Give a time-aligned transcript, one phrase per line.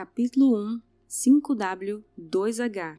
[0.00, 0.80] Capítulo 1
[1.10, 2.98] 5W 2H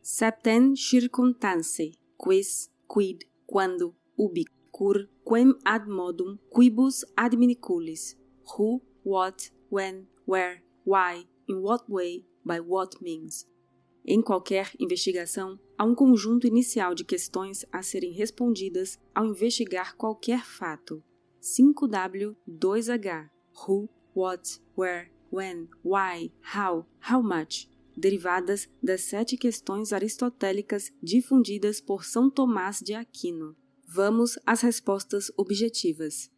[0.00, 8.16] Septen circumstantiae quis quid quando ubi cur quem ad modum quibus adminiculis
[8.48, 13.46] who what when where why in what way by what means.
[14.02, 20.46] Em qualquer investigação, há um conjunto inicial de questões a serem respondidas ao investigar qualquer
[20.46, 21.04] fato.
[21.42, 23.28] 5W 2H
[23.68, 32.04] Who, What, Where, When, Why, How, How much derivadas das sete questões aristotélicas difundidas por
[32.04, 33.56] São Tomás de Aquino.
[33.86, 36.30] Vamos às respostas objetivas.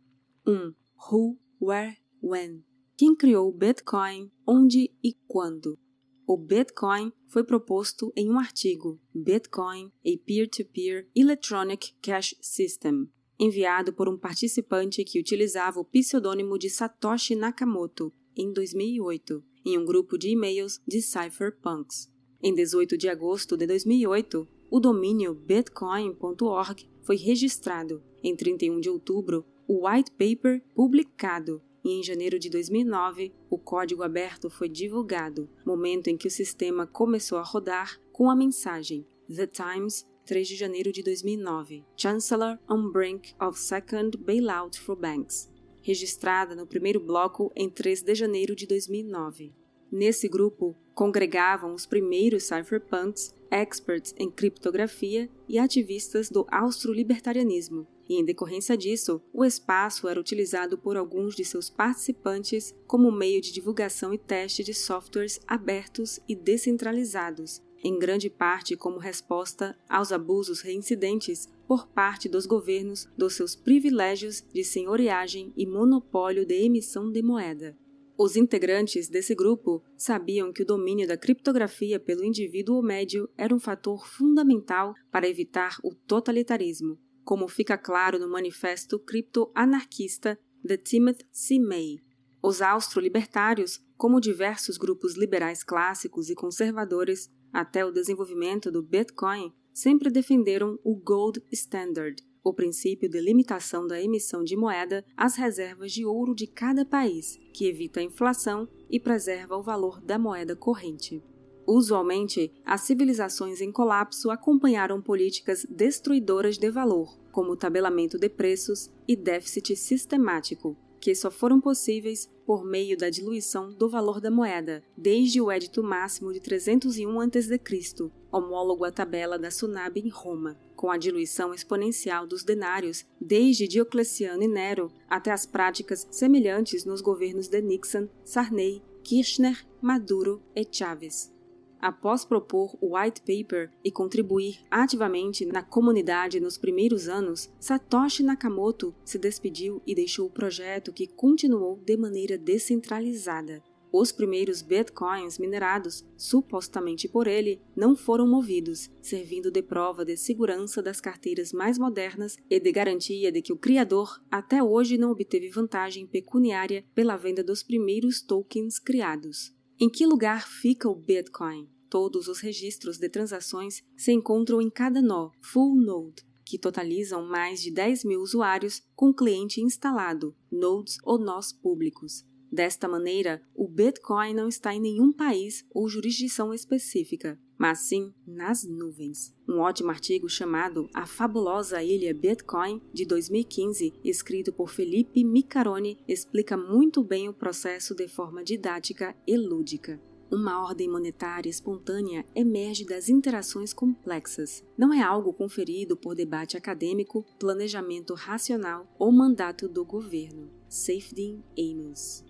[0.47, 0.73] 1.
[1.11, 2.65] Who, Where, When.
[2.97, 5.79] Quem criou o Bitcoin, onde e quando?
[6.27, 13.93] O Bitcoin foi proposto em um artigo Bitcoin, a Peer-to-Peer -peer Electronic Cash System, enviado
[13.93, 20.17] por um participante que utilizava o pseudônimo de Satoshi Nakamoto em 2008, em um grupo
[20.17, 22.09] de e-mails de cypherpunks.
[22.41, 28.01] Em 18 de agosto de 2008, o domínio bitcoin.org foi registrado.
[28.23, 34.03] Em 31 de outubro, o white paper publicado e em janeiro de 2009 o código
[34.03, 39.47] aberto foi divulgado, momento em que o sistema começou a rodar com a mensagem The
[39.47, 45.51] Times 3 de janeiro de 2009, Chancellor on brink of second bailout for banks,
[45.89, 49.55] registrada no primeiro bloco em 3 de janeiro de 2009.
[49.91, 58.25] Nesse grupo congregavam os primeiros cypherpunks, experts em criptografia e ativistas do austro-libertarianismo, e em
[58.25, 64.13] decorrência disso, o espaço era utilizado por alguns de seus participantes como meio de divulgação
[64.13, 71.49] e teste de softwares abertos e descentralizados, em grande parte como resposta aos abusos reincidentes
[71.67, 77.77] por parte dos governos dos seus privilégios de senhoriagem e monopólio de emissão de moeda.
[78.17, 83.61] Os integrantes desse grupo sabiam que o domínio da criptografia pelo indivíduo médio era um
[83.61, 91.61] fator fundamental para evitar o totalitarismo, como fica claro no manifesto cripto-anarquista de Timothy C.
[91.61, 92.01] May.
[92.43, 100.11] Os austro-libertários, como diversos grupos liberais clássicos e conservadores, até o desenvolvimento do Bitcoin, sempre
[100.11, 106.05] defenderam o Gold Standard, o princípio de limitação da emissão de moeda às reservas de
[106.05, 111.23] ouro de cada país, que evita a inflação e preserva o valor da moeda corrente.
[111.67, 119.15] Usualmente, as civilizações em colapso acompanharam políticas destruidoras de valor, como tabelamento de preços e
[119.15, 125.41] déficit sistemático, que só foram possíveis por meio da diluição do valor da moeda, desde
[125.41, 130.97] o Edito Máximo de 301 a.C., homólogo à tabela da Sunab em Roma, com a
[130.97, 137.61] diluição exponencial dos denários, desde Diocleciano e Nero até as práticas semelhantes nos governos de
[137.61, 141.38] Nixon, Sarney, Kirchner, Maduro e Chávez.
[141.81, 148.95] Após propor o white paper e contribuir ativamente na comunidade nos primeiros anos, Satoshi Nakamoto
[149.05, 153.63] se despediu e deixou o projeto que continuou de maneira descentralizada.
[153.91, 160.83] Os primeiros bitcoins minerados, supostamente por ele, não foram movidos, servindo de prova de segurança
[160.83, 165.49] das carteiras mais modernas e de garantia de que o criador até hoje não obteve
[165.49, 169.57] vantagem pecuniária pela venda dos primeiros tokens criados.
[169.81, 171.69] Em que lugar fica o Bitcoin?
[171.89, 177.63] Todos os registros de transações se encontram em cada nó, full node, que totalizam mais
[177.63, 182.27] de 10 mil usuários com cliente instalado, nodes ou nós públicos.
[182.51, 188.65] Desta maneira, o Bitcoin não está em nenhum país ou jurisdição específica, mas sim nas
[188.65, 189.35] nuvens.
[189.49, 196.57] Um ótimo artigo chamado A Fabulosa Ilha Bitcoin, de 2015, escrito por Felipe Micaroni, explica
[196.57, 200.01] muito bem o processo de forma didática e lúdica.
[200.31, 204.63] Uma ordem monetária espontânea emerge das interações complexas.
[204.77, 210.51] Não é algo conferido por debate acadêmico, planejamento racional ou mandato do governo.
[210.69, 212.23] Safedin Amos.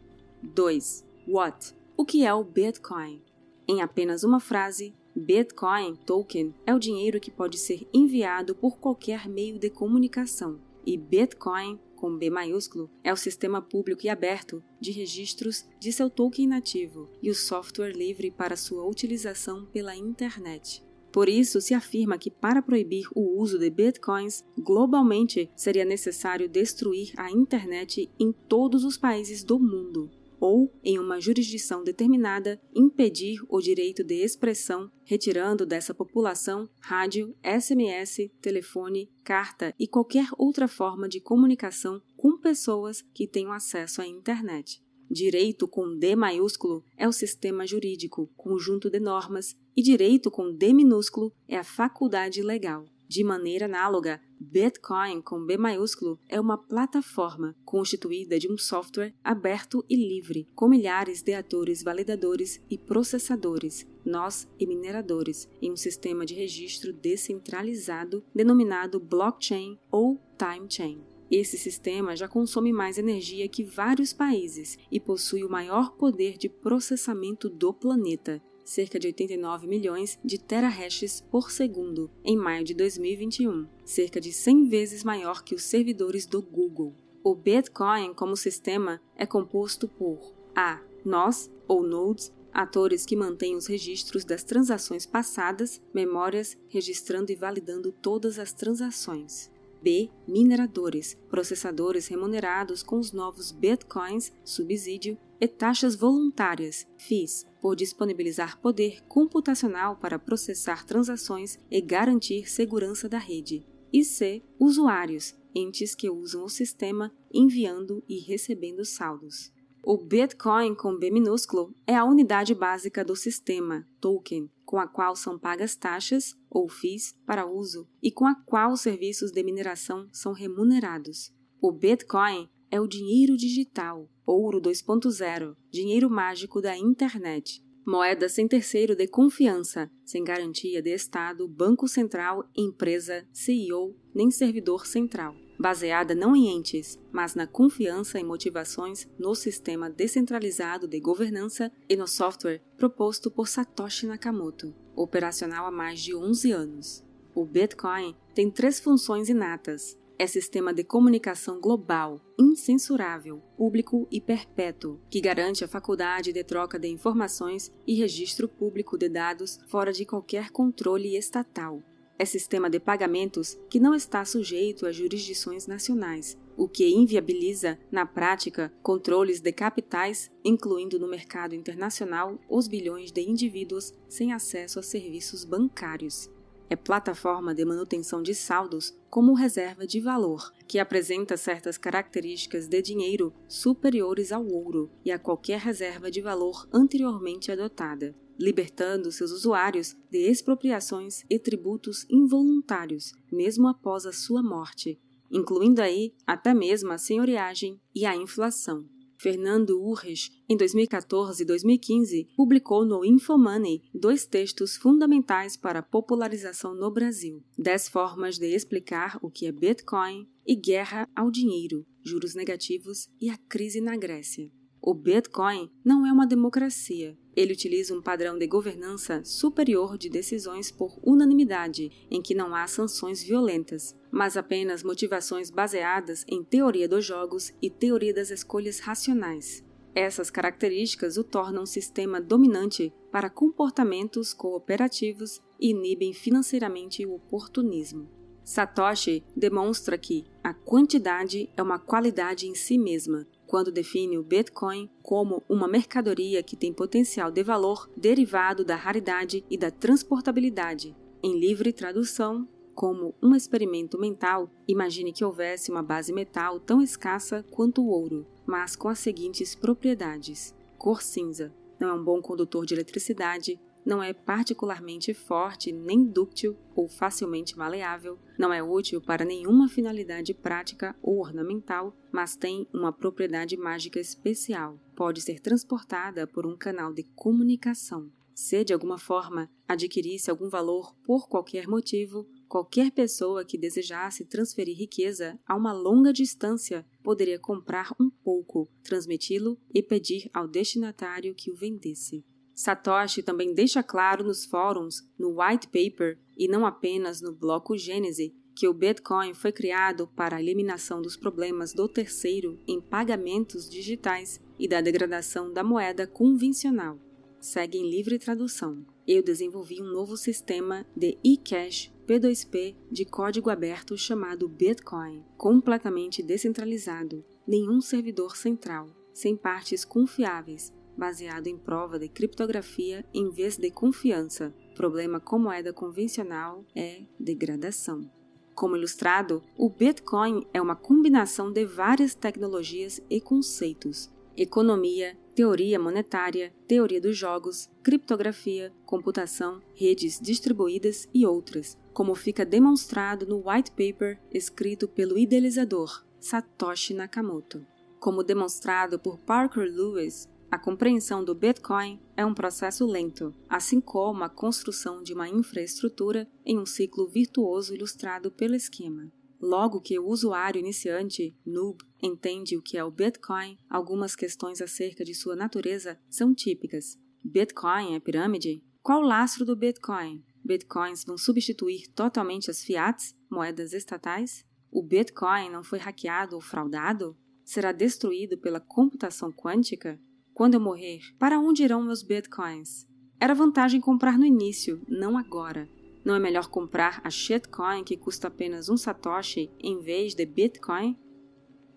[0.44, 1.04] 2.
[1.26, 1.74] What?
[1.96, 3.20] O que é o Bitcoin?
[3.66, 9.28] Em apenas uma frase, Bitcoin token é o dinheiro que pode ser enviado por qualquer
[9.28, 14.92] meio de comunicação, e Bitcoin, com B maiúsculo, é o sistema público e aberto de
[14.92, 20.84] registros de seu token nativo e o software livre para sua utilização pela internet.
[21.10, 27.12] Por isso, se afirma que para proibir o uso de bitcoins globalmente seria necessário destruir
[27.16, 30.08] a internet em todos os países do mundo
[30.40, 38.30] ou, em uma jurisdição determinada, impedir o direito de expressão, retirando dessa população rádio, SMS,
[38.40, 44.82] telefone, carta e qualquer outra forma de comunicação com pessoas que tenham acesso à internet.
[45.10, 50.74] Direito com D maiúsculo é o sistema jurídico, conjunto de normas, e direito com D
[50.74, 52.84] minúsculo é a faculdade legal.
[53.08, 59.82] De maneira análoga, Bitcoin com B maiúsculo é uma plataforma constituída de um software aberto
[59.88, 66.26] e livre, com milhares de atores validadores e processadores, nós e mineradores, em um sistema
[66.26, 71.02] de registro descentralizado denominado blockchain ou time chain.
[71.30, 76.48] Esse sistema já consome mais energia que vários países e possui o maior poder de
[76.50, 83.66] processamento do planeta, cerca de 89 milhões de terahashes por segundo em maio de 2021,
[83.82, 86.94] cerca de 100 vezes maior que os servidores do Google.
[87.24, 90.82] O Bitcoin como sistema é composto por a.
[91.02, 97.90] nós ou nodes atores que mantêm os registros das transações passadas, memórias, registrando e validando
[97.90, 99.50] todas as transações.
[99.80, 100.10] B.
[100.26, 109.02] Mineradores, processadores remunerados com os novos bitcoins, subsídio e taxas voluntárias, FIIs, por disponibilizar poder
[109.08, 113.64] computacional para processar transações e garantir segurança da rede.
[113.92, 114.42] E C.
[114.58, 119.52] Usuários, entes que usam o sistema enviando e recebendo saldos.
[119.82, 125.16] O Bitcoin com B minúsculo é a unidade básica do sistema, token, com a qual
[125.16, 130.06] são pagas taxas ou FIIs para uso e com a qual os serviços de mineração
[130.12, 131.32] são remunerados.
[131.60, 137.62] O Bitcoin é o dinheiro digital, ouro 2.0, dinheiro mágico da internet.
[137.86, 144.86] Moeda sem terceiro de confiança, sem garantia de Estado, Banco Central, empresa, CEO, nem servidor
[144.86, 151.72] central baseada não em entes, mas na confiança e motivações no sistema descentralizado de governança
[151.88, 157.04] e no software proposto por Satoshi Nakamoto, operacional há mais de 11 anos.
[157.34, 159.98] O Bitcoin tem três funções inatas.
[160.18, 166.78] É sistema de comunicação global, incensurável, público e perpétuo, que garante a faculdade de troca
[166.78, 171.82] de informações e registro público de dados fora de qualquer controle estatal,
[172.18, 178.04] é sistema de pagamentos que não está sujeito a jurisdições nacionais, o que inviabiliza, na
[178.04, 184.82] prática, controles de capitais, incluindo no mercado internacional os bilhões de indivíduos sem acesso a
[184.82, 186.28] serviços bancários.
[186.70, 192.82] É plataforma de manutenção de saldos como reserva de valor, que apresenta certas características de
[192.82, 199.96] dinheiro superiores ao ouro e a qualquer reserva de valor anteriormente adotada libertando seus usuários
[200.10, 204.98] de expropriações e tributos involuntários, mesmo após a sua morte,
[205.30, 208.88] incluindo aí até mesmo a senhoriagem e a inflação.
[209.18, 216.72] Fernando Urres, em 2014 e 2015, publicou no Infomoney dois textos fundamentais para a popularização
[216.72, 222.36] no Brasil: 10 formas de explicar o que é Bitcoin e guerra ao dinheiro, juros
[222.36, 224.48] negativos e a crise na Grécia.
[224.88, 230.70] O Bitcoin não é uma democracia, ele utiliza um padrão de governança superior de decisões
[230.70, 237.04] por unanimidade, em que não há sanções violentas, mas apenas motivações baseadas em teoria dos
[237.04, 239.62] jogos e teoria das escolhas racionais.
[239.94, 248.08] Essas características o tornam um sistema dominante para comportamentos cooperativos e inibem financeiramente o oportunismo.
[248.42, 254.90] Satoshi demonstra que a quantidade é uma qualidade em si mesma, quando define o Bitcoin
[255.02, 260.94] como uma mercadoria que tem potencial de valor derivado da raridade e da transportabilidade.
[261.22, 267.44] Em livre tradução, como um experimento mental, imagine que houvesse uma base metal tão escassa
[267.50, 272.66] quanto o ouro, mas com as seguintes propriedades: cor cinza, não é um bom condutor
[272.66, 279.24] de eletricidade, não é particularmente forte nem dúctil ou facilmente maleável, não é útil para
[279.24, 284.78] nenhuma finalidade prática ou ornamental, mas tem uma propriedade mágica especial.
[284.94, 288.10] Pode ser transportada por um canal de comunicação.
[288.34, 294.78] Se de alguma forma adquirisse algum valor por qualquer motivo, qualquer pessoa que desejasse transferir
[294.78, 301.50] riqueza a uma longa distância poderia comprar um pouco, transmiti-lo e pedir ao destinatário que
[301.50, 302.24] o vendesse.
[302.58, 308.34] Satoshi também deixa claro nos fóruns, no white paper e não apenas no bloco Gênese
[308.52, 314.40] que o Bitcoin foi criado para a eliminação dos problemas do terceiro em pagamentos digitais
[314.58, 316.98] e da degradação da moeda convencional.
[317.38, 318.84] Segue em livre tradução.
[319.06, 327.24] Eu desenvolvi um novo sistema de e-cash P2P de código aberto chamado Bitcoin, completamente descentralizado,
[327.46, 334.52] nenhum servidor central, sem partes confiáveis baseado em prova de criptografia em vez de confiança.
[334.74, 338.10] Problema com moeda convencional é degradação.
[338.54, 344.10] Como ilustrado, o Bitcoin é uma combinação de várias tecnologias e conceitos.
[344.36, 353.26] economia, teoria monetária, teoria dos jogos, criptografia, computação, redes distribuídas e outras, como fica demonstrado
[353.26, 357.66] no white paper escrito pelo idealizador Satoshi Nakamoto.
[357.98, 364.24] Como demonstrado por Parker Lewis, a compreensão do Bitcoin é um processo lento, assim como
[364.24, 369.12] a construção de uma infraestrutura em um ciclo virtuoso ilustrado pelo esquema.
[369.38, 375.04] Logo que o usuário iniciante, noob, entende o que é o Bitcoin, algumas questões acerca
[375.04, 376.98] de sua natureza são típicas.
[377.22, 378.64] Bitcoin é pirâmide?
[378.82, 380.24] Qual o lastro do Bitcoin?
[380.42, 384.46] Bitcoins vão substituir totalmente as fiats, moedas estatais?
[384.72, 387.14] O Bitcoin não foi hackeado ou fraudado?
[387.44, 390.00] Será destruído pela computação quântica?
[390.38, 392.86] Quando eu morrer, para onde irão meus bitcoins?
[393.18, 395.68] Era vantagem comprar no início, não agora.
[396.04, 400.96] Não é melhor comprar a shitcoin que custa apenas um satoshi em vez de bitcoin?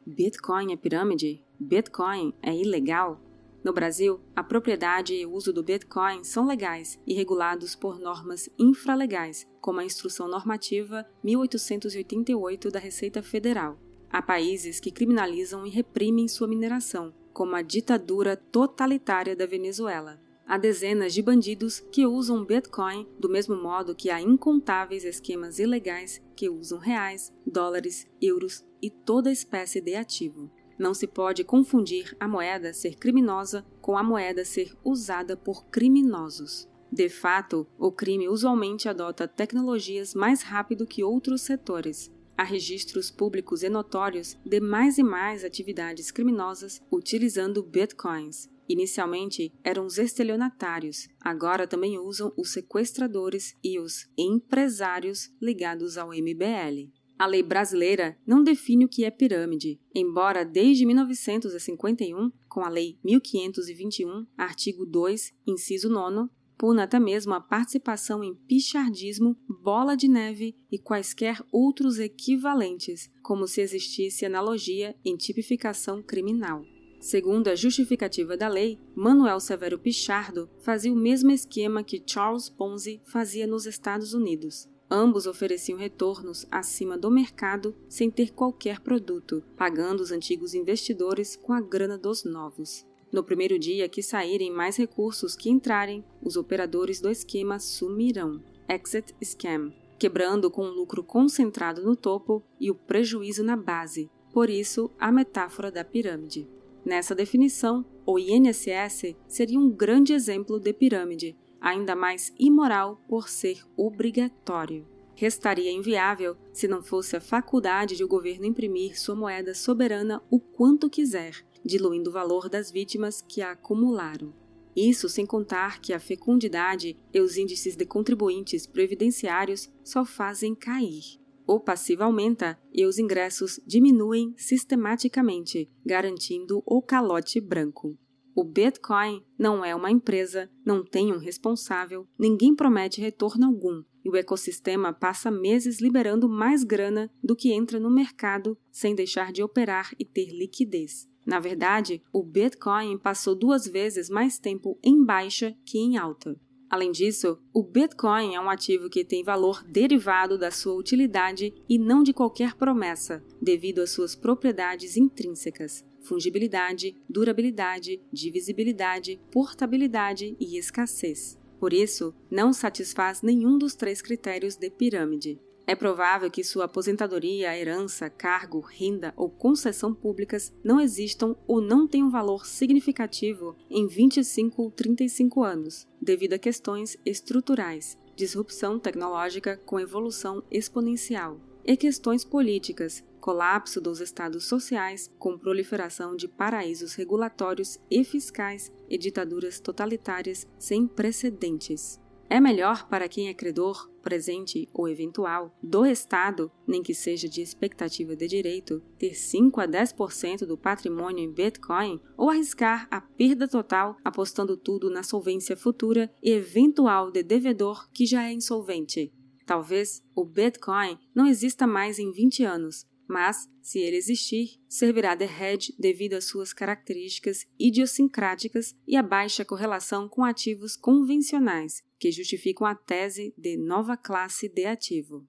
[0.05, 1.43] Bitcoin é pirâmide?
[1.59, 3.19] Bitcoin é ilegal?
[3.63, 8.47] No Brasil, a propriedade e o uso do Bitcoin são legais e regulados por normas
[8.59, 13.79] infralegais, como a Instrução Normativa 1888 da Receita Federal.
[14.07, 20.19] Há países que criminalizam e reprimem sua mineração, como a ditadura totalitária da Venezuela.
[20.45, 26.21] Há dezenas de bandidos que usam Bitcoin do mesmo modo que há incontáveis esquemas ilegais
[26.35, 30.51] que usam reais, dólares, euros e toda espécie de ativo.
[30.77, 36.67] Não se pode confundir a moeda ser criminosa com a moeda ser usada por criminosos.
[36.91, 42.11] De fato, o crime usualmente adota tecnologias mais rápido que outros setores,
[42.41, 48.49] Há registros públicos e notórios de mais e mais atividades criminosas utilizando bitcoins.
[48.67, 56.89] Inicialmente eram os estelionatários, agora também usam os sequestradores e os empresários ligados ao MBL.
[57.19, 62.97] A lei brasileira não define o que é pirâmide, embora desde 1951, com a Lei
[63.03, 66.27] 1521, artigo 2, inciso 9,
[66.61, 73.47] puna até mesmo a participação em pichardismo, bola de neve e quaisquer outros equivalentes, como
[73.47, 76.63] se existisse analogia em tipificação criminal.
[76.99, 83.01] Segundo a justificativa da lei, Manuel Severo Pichardo fazia o mesmo esquema que Charles Ponzi
[83.05, 84.69] fazia nos Estados Unidos.
[84.87, 91.53] Ambos ofereciam retornos acima do mercado sem ter qualquer produto, pagando os antigos investidores com
[91.53, 92.85] a grana dos novos.
[93.11, 98.41] No primeiro dia que saírem mais recursos que entrarem, os operadores do esquema sumirão.
[98.69, 104.09] Exit Scam, quebrando com o lucro concentrado no topo e o prejuízo na base.
[104.31, 106.47] Por isso, a metáfora da pirâmide.
[106.85, 113.61] Nessa definição, o INSS seria um grande exemplo de pirâmide, ainda mais imoral por ser
[113.75, 114.87] obrigatório.
[115.15, 120.39] Restaria inviável se não fosse a faculdade de o governo imprimir sua moeda soberana o
[120.39, 124.33] quanto quiser, diluindo o valor das vítimas que a acumularam.
[124.75, 131.19] Isso sem contar que a fecundidade e os índices de contribuintes previdenciários só fazem cair.
[131.45, 137.97] O passivo aumenta e os ingressos diminuem sistematicamente, garantindo o calote branco.
[138.33, 144.09] O Bitcoin não é uma empresa, não tem um responsável, ninguém promete retorno algum, e
[144.09, 149.43] o ecossistema passa meses liberando mais grana do que entra no mercado sem deixar de
[149.43, 151.09] operar e ter liquidez.
[151.25, 156.39] Na verdade, o Bitcoin passou duas vezes mais tempo em baixa que em alta.
[156.69, 161.77] Além disso, o Bitcoin é um ativo que tem valor derivado da sua utilidade e
[161.77, 171.39] não de qualquer promessa, devido às suas propriedades intrínsecas: fungibilidade, durabilidade, divisibilidade, portabilidade e escassez.
[171.59, 175.39] Por isso, não satisfaz nenhum dos três critérios de pirâmide.
[175.67, 181.87] É provável que sua aposentadoria, herança, cargo, renda ou concessão públicas não existam ou não
[181.87, 189.79] tenham valor significativo em 25 ou 35 anos, devido a questões estruturais, disrupção tecnológica com
[189.79, 198.03] evolução exponencial, e questões políticas, colapso dos estados sociais com proliferação de paraísos regulatórios e
[198.03, 202.01] fiscais e ditaduras totalitárias sem precedentes.
[202.31, 207.41] É melhor para quem é credor, presente ou eventual, do Estado, nem que seja de
[207.41, 213.49] expectativa de direito, ter 5 a 10% do patrimônio em Bitcoin ou arriscar a perda
[213.49, 219.13] total apostando tudo na solvência futura e eventual de devedor que já é insolvente.
[219.45, 225.25] Talvez o Bitcoin não exista mais em 20 anos, mas, se ele existir, servirá de
[225.25, 232.65] hedge devido às suas características idiosincráticas e à baixa correlação com ativos convencionais, que justificam
[232.65, 235.27] a tese de nova classe de ativo.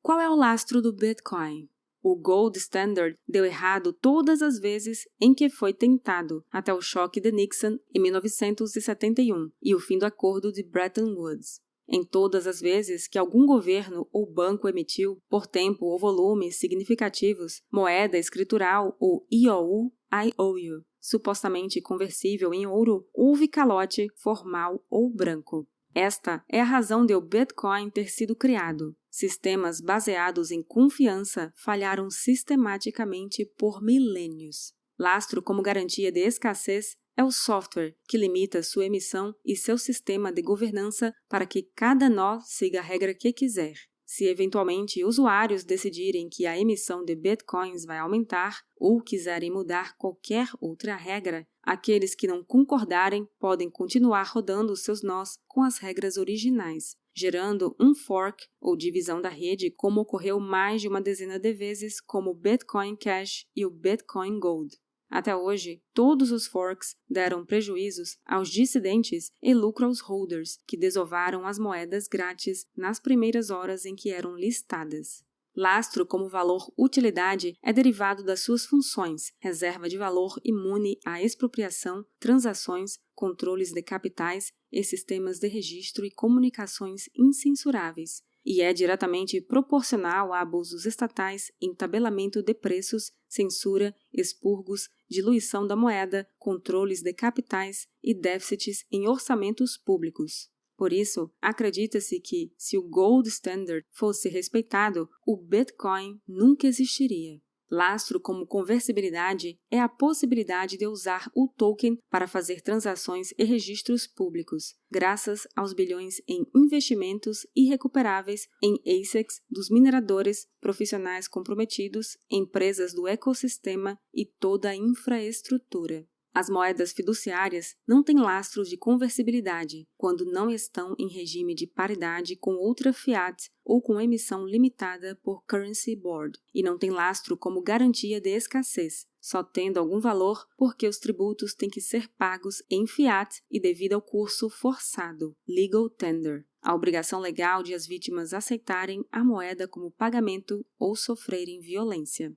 [0.00, 1.68] Qual é o lastro do Bitcoin?
[2.00, 7.20] O Gold Standard deu errado todas as vezes em que foi tentado, até o choque
[7.20, 11.60] de Nixon em 1971 e o fim do acordo de Bretton Woods.
[11.90, 17.62] Em todas as vezes que algum governo ou banco emitiu, por tempo ou volume significativos,
[17.72, 25.66] moeda escritural ou IOU, IOU, supostamente conversível em ouro, houve calote formal ou branco.
[25.94, 28.94] Esta é a razão de o Bitcoin ter sido criado.
[29.10, 34.74] Sistemas baseados em confiança falharam sistematicamente por milênios.
[34.98, 40.32] Lastro como garantia de escassez é o software que limita sua emissão e seu sistema
[40.32, 43.74] de governança para que cada nó siga a regra que quiser.
[44.06, 50.48] Se eventualmente usuários decidirem que a emissão de bitcoins vai aumentar ou quiserem mudar qualquer
[50.60, 56.94] outra regra, aqueles que não concordarem podem continuar rodando seus nós com as regras originais,
[57.14, 62.00] gerando um fork ou divisão da rede, como ocorreu mais de uma dezena de vezes,
[62.00, 64.78] como o Bitcoin Cash e o Bitcoin Gold.
[65.10, 71.46] Até hoje, todos os forks deram prejuízos aos dissidentes e lucro aos holders, que desovaram
[71.46, 75.26] as moedas grátis nas primeiras horas em que eram listadas.
[75.56, 82.98] Lastro como valor-utilidade é derivado das suas funções, reserva de valor imune à expropriação, transações,
[83.12, 90.40] controles de capitais e sistemas de registro e comunicações incensuráveis, e é diretamente proporcional a
[90.40, 98.14] abusos estatais em tabelamento de preços, censura, expurgos, diluição da moeda, controles de capitais e
[98.14, 100.50] déficits em orçamentos públicos.
[100.76, 107.40] Por isso, acredita-se que, se o Gold Standard fosse respeitado, o Bitcoin nunca existiria.
[107.70, 114.06] Lastro como conversibilidade é a possibilidade de usar o token para fazer transações e registros
[114.06, 123.06] públicos, graças aos bilhões em investimentos irrecuperáveis em ASICs dos mineradores, profissionais comprometidos, empresas do
[123.06, 126.06] ecossistema e toda a infraestrutura.
[126.34, 132.36] As moedas fiduciárias não têm lastros de conversibilidade quando não estão em regime de paridade
[132.36, 137.62] com outra fiat ou com emissão limitada por Currency Board, e não têm lastro como
[137.62, 142.86] garantia de escassez, só tendo algum valor porque os tributos têm que ser pagos em
[142.86, 149.04] fiat e devido ao curso forçado, legal tender, a obrigação legal de as vítimas aceitarem
[149.10, 152.34] a moeda como pagamento ou sofrerem violência.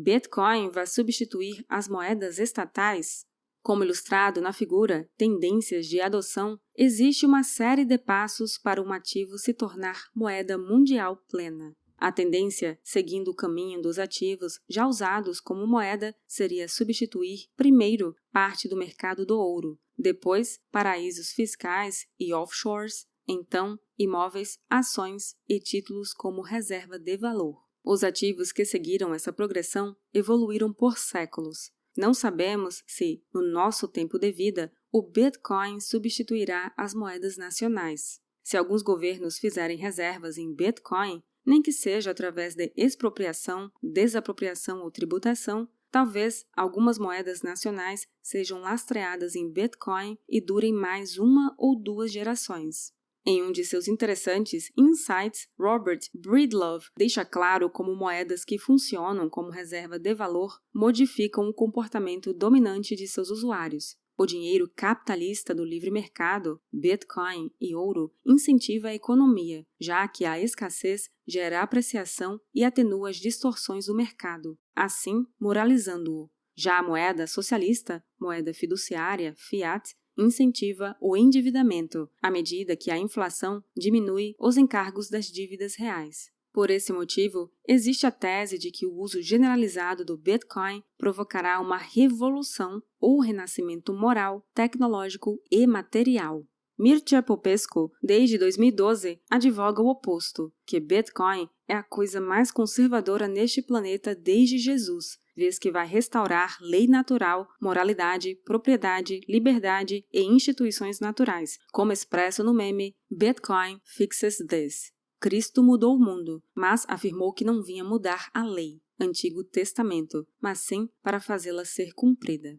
[0.00, 3.26] Bitcoin vai substituir as moedas estatais?
[3.60, 9.36] Como ilustrado na figura Tendências de Adoção, existe uma série de passos para um ativo
[9.36, 11.76] se tornar moeda mundial plena.
[11.96, 18.68] A tendência, seguindo o caminho dos ativos já usados como moeda, seria substituir, primeiro, parte
[18.68, 26.40] do mercado do ouro, depois, paraísos fiscais e offshores, então, imóveis, ações e títulos como
[26.40, 27.67] reserva de valor.
[27.90, 31.72] Os ativos que seguiram essa progressão evoluíram por séculos.
[31.96, 38.20] Não sabemos se, no nosso tempo de vida, o Bitcoin substituirá as moedas nacionais.
[38.44, 44.90] Se alguns governos fizerem reservas em Bitcoin, nem que seja através de expropriação, desapropriação ou
[44.90, 52.12] tributação, talvez algumas moedas nacionais sejam lastreadas em Bitcoin e durem mais uma ou duas
[52.12, 52.92] gerações.
[53.30, 59.50] Em um de seus interessantes insights, Robert Breedlove deixa claro como moedas que funcionam como
[59.50, 63.98] reserva de valor modificam o comportamento dominante de seus usuários.
[64.16, 70.40] O dinheiro capitalista do livre mercado, Bitcoin e ouro, incentiva a economia, já que a
[70.40, 76.30] escassez gera apreciação e atenua as distorções do mercado, assim moralizando-o.
[76.56, 83.62] Já a moeda socialista, moeda fiduciária, fiat, incentiva o endividamento, à medida que a inflação
[83.76, 86.30] diminui os encargos das dívidas reais.
[86.52, 91.76] Por esse motivo, existe a tese de que o uso generalizado do Bitcoin provocará uma
[91.76, 96.44] revolução ou renascimento moral, tecnológico e material.
[96.78, 103.60] Mircea Popescu, desde 2012, advoga o oposto, que Bitcoin é a coisa mais conservadora neste
[103.60, 111.58] planeta desde Jesus, vez que vai restaurar lei natural, moralidade, propriedade, liberdade e instituições naturais,
[111.72, 114.92] como expresso no meme Bitcoin Fixes This.
[115.20, 120.58] Cristo mudou o mundo, mas afirmou que não vinha mudar a lei, Antigo Testamento, mas
[120.58, 122.58] sim para fazê-la ser cumprida.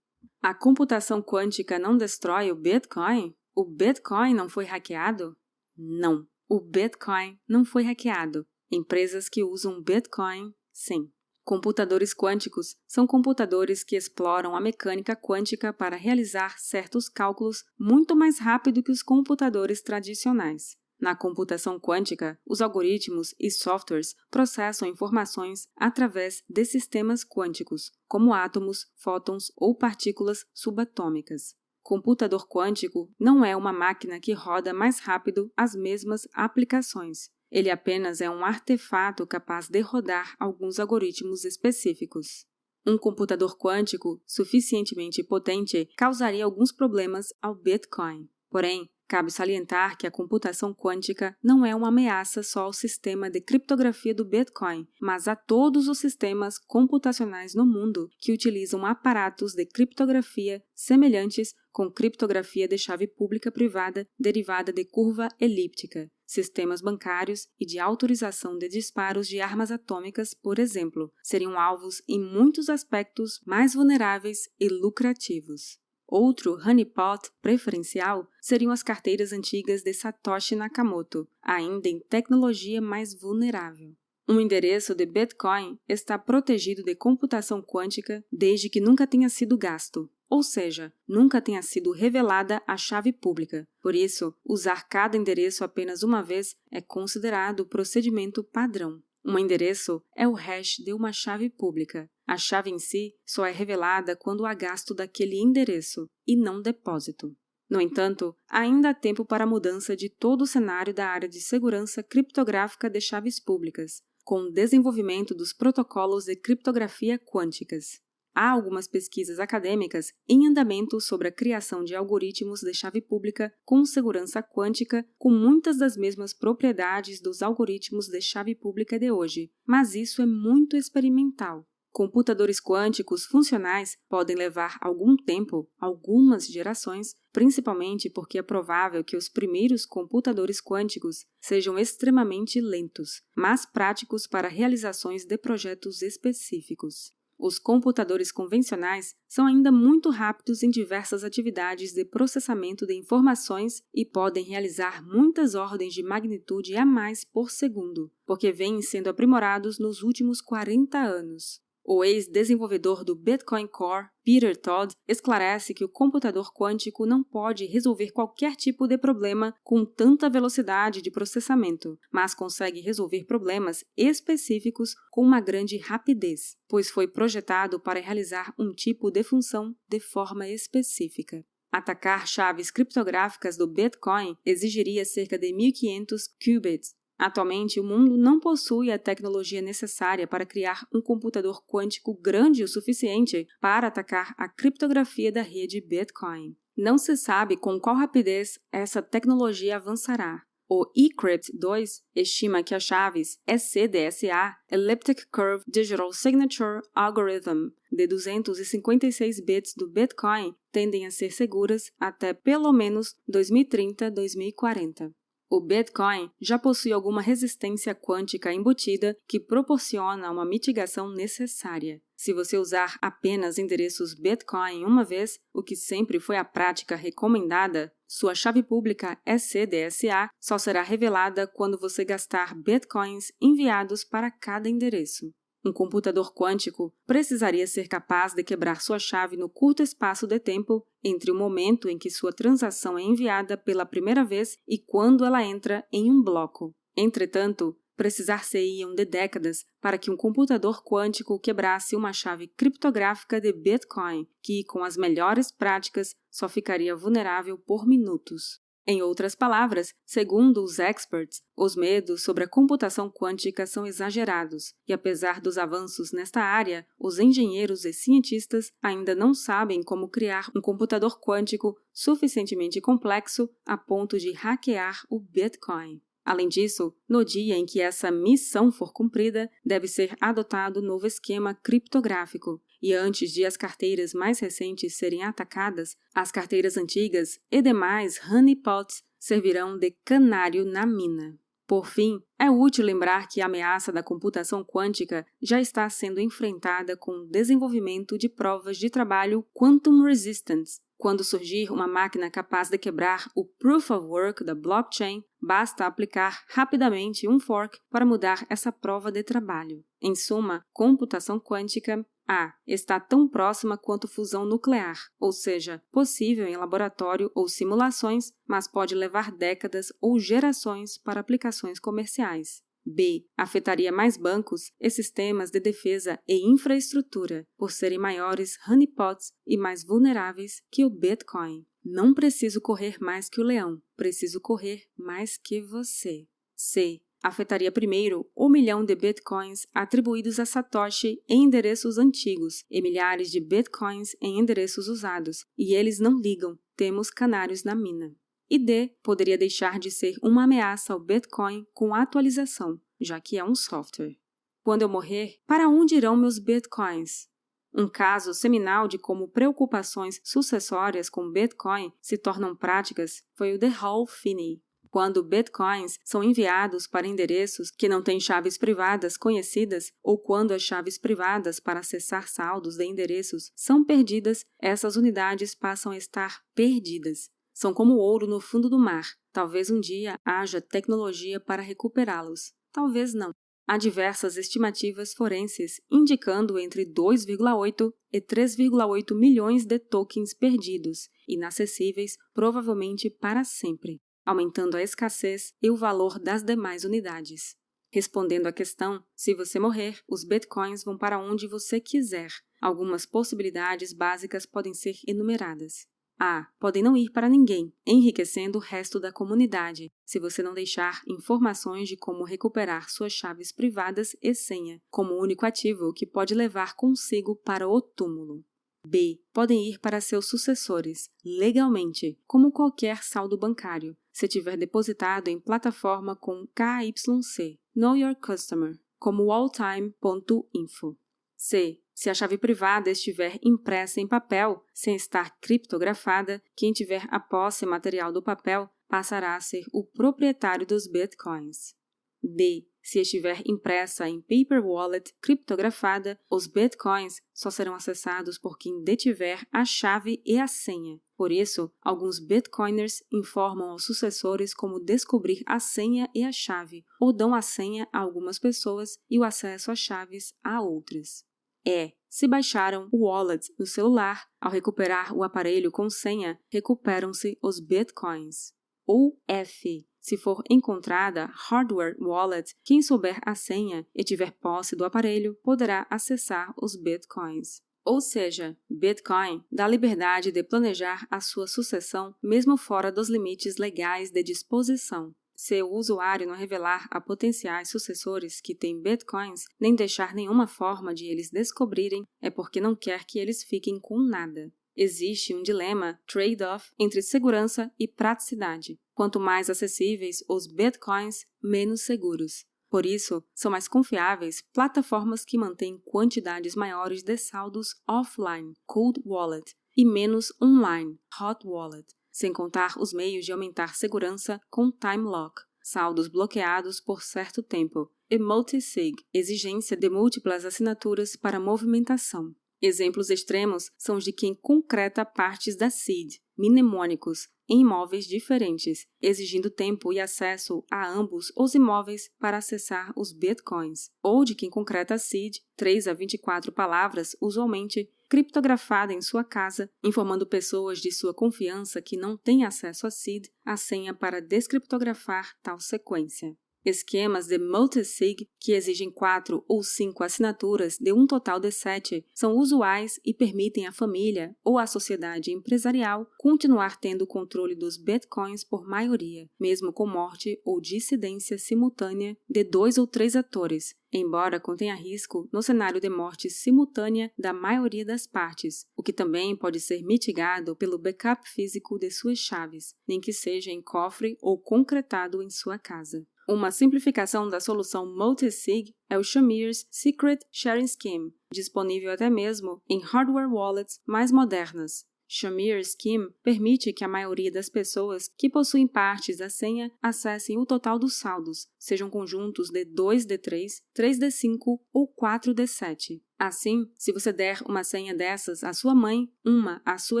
[0.40, 3.34] A computação quântica não destrói o Bitcoin?
[3.54, 5.36] O Bitcoin não foi hackeado?
[5.76, 8.46] Não, o Bitcoin não foi hackeado.
[8.70, 11.10] Empresas que usam Bitcoin, sim.
[11.52, 18.38] Computadores quânticos são computadores que exploram a mecânica quântica para realizar certos cálculos muito mais
[18.38, 20.78] rápido que os computadores tradicionais.
[20.98, 28.86] Na computação quântica, os algoritmos e softwares processam informações através de sistemas quânticos, como átomos,
[28.96, 31.54] fótons ou partículas subatômicas.
[31.82, 37.28] Computador quântico não é uma máquina que roda mais rápido as mesmas aplicações.
[37.52, 42.46] Ele apenas é um artefato capaz de rodar alguns algoritmos específicos.
[42.86, 48.26] Um computador quântico suficientemente potente causaria alguns problemas ao Bitcoin.
[48.50, 53.42] Porém, Cabe salientar que a computação quântica não é uma ameaça só ao sistema de
[53.42, 59.66] criptografia do Bitcoin, mas a todos os sistemas computacionais no mundo que utilizam aparatos de
[59.66, 67.66] criptografia semelhantes com criptografia de chave pública privada derivada de curva elíptica, sistemas bancários e
[67.66, 73.74] de autorização de disparos de armas atômicas, por exemplo, seriam alvos em muitos aspectos mais
[73.74, 75.78] vulneráveis e lucrativos.
[76.06, 83.94] Outro honeypot preferencial seriam as carteiras antigas de Satoshi Nakamoto, ainda em tecnologia mais vulnerável.
[84.28, 90.08] Um endereço de Bitcoin está protegido de computação quântica desde que nunca tenha sido gasto,
[90.32, 93.68] ou seja, nunca tenha sido revelada a chave pública.
[93.82, 99.02] Por isso, usar cada endereço apenas uma vez é considerado procedimento padrão.
[99.22, 102.08] Um endereço é o hash de uma chave pública.
[102.26, 107.36] A chave em si só é revelada quando há gasto daquele endereço e não depósito.
[107.68, 111.42] No entanto, ainda há tempo para a mudança de todo o cenário da área de
[111.42, 118.00] segurança criptográfica de chaves públicas, com o desenvolvimento dos protocolos de criptografia quânticas.
[118.34, 123.84] Há algumas pesquisas acadêmicas em andamento sobre a criação de algoritmos de chave pública com
[123.84, 129.94] segurança quântica, com muitas das mesmas propriedades dos algoritmos de chave pública de hoje, mas
[129.94, 131.66] isso é muito experimental.
[131.92, 139.28] Computadores quânticos funcionais podem levar algum tempo, algumas gerações, principalmente porque é provável que os
[139.28, 147.12] primeiros computadores quânticos sejam extremamente lentos, mas práticos para realizações de projetos específicos.
[147.44, 154.04] Os computadores convencionais são ainda muito rápidos em diversas atividades de processamento de informações e
[154.04, 160.04] podem realizar muitas ordens de magnitude a mais por segundo, porque vêm sendo aprimorados nos
[160.04, 161.60] últimos 40 anos.
[161.84, 168.12] O ex-desenvolvedor do Bitcoin Core, Peter Todd, esclarece que o computador quântico não pode resolver
[168.12, 175.22] qualquer tipo de problema com tanta velocidade de processamento, mas consegue resolver problemas específicos com
[175.22, 181.44] uma grande rapidez, pois foi projetado para realizar um tipo de função de forma específica.
[181.72, 188.90] Atacar chaves criptográficas do Bitcoin exigiria cerca de 1500 qubits, Atualmente, o mundo não possui
[188.90, 195.30] a tecnologia necessária para criar um computador quântico grande o suficiente para atacar a criptografia
[195.30, 196.56] da rede Bitcoin.
[196.76, 200.42] Não se sabe com qual rapidez essa tecnologia avançará.
[200.68, 209.44] O eCrypt 2 estima que as chaves ECDSA, Elliptic Curve Digital Signature Algorithm, de 256
[209.44, 215.12] bits do Bitcoin, tendem a ser seguras até pelo menos 2030-2040.
[215.52, 222.00] O Bitcoin já possui alguma resistência quântica embutida que proporciona uma mitigação necessária.
[222.16, 227.92] Se você usar apenas endereços Bitcoin uma vez, o que sempre foi a prática recomendada,
[228.08, 235.34] sua chave pública SCDSA só será revelada quando você gastar Bitcoins enviados para cada endereço.
[235.64, 240.84] Um computador quântico precisaria ser capaz de quebrar sua chave no curto espaço de tempo
[241.04, 245.44] entre o momento em que sua transação é enviada pela primeira vez e quando ela
[245.44, 246.74] entra em um bloco.
[246.96, 254.26] Entretanto, precisar-se-iam de décadas para que um computador quântico quebrasse uma chave criptográfica de Bitcoin,
[254.42, 258.61] que, com as melhores práticas, só ficaria vulnerável por minutos.
[258.84, 264.92] Em outras palavras, segundo os experts, os medos sobre a computação quântica são exagerados, e
[264.92, 270.60] apesar dos avanços nesta área, os engenheiros e cientistas ainda não sabem como criar um
[270.60, 276.02] computador quântico suficientemente complexo a ponto de hackear o Bitcoin.
[276.24, 281.54] Além disso, no dia em que essa missão for cumprida, deve ser adotado novo esquema
[281.54, 288.20] criptográfico, e antes de as carteiras mais recentes serem atacadas, as carteiras antigas e demais
[288.28, 291.38] honeypots servirão de canário na mina.
[291.66, 296.96] Por fim, é útil lembrar que a ameaça da computação quântica já está sendo enfrentada
[296.96, 300.80] com o desenvolvimento de provas de trabalho quantum resistance.
[300.98, 306.44] Quando surgir uma máquina capaz de quebrar o proof of work da blockchain, basta aplicar
[306.48, 309.84] rapidamente um fork para mudar essa prova de trabalho.
[310.00, 312.54] Em suma, computação quântica A.
[312.66, 318.94] Está tão próxima quanto fusão nuclear, ou seja, possível em laboratório ou simulações, mas pode
[318.94, 322.62] levar décadas ou gerações para aplicações comerciais.
[322.86, 323.26] B.
[323.36, 329.84] Afetaria mais bancos e sistemas de defesa e infraestrutura, por serem maiores honeypots e mais
[329.84, 331.66] vulneráveis que o Bitcoin.
[331.84, 336.26] Não preciso correr mais que o leão, preciso correr mais que você.
[336.56, 337.02] C.
[337.22, 343.40] Afetaria primeiro o milhão de bitcoins atribuídos a Satoshi em endereços antigos e milhares de
[343.40, 348.14] bitcoins em endereços usados, e eles não ligam, temos canários na mina
[348.52, 353.42] e D poderia deixar de ser uma ameaça ao Bitcoin com atualização, já que é
[353.42, 354.18] um software.
[354.62, 357.30] Quando eu morrer, para onde irão meus Bitcoins?
[357.72, 363.68] Um caso seminal de como preocupações sucessórias com Bitcoin se tornam práticas foi o de
[363.68, 364.62] Hall Finney.
[364.92, 370.60] Quando bitcoins são enviados para endereços que não têm chaves privadas conhecidas ou quando as
[370.60, 377.30] chaves privadas para acessar saldos de endereços são perdidas, essas unidades passam a estar perdidas.
[377.54, 379.06] São como ouro no fundo do mar.
[379.32, 382.52] Talvez um dia haja tecnologia para recuperá-los.
[382.70, 383.32] Talvez não.
[383.66, 393.08] Há diversas estimativas forenses indicando entre 2,8 e 3,8 milhões de tokens perdidos, inacessíveis provavelmente
[393.08, 397.56] para sempre, aumentando a escassez e o valor das demais unidades.
[397.90, 402.30] Respondendo à questão, se você morrer, os bitcoins vão para onde você quiser.
[402.60, 405.86] Algumas possibilidades básicas podem ser enumeradas.
[406.18, 406.46] A.
[406.58, 411.88] Podem não ir para ninguém, enriquecendo o resto da comunidade, se você não deixar informações
[411.88, 417.34] de como recuperar suas chaves privadas e senha, como único ativo que pode levar consigo
[417.34, 418.44] para o túmulo.
[418.86, 419.20] B.
[419.32, 426.14] Podem ir para seus sucessores, legalmente, como qualquer saldo bancário, se tiver depositado em plataforma
[426.14, 430.96] com KYC, Know Your Customer, como alltime.info.
[431.36, 431.80] C.
[431.94, 437.66] Se a chave privada estiver impressa em papel, sem estar criptografada, quem tiver a posse
[437.66, 441.74] material do papel passará a ser o proprietário dos bitcoins.
[442.22, 442.66] D.
[442.82, 449.46] Se estiver impressa em paper wallet criptografada, os bitcoins só serão acessados por quem detiver
[449.52, 451.00] a chave e a senha.
[451.22, 457.12] Por isso, alguns bitcoiners informam aos sucessores como descobrir a senha e a chave, ou
[457.12, 461.24] dão a senha a algumas pessoas e o acesso às chaves a outras
[461.64, 467.60] é se baixaram o wallet no celular, ao recuperar o aparelho com senha, recuperam-se os
[467.60, 468.52] bitcoins.
[468.84, 469.86] Ou F.
[470.00, 475.86] Se for encontrada hardware wallet, quem souber a senha e tiver posse do aparelho poderá
[475.88, 477.62] acessar os bitcoins.
[477.84, 484.10] Ou seja, Bitcoin dá liberdade de planejar a sua sucessão mesmo fora dos limites legais
[484.10, 485.14] de disposição.
[485.34, 490.94] Se o usuário não revelar a potenciais sucessores que têm bitcoins, nem deixar nenhuma forma
[490.94, 494.52] de eles descobrirem, é porque não quer que eles fiquem com nada.
[494.76, 498.78] Existe um dilema trade-off entre segurança e praticidade.
[498.94, 502.46] Quanto mais acessíveis os bitcoins, menos seguros.
[502.72, 509.54] Por isso, são mais confiáveis plataformas que mantêm quantidades maiores de saldos offline, cold wallet,
[509.76, 515.40] e menos online, hot wallet sem contar os meios de aumentar segurança com time lock,
[515.62, 522.34] saldos bloqueados por certo tempo, e multisig, exigência de múltiplas assinaturas para movimentação.
[522.60, 529.50] Exemplos extremos são os de quem concreta partes da seed, mnemônicos, em imóveis diferentes, exigindo
[529.50, 534.94] tempo e acesso a ambos os imóveis para acessar os bitcoins, ou de quem concreta
[534.94, 541.12] a seed, 3 a 24 palavras, usualmente criptografada em sua casa, informando pessoas de sua
[541.12, 546.34] confiança que não têm acesso a SID a senha para descriptografar tal sequência.
[546.64, 552.36] Esquemas de multisig, que exigem quatro ou cinco assinaturas de um total de sete, são
[552.36, 558.44] usuais e permitem à família ou à sociedade empresarial continuar tendo o controle dos bitcoins
[558.44, 564.74] por maioria, mesmo com morte ou dissidência simultânea de dois ou três atores, embora contenha
[564.74, 569.82] risco no cenário de morte simultânea da maioria das partes, o que também pode ser
[569.82, 575.28] mitigado pelo backup físico de suas chaves, nem que seja em cofre ou concretado em
[575.28, 576.06] sua casa.
[576.32, 582.80] Uma simplificação da solução multisig é o Shamir's Secret Sharing Scheme, disponível até mesmo em
[582.80, 584.86] hardware wallets mais modernas.
[585.14, 590.46] Shamir Scheme permite que a maioria das pessoas que possuem partes da senha acessem o
[590.46, 596.00] total dos saldos, sejam conjuntos de 2D3, 3D5 ou 4D7.
[596.18, 600.00] Assim, se você der uma senha dessas à sua mãe, uma à sua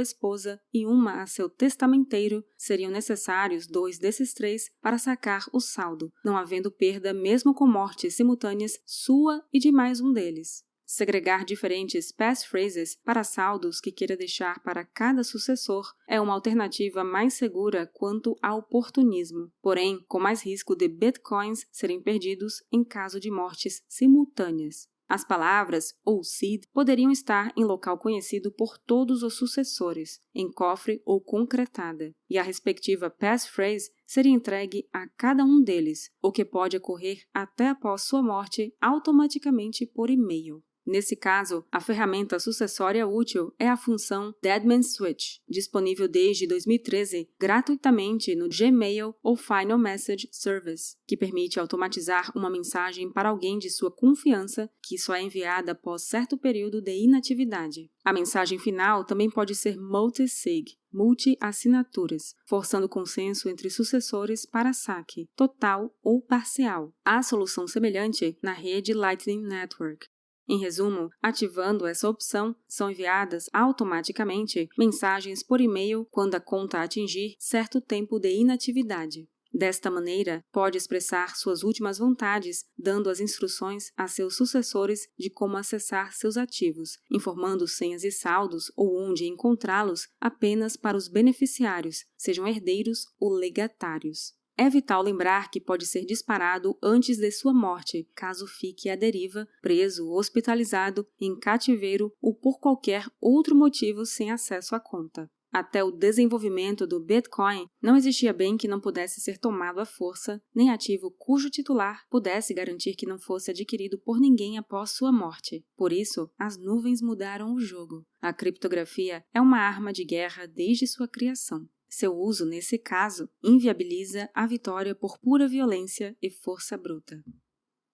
[0.00, 6.10] esposa e uma a seu testamenteiro, seriam necessários dois desses três para sacar o saldo,
[6.24, 10.64] não havendo perda mesmo com mortes simultâneas sua e de mais um deles.
[10.94, 17.32] Segregar diferentes passphrases para saldos que queira deixar para cada sucessor é uma alternativa mais
[17.32, 23.30] segura quanto ao oportunismo, porém com mais risco de bitcoins serem perdidos em caso de
[23.30, 24.86] mortes simultâneas.
[25.08, 31.00] As palavras ou seed poderiam estar em local conhecido por todos os sucessores, em cofre
[31.06, 36.76] ou concretada, e a respectiva passphrase seria entregue a cada um deles, o que pode
[36.76, 40.62] ocorrer até após sua morte automaticamente por e-mail.
[40.84, 48.34] Nesse caso, a ferramenta sucessória útil é a função Deadman Switch, disponível desde 2013 gratuitamente
[48.34, 53.90] no Gmail ou Final Message Service, que permite automatizar uma mensagem para alguém de sua
[53.90, 57.88] confiança que só é enviada após certo período de inatividade.
[58.04, 65.94] A mensagem final também pode ser multi-sig, multi-assinaturas, forçando consenso entre sucessores para saque, total
[66.02, 66.92] ou parcial.
[67.04, 70.06] Há solução semelhante na rede Lightning Network,
[70.52, 77.36] em resumo, ativando essa opção, são enviadas automaticamente mensagens por e-mail quando a conta atingir
[77.38, 79.26] certo tempo de inatividade.
[79.50, 85.56] Desta maneira, pode expressar suas últimas vontades, dando as instruções a seus sucessores de como
[85.56, 92.46] acessar seus ativos, informando senhas e saldos ou onde encontrá-los apenas para os beneficiários, sejam
[92.46, 94.34] herdeiros ou legatários.
[94.62, 99.48] É vital lembrar que pode ser disparado antes de sua morte, caso fique à deriva,
[99.60, 105.28] preso, hospitalizado, em cativeiro ou por qualquer outro motivo sem acesso à conta.
[105.52, 110.40] Até o desenvolvimento do Bitcoin, não existia bem que não pudesse ser tomado à força,
[110.54, 115.66] nem ativo cujo titular pudesse garantir que não fosse adquirido por ninguém após sua morte.
[115.76, 118.06] Por isso, as nuvens mudaram o jogo.
[118.20, 121.68] A criptografia é uma arma de guerra desde sua criação.
[121.94, 127.22] Seu uso, nesse caso, inviabiliza a vitória por pura violência e força bruta.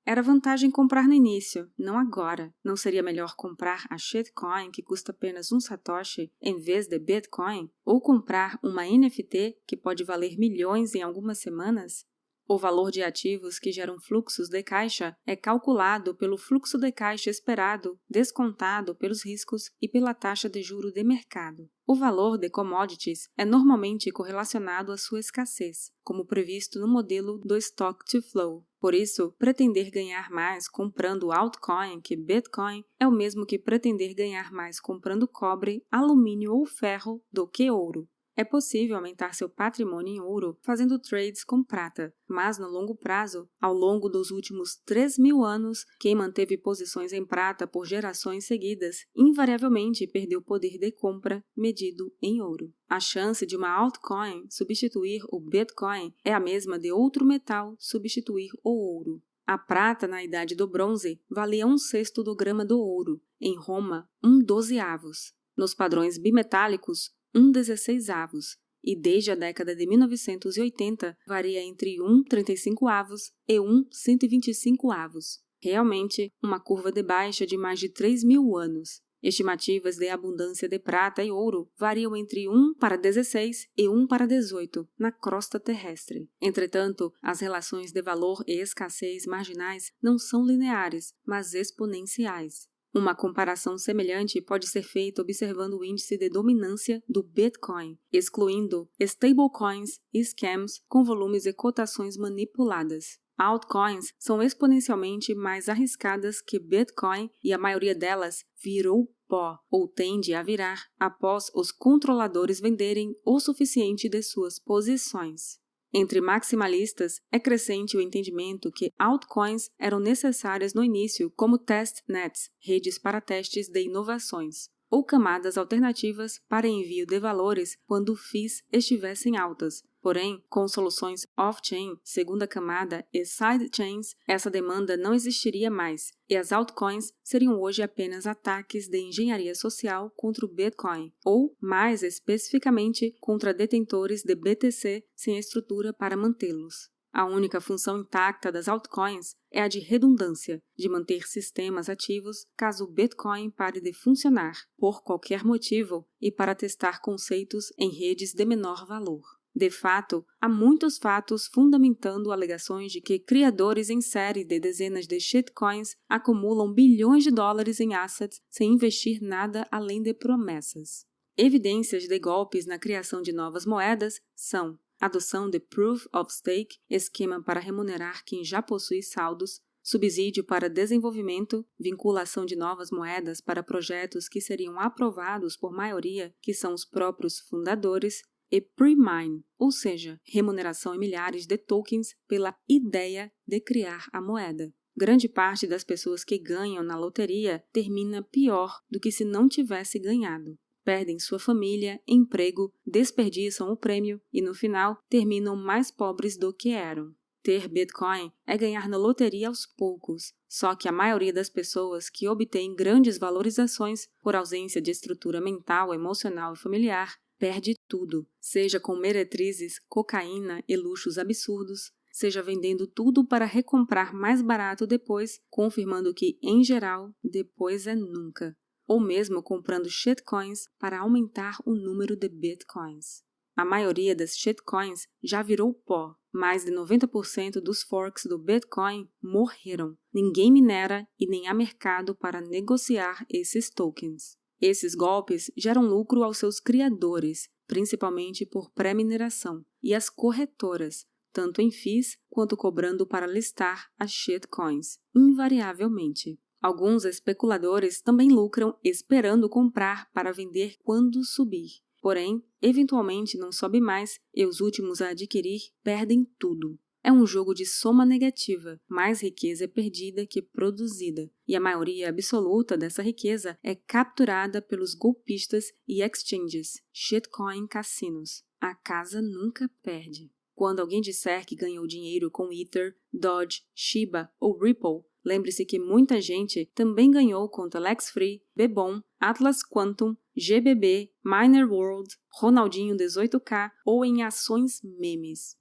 [0.06, 2.54] Era vantagem comprar no início, não agora.
[2.62, 7.68] Não seria melhor comprar a shitcoin que custa apenas um satoshi em vez de Bitcoin?
[7.84, 12.06] Ou comprar uma NFT que pode valer milhões em algumas semanas?
[12.50, 17.28] O valor de ativos que geram fluxos de caixa é calculado pelo fluxo de caixa
[17.28, 21.68] esperado, descontado pelos riscos e pela taxa de juro de mercado.
[21.86, 27.54] O valor de commodities é normalmente correlacionado à sua escassez, como previsto no modelo do
[27.58, 28.64] Stock to Flow.
[28.80, 34.50] Por isso, pretender ganhar mais comprando altcoin que Bitcoin é o mesmo que pretender ganhar
[34.52, 38.08] mais comprando cobre, alumínio ou ferro do que ouro.
[38.38, 43.50] É possível aumentar seu patrimônio em ouro fazendo trades com prata, mas no longo prazo,
[43.60, 48.98] ao longo dos últimos 3 mil anos, quem manteve posições em prata por gerações seguidas
[49.16, 52.72] invariavelmente perdeu poder de compra medido em ouro.
[52.88, 58.50] A chance de uma altcoin substituir o Bitcoin é a mesma de outro metal substituir
[58.62, 59.20] o ouro.
[59.44, 64.08] A prata na idade do bronze valia um sexto do grama do ouro, em Roma,
[64.22, 65.36] um dozeavos.
[65.56, 72.24] Nos padrões bimetálicos, um 16 avos, e desde a década de 1980 varia entre 1
[72.24, 75.40] 35 avos e 1 125 avos.
[75.60, 79.00] Realmente, uma curva de baixa de mais de 3 mil anos.
[79.20, 84.26] Estimativas de abundância de prata e ouro variam entre 1 para 16 e 1 para
[84.26, 86.28] 18 na crosta terrestre.
[86.40, 92.68] Entretanto, as relações de valor e escassez marginais não são lineares, mas exponenciais.
[92.98, 100.00] Uma comparação semelhante pode ser feita observando o índice de dominância do Bitcoin, excluindo stablecoins
[100.12, 103.20] e scams com volumes e cotações manipuladas.
[103.38, 110.34] Altcoins são exponencialmente mais arriscadas que Bitcoin e a maioria delas virou pó ou tende
[110.34, 115.60] a virar após os controladores venderem o suficiente de suas posições.
[115.92, 122.98] Entre maximalistas, é crescente o entendimento que altcoins eram necessárias no início como testnets, redes
[122.98, 129.82] para testes de inovações, ou camadas alternativas para envio de valores quando FIIs estivessem altas,
[130.00, 136.52] Porém, com soluções off-chain, segunda camada e sidechains, essa demanda não existiria mais, e as
[136.52, 143.52] altcoins seriam hoje apenas ataques de engenharia social contra o Bitcoin, ou, mais especificamente, contra
[143.52, 146.90] detentores de BTC sem estrutura para mantê-los.
[147.12, 152.84] A única função intacta das altcoins é a de redundância, de manter sistemas ativos caso
[152.84, 158.44] o Bitcoin pare de funcionar, por qualquer motivo, e para testar conceitos em redes de
[158.44, 159.37] menor valor.
[159.58, 165.18] De fato, há muitos fatos fundamentando alegações de que criadores em série de dezenas de
[165.18, 171.04] shitcoins acumulam bilhões de dólares em assets sem investir nada além de promessas.
[171.36, 177.42] Evidências de golpes na criação de novas moedas são adoção de Proof of Stake, esquema
[177.42, 184.28] para remunerar quem já possui saldos, subsídio para desenvolvimento, vinculação de novas moedas para projetos
[184.28, 190.94] que seriam aprovados por maioria, que são os próprios fundadores, e pre-mine, ou seja, remuneração
[190.94, 194.72] em milhares de tokens pela ideia de criar a moeda.
[194.96, 199.98] Grande parte das pessoas que ganham na loteria termina pior do que se não tivesse
[199.98, 200.58] ganhado.
[200.84, 206.70] Perdem sua família, emprego, desperdiçam o prêmio e, no final, terminam mais pobres do que
[206.70, 207.14] eram.
[207.42, 212.26] Ter Bitcoin é ganhar na loteria aos poucos, só que a maioria das pessoas que
[212.26, 218.94] obtém grandes valorizações por ausência de estrutura mental, emocional e familiar perde tudo, seja com
[218.96, 226.38] meretrizes, cocaína e luxos absurdos, seja vendendo tudo para recomprar mais barato depois, confirmando que,
[226.42, 233.26] em geral, depois é nunca, ou mesmo comprando shitcoins para aumentar o número de bitcoins.
[233.58, 236.14] A maioria das shitcoins já virou pó.
[236.32, 239.98] Mais de 90% dos forks do Bitcoin morreram.
[240.14, 244.37] Ninguém minera e nem há mercado para negociar esses tokens.
[244.60, 251.70] Esses golpes geram lucro aos seus criadores, principalmente por pré-mineração, e às corretoras, tanto em
[251.70, 256.40] FIIs quanto cobrando para listar as shitcoins, invariavelmente.
[256.60, 261.80] Alguns especuladores também lucram esperando comprar para vender quando subir.
[262.02, 266.78] Porém, eventualmente não sobe mais e os últimos a adquirir perdem tudo.
[267.02, 272.08] É um jogo de soma negativa, mais riqueza é perdida que produzida, e a maioria
[272.08, 278.42] absoluta dessa riqueza é capturada pelos golpistas e exchanges, shitcoin cassinos.
[278.60, 280.30] A casa nunca perde.
[280.54, 286.20] Quando alguém disser que ganhou dinheiro com Ether, Dodge, Shiba ou Ripple, lembre-se que muita
[286.20, 294.04] gente também ganhou com Telex Free, Bebon, Atlas Quantum, GBB, Miner World, Ronaldinho 18K ou
[294.04, 295.57] em ações memes.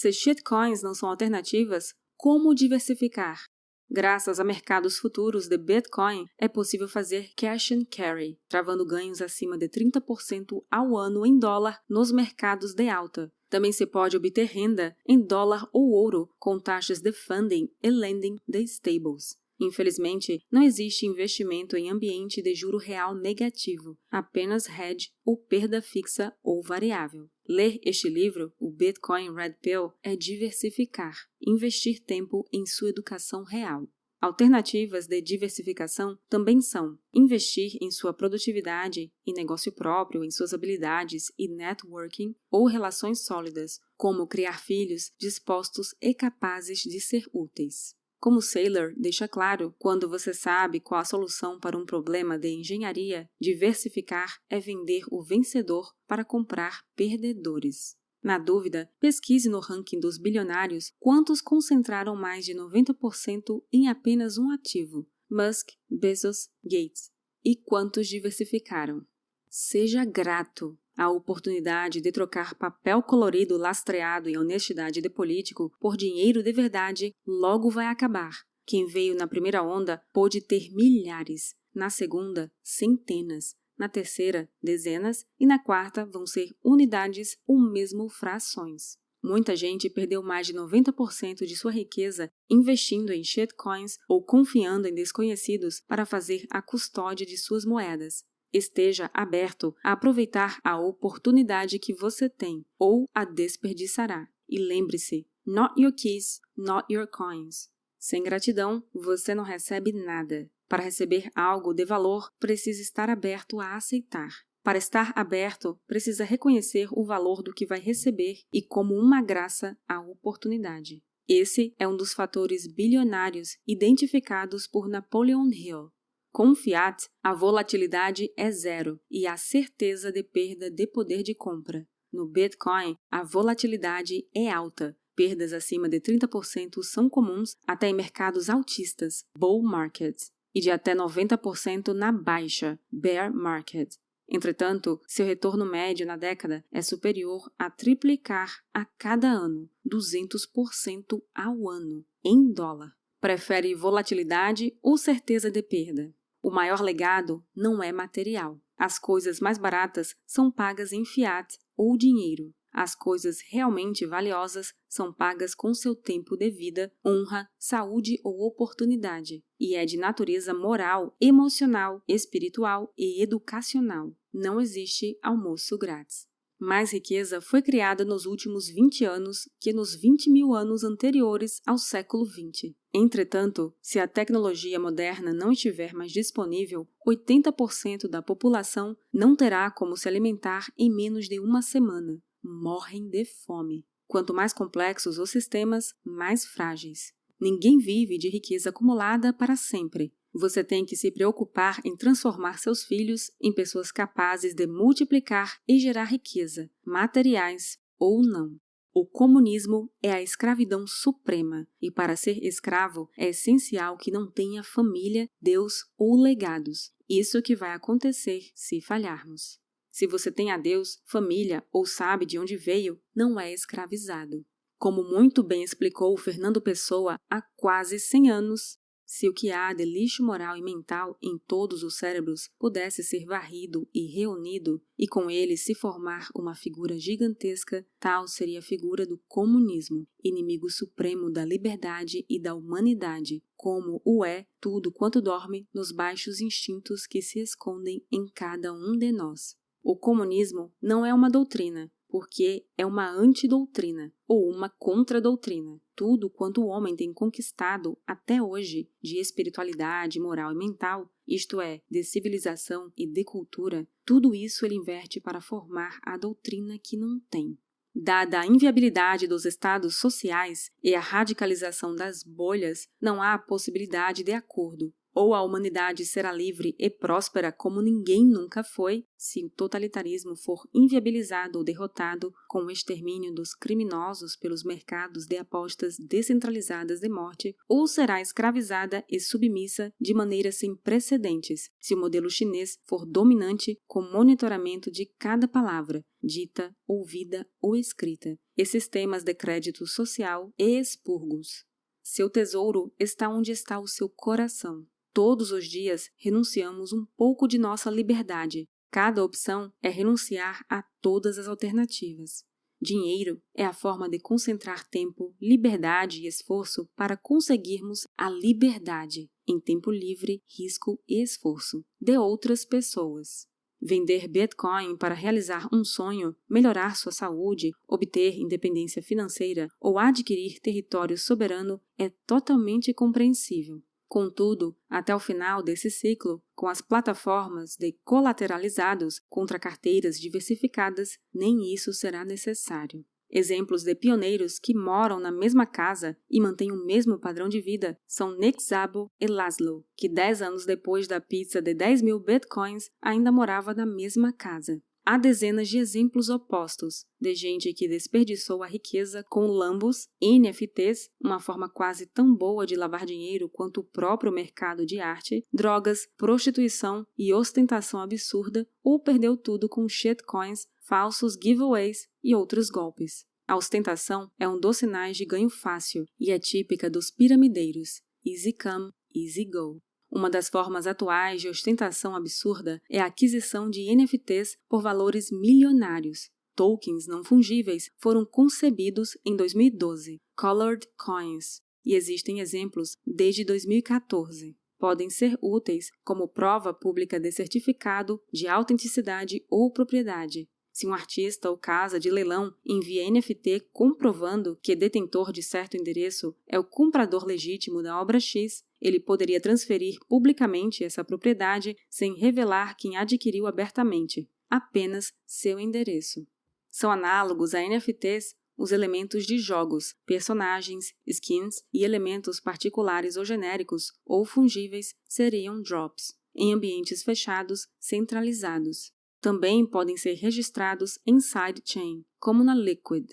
[0.00, 3.42] Se shitcoins não são alternativas, como diversificar?
[3.90, 9.58] Graças a mercados futuros de Bitcoin, é possível fazer cash and carry, travando ganhos acima
[9.58, 13.28] de 30% ao ano em dólar nos mercados de alta.
[13.50, 18.36] Também se pode obter renda em dólar ou ouro com taxas de funding e lending
[18.46, 19.36] de stables.
[19.60, 26.32] Infelizmente, não existe investimento em ambiente de juro real negativo, apenas hedge ou perda fixa
[26.40, 27.28] ou variável.
[27.48, 33.88] Ler este livro, o Bitcoin Red Pill, é diversificar, investir tempo em sua educação real.
[34.20, 41.32] Alternativas de diversificação também são investir em sua produtividade, em negócio próprio, em suas habilidades
[41.38, 47.96] e networking ou relações sólidas, como criar filhos dispostos e capazes de ser úteis.
[48.20, 53.30] Como Saylor deixa claro, quando você sabe qual a solução para um problema de engenharia,
[53.40, 57.96] diversificar é vender o vencedor para comprar perdedores.
[58.22, 64.50] Na dúvida, pesquise no ranking dos bilionários quantos concentraram mais de 90% em apenas um
[64.50, 67.12] ativo: Musk, Bezos, Gates.
[67.44, 69.06] E quantos diversificaram.
[69.48, 70.76] Seja grato.
[70.98, 77.14] A oportunidade de trocar papel colorido lastreado em honestidade de político por dinheiro de verdade
[77.24, 78.32] logo vai acabar.
[78.66, 85.46] Quem veio na primeira onda pôde ter milhares, na segunda, centenas, na terceira, dezenas e
[85.46, 88.98] na quarta vão ser unidades ou mesmo frações.
[89.22, 94.94] Muita gente perdeu mais de 90% de sua riqueza investindo em shitcoins ou confiando em
[94.94, 98.24] desconhecidos para fazer a custódia de suas moedas.
[98.52, 104.28] Esteja aberto a aproveitar a oportunidade que você tem ou a desperdiçará.
[104.48, 107.70] E lembre-se: not your keys, not your coins.
[107.98, 110.50] Sem gratidão, você não recebe nada.
[110.68, 114.30] Para receber algo de valor, precisa estar aberto a aceitar.
[114.62, 119.76] Para estar aberto, precisa reconhecer o valor do que vai receber e, como uma graça,
[119.88, 121.02] a oportunidade.
[121.26, 125.90] Esse é um dos fatores bilionários identificados por Napoleon Hill.
[126.32, 131.86] Com fiat, a volatilidade é zero e há certeza de perda de poder de compra.
[132.12, 134.96] No Bitcoin, a volatilidade é alta.
[135.14, 140.94] Perdas acima de 30% são comuns até em mercados altistas, bull markets, e de até
[140.94, 143.96] 90% na baixa, bear market.
[144.28, 151.68] Entretanto, seu retorno médio na década é superior a triplicar a cada ano, 200% ao
[151.68, 152.94] ano, em dólar.
[153.20, 156.14] Prefere volatilidade ou certeza de perda?
[156.42, 158.60] O maior legado não é material.
[158.76, 162.54] As coisas mais baratas são pagas em fiat ou dinheiro.
[162.72, 169.42] As coisas realmente valiosas são pagas com seu tempo de vida, honra, saúde ou oportunidade,
[169.58, 174.14] e é de natureza moral, emocional, espiritual e educacional.
[174.32, 176.28] Não existe almoço grátis.
[176.60, 181.78] Mais riqueza foi criada nos últimos 20 anos que nos 20 mil anos anteriores ao
[181.78, 182.74] século XX.
[182.92, 189.96] Entretanto, se a tecnologia moderna não estiver mais disponível, 80% da população não terá como
[189.96, 192.18] se alimentar em menos de uma semana.
[192.42, 193.84] Morrem de fome.
[194.06, 197.12] Quanto mais complexos os sistemas, mais frágeis.
[197.38, 200.12] Ninguém vive de riqueza acumulada para sempre.
[200.32, 205.78] Você tem que se preocupar em transformar seus filhos em pessoas capazes de multiplicar e
[205.78, 208.56] gerar riqueza, materiais ou não.
[209.00, 214.64] O comunismo é a escravidão suprema, e para ser escravo é essencial que não tenha
[214.64, 216.92] família, Deus ou legados.
[217.08, 219.60] Isso que vai acontecer se falharmos.
[219.88, 224.44] Se você tem a Deus, família ou sabe de onde veio, não é escravizado.
[224.76, 228.80] Como muito bem explicou Fernando Pessoa há quase 100 anos,
[229.10, 233.24] se o que há de lixo moral e mental em todos os cérebros pudesse ser
[233.24, 239.06] varrido e reunido, e com ele se formar uma figura gigantesca, tal seria a figura
[239.06, 245.66] do comunismo, inimigo supremo da liberdade e da humanidade, como o é tudo quanto dorme
[245.72, 249.56] nos baixos instintos que se escondem em cada um de nós.
[249.82, 255.80] O comunismo não é uma doutrina, porque é uma antidoutrina ou uma contradoutrina.
[255.94, 261.82] Tudo quanto o homem tem conquistado até hoje de espiritualidade, moral e mental, isto é,
[261.90, 267.20] de civilização e de cultura, tudo isso ele inverte para formar a doutrina que não
[267.30, 267.58] tem.
[267.94, 274.32] Dada a inviabilidade dos estados sociais e a radicalização das bolhas, não há possibilidade de
[274.32, 280.36] acordo, ou a humanidade será livre e próspera como ninguém nunca foi, se o totalitarismo
[280.36, 287.08] for inviabilizado ou derrotado com o extermínio dos criminosos pelos mercados de apostas descentralizadas de
[287.08, 293.04] morte, ou será escravizada e submissa de maneira sem precedentes, se o modelo chinês for
[293.04, 300.52] dominante com monitoramento de cada palavra, dita, ouvida ou escrita, e sistemas de crédito social
[300.56, 301.66] e expurgos.
[302.04, 304.86] Seu tesouro está onde está o seu coração.
[305.18, 308.68] Todos os dias renunciamos um pouco de nossa liberdade.
[308.88, 312.44] Cada opção é renunciar a todas as alternativas.
[312.80, 319.58] Dinheiro é a forma de concentrar tempo, liberdade e esforço para conseguirmos a liberdade, em
[319.58, 323.48] tempo livre, risco e esforço, de outras pessoas.
[323.82, 331.18] Vender Bitcoin para realizar um sonho, melhorar sua saúde, obter independência financeira ou adquirir território
[331.18, 333.82] soberano é totalmente compreensível.
[334.08, 341.74] Contudo, até o final desse ciclo, com as plataformas de colateralizados contra carteiras diversificadas, nem
[341.74, 343.04] isso será necessário.
[343.30, 347.98] Exemplos de pioneiros que moram na mesma casa e mantêm o mesmo padrão de vida
[348.06, 352.90] são Nick Szabo e Laszlo, que 10 anos depois da pizza de 10 mil bitcoins
[353.02, 354.82] ainda morava na mesma casa.
[355.10, 361.40] Há dezenas de exemplos opostos, de gente que desperdiçou a riqueza com lambos, NFTs, uma
[361.40, 367.06] forma quase tão boa de lavar dinheiro quanto o próprio mercado de arte, drogas, prostituição
[367.16, 373.24] e ostentação absurda, ou perdeu tudo com shitcoins, falsos giveaways e outros golpes.
[373.46, 378.02] A ostentação é um dos sinais de ganho fácil e é típica dos piramideiros.
[378.26, 379.80] Easy come, easy go.
[380.10, 386.30] Uma das formas atuais de ostentação absurda é a aquisição de NFTs por valores milionários.
[386.56, 394.56] Tokens não fungíveis foram concebidos em 2012, Colored Coins, e existem exemplos desde 2014.
[394.78, 400.48] Podem ser úteis como prova pública de certificado de autenticidade ou propriedade,
[400.78, 406.32] se um artista ou casa de leilão envia NFT comprovando que detentor de certo endereço
[406.46, 412.76] é o comprador legítimo da obra X, ele poderia transferir publicamente essa propriedade sem revelar
[412.76, 416.24] quem adquiriu abertamente, apenas seu endereço.
[416.70, 423.92] São análogos a NFTs os elementos de jogos, personagens, skins e elementos particulares ou genéricos
[424.06, 428.96] ou fungíveis seriam drops, em ambientes fechados centralizados
[429.28, 433.12] também podem ser registrados em sidechain, como na Liquid.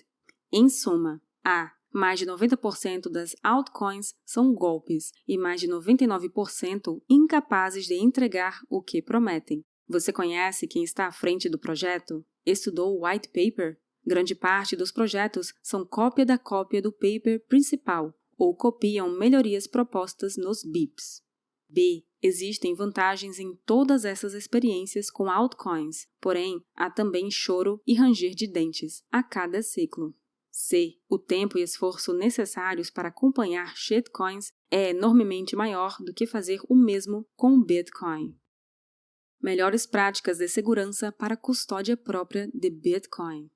[0.50, 7.84] Em suma, a mais de 90% das altcoins são golpes e mais de 99% incapazes
[7.84, 9.62] de entregar o que prometem.
[9.86, 12.24] Você conhece quem está à frente do projeto?
[12.46, 13.78] Estudou o white paper?
[14.02, 20.38] Grande parte dos projetos são cópia da cópia do paper principal ou copiam melhorias propostas
[20.38, 21.20] nos BIPs.
[21.68, 22.06] B.
[22.26, 28.48] Existem vantagens em todas essas experiências com altcoins, porém há também choro e ranger de
[28.48, 30.12] dentes a cada ciclo.
[30.50, 30.98] C.
[31.08, 36.74] O tempo e esforço necessários para acompanhar shitcoins é enormemente maior do que fazer o
[36.74, 38.36] mesmo com Bitcoin.
[39.40, 43.48] Melhores práticas de segurança para custódia própria de Bitcoin.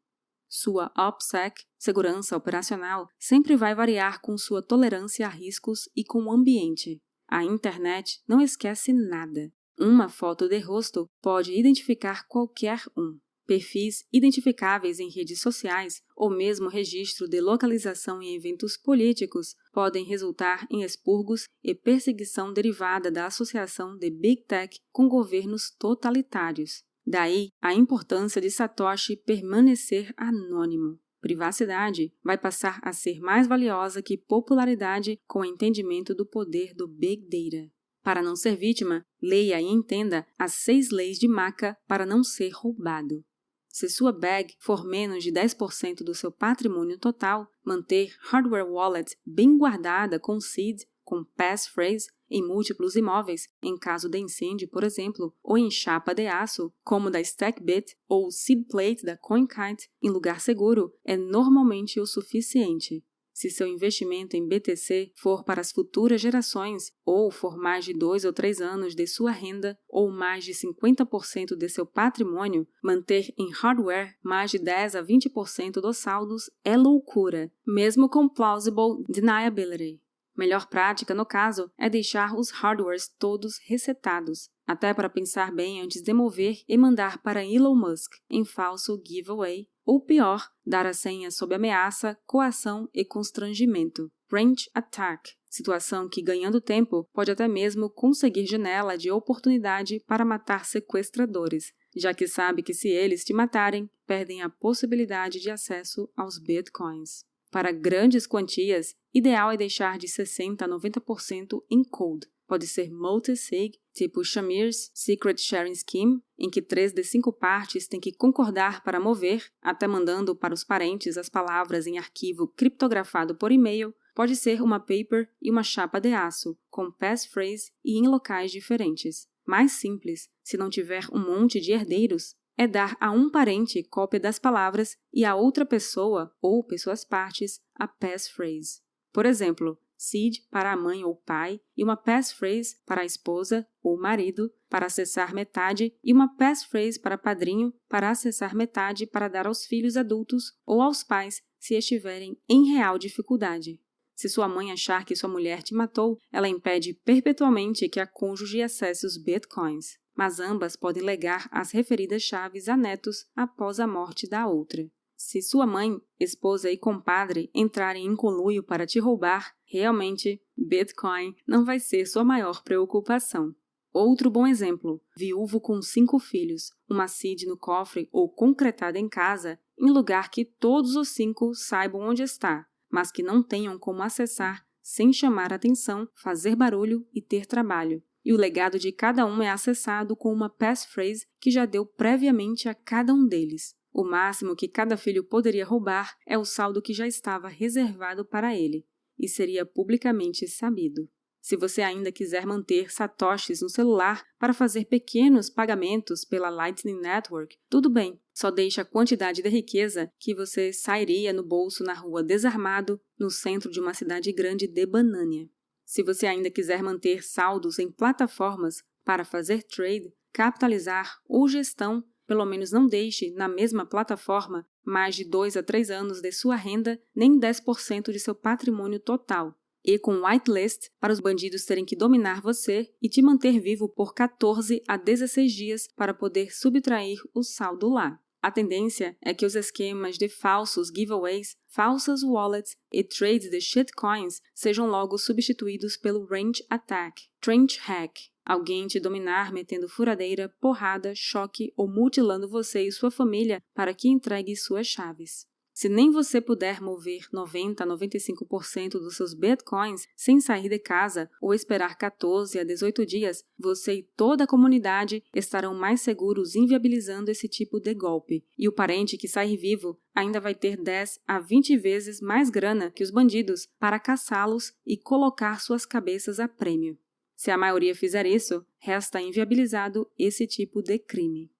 [0.48, 6.32] Sua OPSEC, segurança operacional, sempre vai variar com sua tolerância a riscos e com o
[6.32, 7.02] ambiente.
[7.31, 9.53] A internet não esquece nada.
[9.78, 13.20] Uma foto de rosto pode identificar qualquer um.
[13.47, 20.66] Perfis identificáveis em redes sociais ou mesmo registro de localização em eventos políticos podem resultar
[20.68, 26.83] em expurgos e perseguição derivada da associação de Big Tech com governos totalitários.
[27.07, 30.99] Daí a importância de Satoshi permanecer anônimo.
[31.20, 36.88] Privacidade vai passar a ser mais valiosa que popularidade com o entendimento do poder do
[36.88, 37.70] Big Data.
[38.02, 42.50] Para não ser vítima, leia e entenda as seis leis de Maca para não ser
[42.50, 43.22] roubado.
[43.68, 49.56] Se sua bag for menos de 10% do seu patrimônio total, manter hardware wallet bem
[49.56, 55.59] guardada com seed, com passphrase em múltiplos imóveis, em caso de incêndio, por exemplo, ou
[55.59, 60.93] em chapa de aço, como da StackBit ou seed plate da CoinKite, em lugar seguro,
[61.05, 63.03] é normalmente o suficiente.
[63.41, 68.26] Se seu investimento em BTC for para as futuras gerações, ou for mais de dois
[68.26, 73.51] ou três anos de sua renda, ou mais de 50% de seu patrimônio, manter em
[73.51, 80.03] hardware mais de 10 a 20% dos saldos é loucura, mesmo com plausible deniability.
[80.41, 86.01] Melhor prática, no caso, é deixar os hardwares todos resetados, até para pensar bem antes
[86.01, 91.30] de mover e mandar para Elon Musk em falso giveaway, ou pior, dar a senha
[91.30, 94.11] sob ameaça, coação e constrangimento.
[94.32, 100.64] Range Attack situação que, ganhando tempo, pode até mesmo conseguir janela de oportunidade para matar
[100.64, 106.38] sequestradores, já que sabe que se eles te matarem, perdem a possibilidade de acesso aos
[106.38, 107.28] bitcoins.
[107.51, 112.28] Para grandes quantias, ideal é deixar de 60% a 90% em code.
[112.46, 118.01] Pode ser multi-sig, tipo Shamir's Secret Sharing Scheme, em que três de cinco partes têm
[118.01, 123.53] que concordar para mover, até mandando para os parentes as palavras em arquivo criptografado por
[123.53, 123.94] e-mail.
[124.14, 129.28] Pode ser uma paper e uma chapa de aço, com passphrase e em locais diferentes.
[129.46, 134.20] Mais simples, se não tiver um monte de herdeiros, é dar a um parente cópia
[134.20, 138.82] das palavras e a outra pessoa ou pessoas partes a passphrase.
[139.14, 143.98] Por exemplo, seed para a mãe ou pai e uma passphrase para a esposa ou
[143.98, 149.64] marido para acessar metade e uma passphrase para padrinho para acessar metade para dar aos
[149.64, 153.80] filhos adultos ou aos pais se estiverem em real dificuldade.
[154.14, 158.61] Se sua mãe achar que sua mulher te matou, ela impede perpetuamente que a cônjuge
[158.61, 164.28] acesse os bitcoins mas ambas podem legar as referidas chaves a netos após a morte
[164.28, 164.86] da outra.
[165.16, 171.64] Se sua mãe, esposa e compadre entrarem em conluio para te roubar, realmente Bitcoin não
[171.64, 173.54] vai ser sua maior preocupação.
[173.94, 179.58] Outro bom exemplo: viúvo com cinco filhos, uma CID no cofre ou concretada em casa,
[179.78, 184.66] em lugar que todos os cinco saibam onde está, mas que não tenham como acessar
[184.82, 189.50] sem chamar atenção, fazer barulho e ter trabalho e o legado de cada um é
[189.50, 193.74] acessado com uma passphrase que já deu previamente a cada um deles.
[193.92, 198.56] O máximo que cada filho poderia roubar é o saldo que já estava reservado para
[198.56, 198.86] ele,
[199.18, 201.08] e seria publicamente sabido.
[201.40, 207.56] Se você ainda quiser manter satoshis no celular para fazer pequenos pagamentos pela Lightning Network,
[207.68, 212.22] tudo bem, só deixe a quantidade de riqueza que você sairia no bolso na rua
[212.22, 215.48] desarmado no centro de uma cidade grande de Banânia.
[215.91, 222.47] Se você ainda quiser manter saldos em plataformas para fazer trade, capitalizar ou gestão, pelo
[222.47, 226.97] menos não deixe na mesma plataforma mais de 2 a 3 anos de sua renda,
[227.12, 229.53] nem 10% de seu patrimônio total.
[229.84, 234.14] E com whitelist, para os bandidos terem que dominar você e te manter vivo por
[234.14, 238.16] 14 a 16 dias para poder subtrair o saldo lá.
[238.43, 244.41] A tendência é que os esquemas de falsos giveaways, falsas wallets e trades de shitcoins
[244.55, 251.70] sejam logo substituídos pelo range attack, trench hack, alguém te dominar metendo furadeira, porrada, choque
[251.76, 255.49] ou mutilando você e sua família para que entregue suas chaves.
[255.72, 261.30] Se nem você puder mover 90 a 95% dos seus bitcoins sem sair de casa
[261.40, 267.30] ou esperar 14 a 18 dias, você e toda a comunidade estarão mais seguros inviabilizando
[267.30, 268.44] esse tipo de golpe.
[268.58, 272.90] E o parente que sair vivo ainda vai ter 10 a 20 vezes mais grana
[272.90, 276.98] que os bandidos para caçá-los e colocar suas cabeças a prêmio.
[277.34, 281.50] Se a maioria fizer isso, resta inviabilizado esse tipo de crime.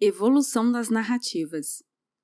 [0.00, 1.82] Evolução das narrativas.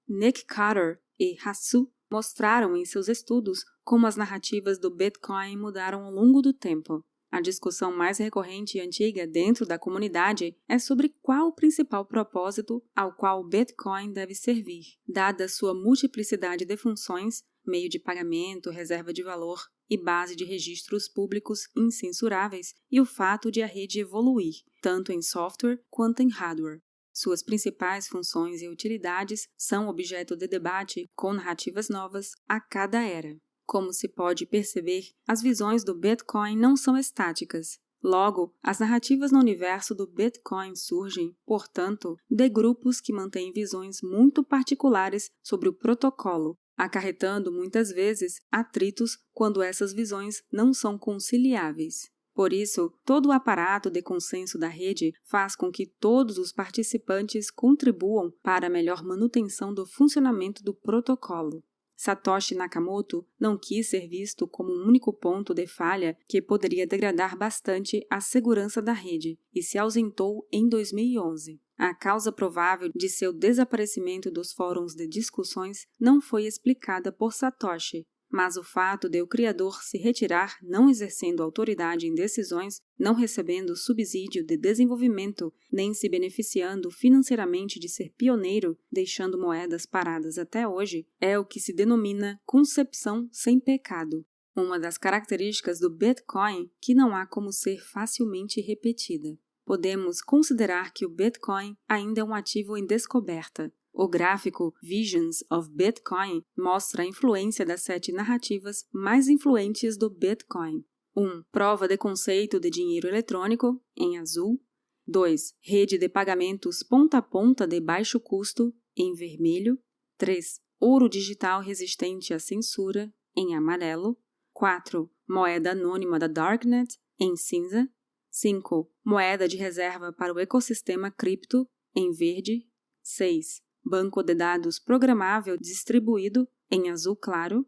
[0.09, 6.13] Nick Carter e Hassu mostraram em seus estudos como as narrativas do Bitcoin mudaram ao
[6.13, 7.05] longo do tempo.
[7.31, 12.83] A discussão mais recorrente e antiga dentro da comunidade é sobre qual o principal propósito
[12.95, 19.13] ao qual o Bitcoin deve servir, dada sua multiplicidade de funções, meio de pagamento, reserva
[19.13, 24.55] de valor e base de registros públicos incensuráveis, e o fato de a rede evoluir,
[24.81, 26.81] tanto em software quanto em hardware.
[27.19, 33.35] Suas principais funções e utilidades são objeto de debate com narrativas novas a cada era.
[33.65, 37.79] Como se pode perceber, as visões do Bitcoin não são estáticas.
[38.05, 44.45] Logo, as narrativas no universo do Bitcoin surgem, portanto, de grupos que mantêm visões muito
[44.45, 52.15] particulares sobre o protocolo, acarretando muitas vezes atritos quando essas visões não são conciliáveis.
[52.37, 57.51] Por isso, todo o aparato de consenso da rede faz com que todos os participantes
[57.51, 61.65] contribuam para a melhor manutenção do funcionamento do protocolo.
[61.97, 67.39] Satoshi Nakamoto não quis ser visto como um único ponto de falha que poderia degradar
[67.39, 71.59] bastante a segurança da rede e se ausentou em 2011.
[71.79, 78.07] A causa provável de seu desaparecimento dos fóruns de discussões não foi explicada por Satoshi,
[78.37, 83.75] mas o fato de o criador se retirar não exercendo autoridade em decisões, não recebendo
[83.75, 91.07] subsídio de desenvolvimento, nem se beneficiando financeiramente de ser pioneiro, deixando moedas paradas até hoje,
[91.19, 94.23] é o que se denomina concepção sem pecado.
[94.55, 99.35] Uma das características do Bitcoin que não há como ser facilmente repetida.
[99.65, 105.71] Podemos considerar que o Bitcoin ainda é um ativo em descoberta, o gráfico Visions of
[105.71, 110.85] Bitcoin mostra a influência das sete narrativas mais influentes do Bitcoin.
[111.17, 111.23] 1.
[111.23, 114.63] Um, prova de conceito de dinheiro eletrônico, em azul.
[115.07, 115.55] 2.
[115.63, 119.79] Rede de pagamentos ponta a ponta de baixo custo, em vermelho.
[120.19, 120.61] 3.
[120.79, 124.19] Ouro digital resistente à censura, em amarelo.
[124.53, 125.11] 4.
[125.27, 127.89] Moeda anônima da Darknet, em cinza.
[128.31, 128.93] 5.
[129.03, 132.69] Moeda de reserva para o ecossistema cripto, em verde.
[133.03, 137.65] 6 banco de dados programável distribuído em azul claro,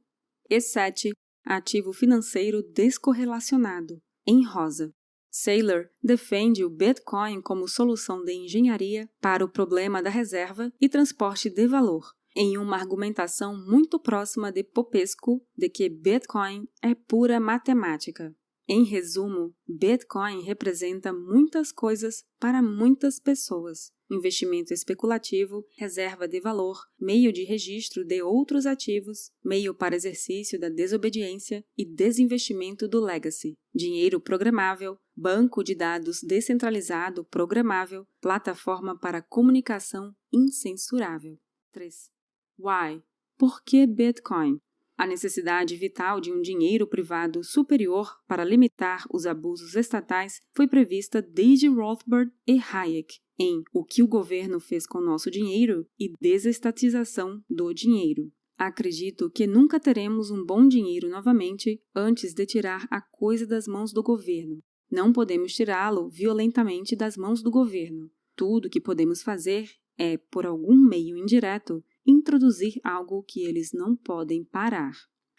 [0.51, 1.13] e 7,
[1.45, 4.93] ativo financeiro descorrelacionado, em rosa.
[5.31, 11.49] Saylor defende o Bitcoin como solução de engenharia para o problema da reserva e transporte
[11.49, 18.35] de valor, em uma argumentação muito próxima de Popesco de que Bitcoin é pura matemática.
[18.67, 27.33] Em resumo, Bitcoin representa muitas coisas para muitas pessoas investimento especulativo, reserva de valor, meio
[27.33, 34.21] de registro de outros ativos, meio para exercício da desobediência e desinvestimento do legacy, dinheiro
[34.21, 41.39] programável, banco de dados descentralizado programável, plataforma para comunicação incensurável.
[41.73, 42.11] 3.
[42.59, 43.03] Why?
[43.37, 44.59] Por que Bitcoin?
[44.97, 51.23] A necessidade vital de um dinheiro privado superior para limitar os abusos estatais foi prevista
[51.23, 57.43] desde Rothbard e Hayek em O que o governo fez com nosso dinheiro e desestatização
[57.49, 58.33] do dinheiro.
[58.57, 63.93] Acredito que nunca teremos um bom dinheiro novamente antes de tirar a coisa das mãos
[63.93, 64.59] do governo.
[64.91, 68.11] Não podemos tirá-lo violentamente das mãos do governo.
[68.35, 74.43] Tudo que podemos fazer é, por algum meio indireto, introduzir algo que eles não podem
[74.43, 74.93] parar.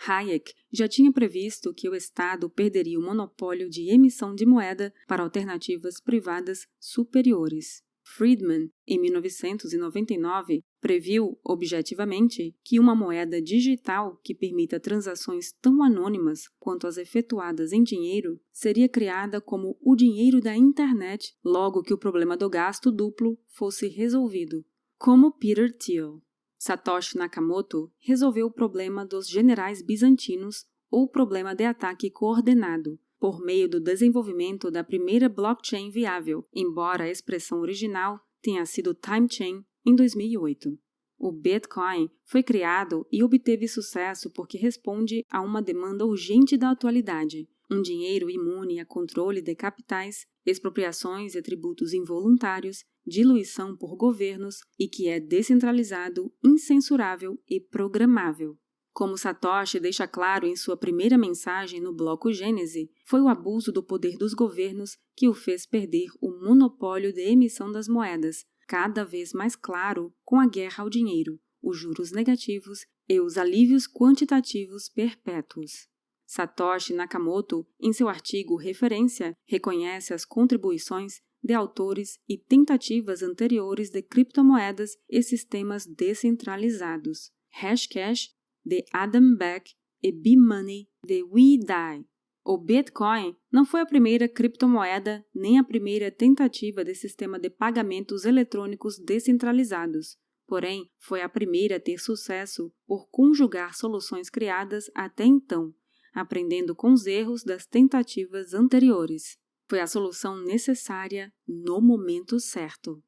[0.08, 5.24] Hayek já tinha previsto que o Estado perderia o monopólio de emissão de moeda para
[5.24, 7.84] alternativas privadas superiores.
[8.16, 16.88] Friedman, em 1999, previu objetivamente que uma moeda digital que permita transações tão anônimas quanto
[16.88, 22.36] as efetuadas em dinheiro seria criada como o dinheiro da internet logo que o problema
[22.36, 24.66] do gasto duplo fosse resolvido.
[24.98, 26.22] Como Peter Thiel.
[26.58, 33.68] Satoshi Nakamoto resolveu o problema dos generais bizantinos ou problema de ataque coordenado, por meio
[33.68, 39.96] do desenvolvimento da primeira blockchain viável, embora a expressão original tenha sido Time Chain em
[39.96, 40.78] 2008.
[41.18, 47.50] O Bitcoin foi criado e obteve sucesso porque responde a uma demanda urgente da atualidade,
[47.70, 54.88] um dinheiro imune a controle de capitais, expropriações e tributos involuntários, diluição por governos e
[54.88, 58.58] que é descentralizado, incensurável e programável.
[58.92, 63.84] Como Satoshi deixa claro em sua primeira mensagem no bloco Gênese, foi o abuso do
[63.84, 69.34] poder dos governos que o fez perder o monopólio de emissão das moedas, cada vez
[69.34, 75.88] mais claro com a guerra ao dinheiro, os juros negativos e os alívios quantitativos perpétuos.
[76.26, 84.04] Satoshi Nakamoto, em seu artigo Referência, reconhece as contribuições de autores e tentativas anteriores de
[84.04, 87.32] criptomoedas e sistemas descentralizados.
[87.50, 88.30] Hashcash
[88.66, 92.06] de Adam Beck e B-Money de We Die.
[92.44, 98.26] O Bitcoin não foi a primeira criptomoeda nem a primeira tentativa de sistema de pagamentos
[98.26, 100.18] eletrônicos descentralizados.
[100.48, 105.72] Porém, foi a primeira a ter sucesso por conjugar soluções criadas até então,
[106.12, 109.38] aprendendo com os erros das tentativas anteriores.
[109.68, 113.04] Foi a solução necessária no momento certo.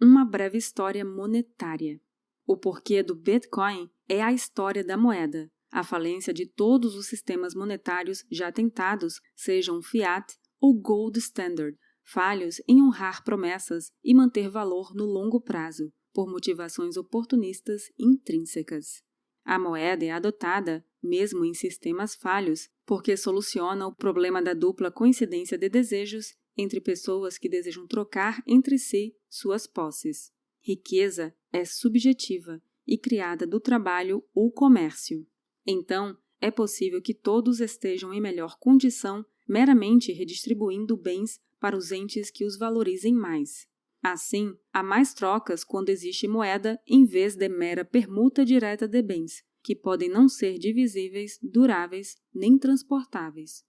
[0.00, 2.00] Uma breve história monetária.
[2.46, 7.54] O porquê do Bitcoin é a história da moeda, a falência de todos os sistemas
[7.54, 14.94] monetários já tentados, sejam fiat ou gold standard, falhos em honrar promessas e manter valor
[14.94, 19.02] no longo prazo, por motivações oportunistas intrínsecas.
[19.44, 25.58] A moeda é adotada, mesmo em sistemas falhos, porque soluciona o problema da dupla coincidência
[25.58, 30.32] de desejos entre pessoas que desejam trocar entre si suas posses.
[30.60, 35.26] Riqueza é subjetiva e criada do trabalho ou comércio.
[35.66, 42.30] Então, é possível que todos estejam em melhor condição meramente redistribuindo bens para os entes
[42.30, 43.66] que os valorizem mais.
[44.02, 49.42] Assim, há mais trocas quando existe moeda em vez de mera permuta direta de bens,
[49.64, 53.64] que podem não ser divisíveis, duráveis nem transportáveis.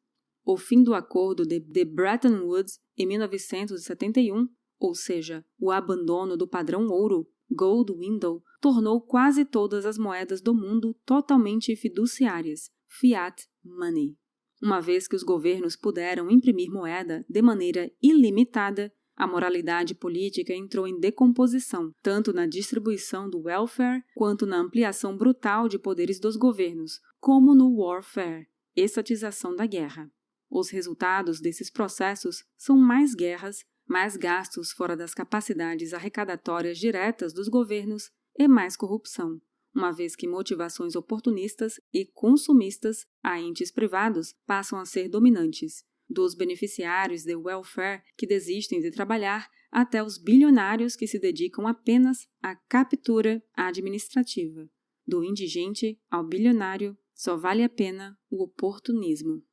[0.45, 4.47] O fim do acordo de, de Bretton Woods em 1971,
[4.80, 10.53] ou seja, o abandono do padrão ouro, Gold Window, tornou quase todas as moedas do
[10.53, 14.17] mundo totalmente fiduciárias, fiat money.
[14.61, 20.87] Uma vez que os governos puderam imprimir moeda de maneira ilimitada, a moralidade política entrou
[20.87, 26.99] em decomposição, tanto na distribuição do welfare quanto na ampliação brutal de poderes dos governos,
[27.19, 30.11] como no warfare, estatização da guerra.
[30.49, 37.47] Os resultados desses processos são mais guerras, mais gastos fora das capacidades arrecadatórias diretas dos
[37.47, 39.41] governos e mais corrupção,
[39.73, 46.35] uma vez que motivações oportunistas e consumistas a entes privados passam a ser dominantes, dos
[46.35, 52.55] beneficiários de welfare que desistem de trabalhar até os bilionários que se dedicam apenas à
[52.55, 54.69] captura administrativa.
[55.05, 59.43] Do indigente ao bilionário, só vale a pena o oportunismo.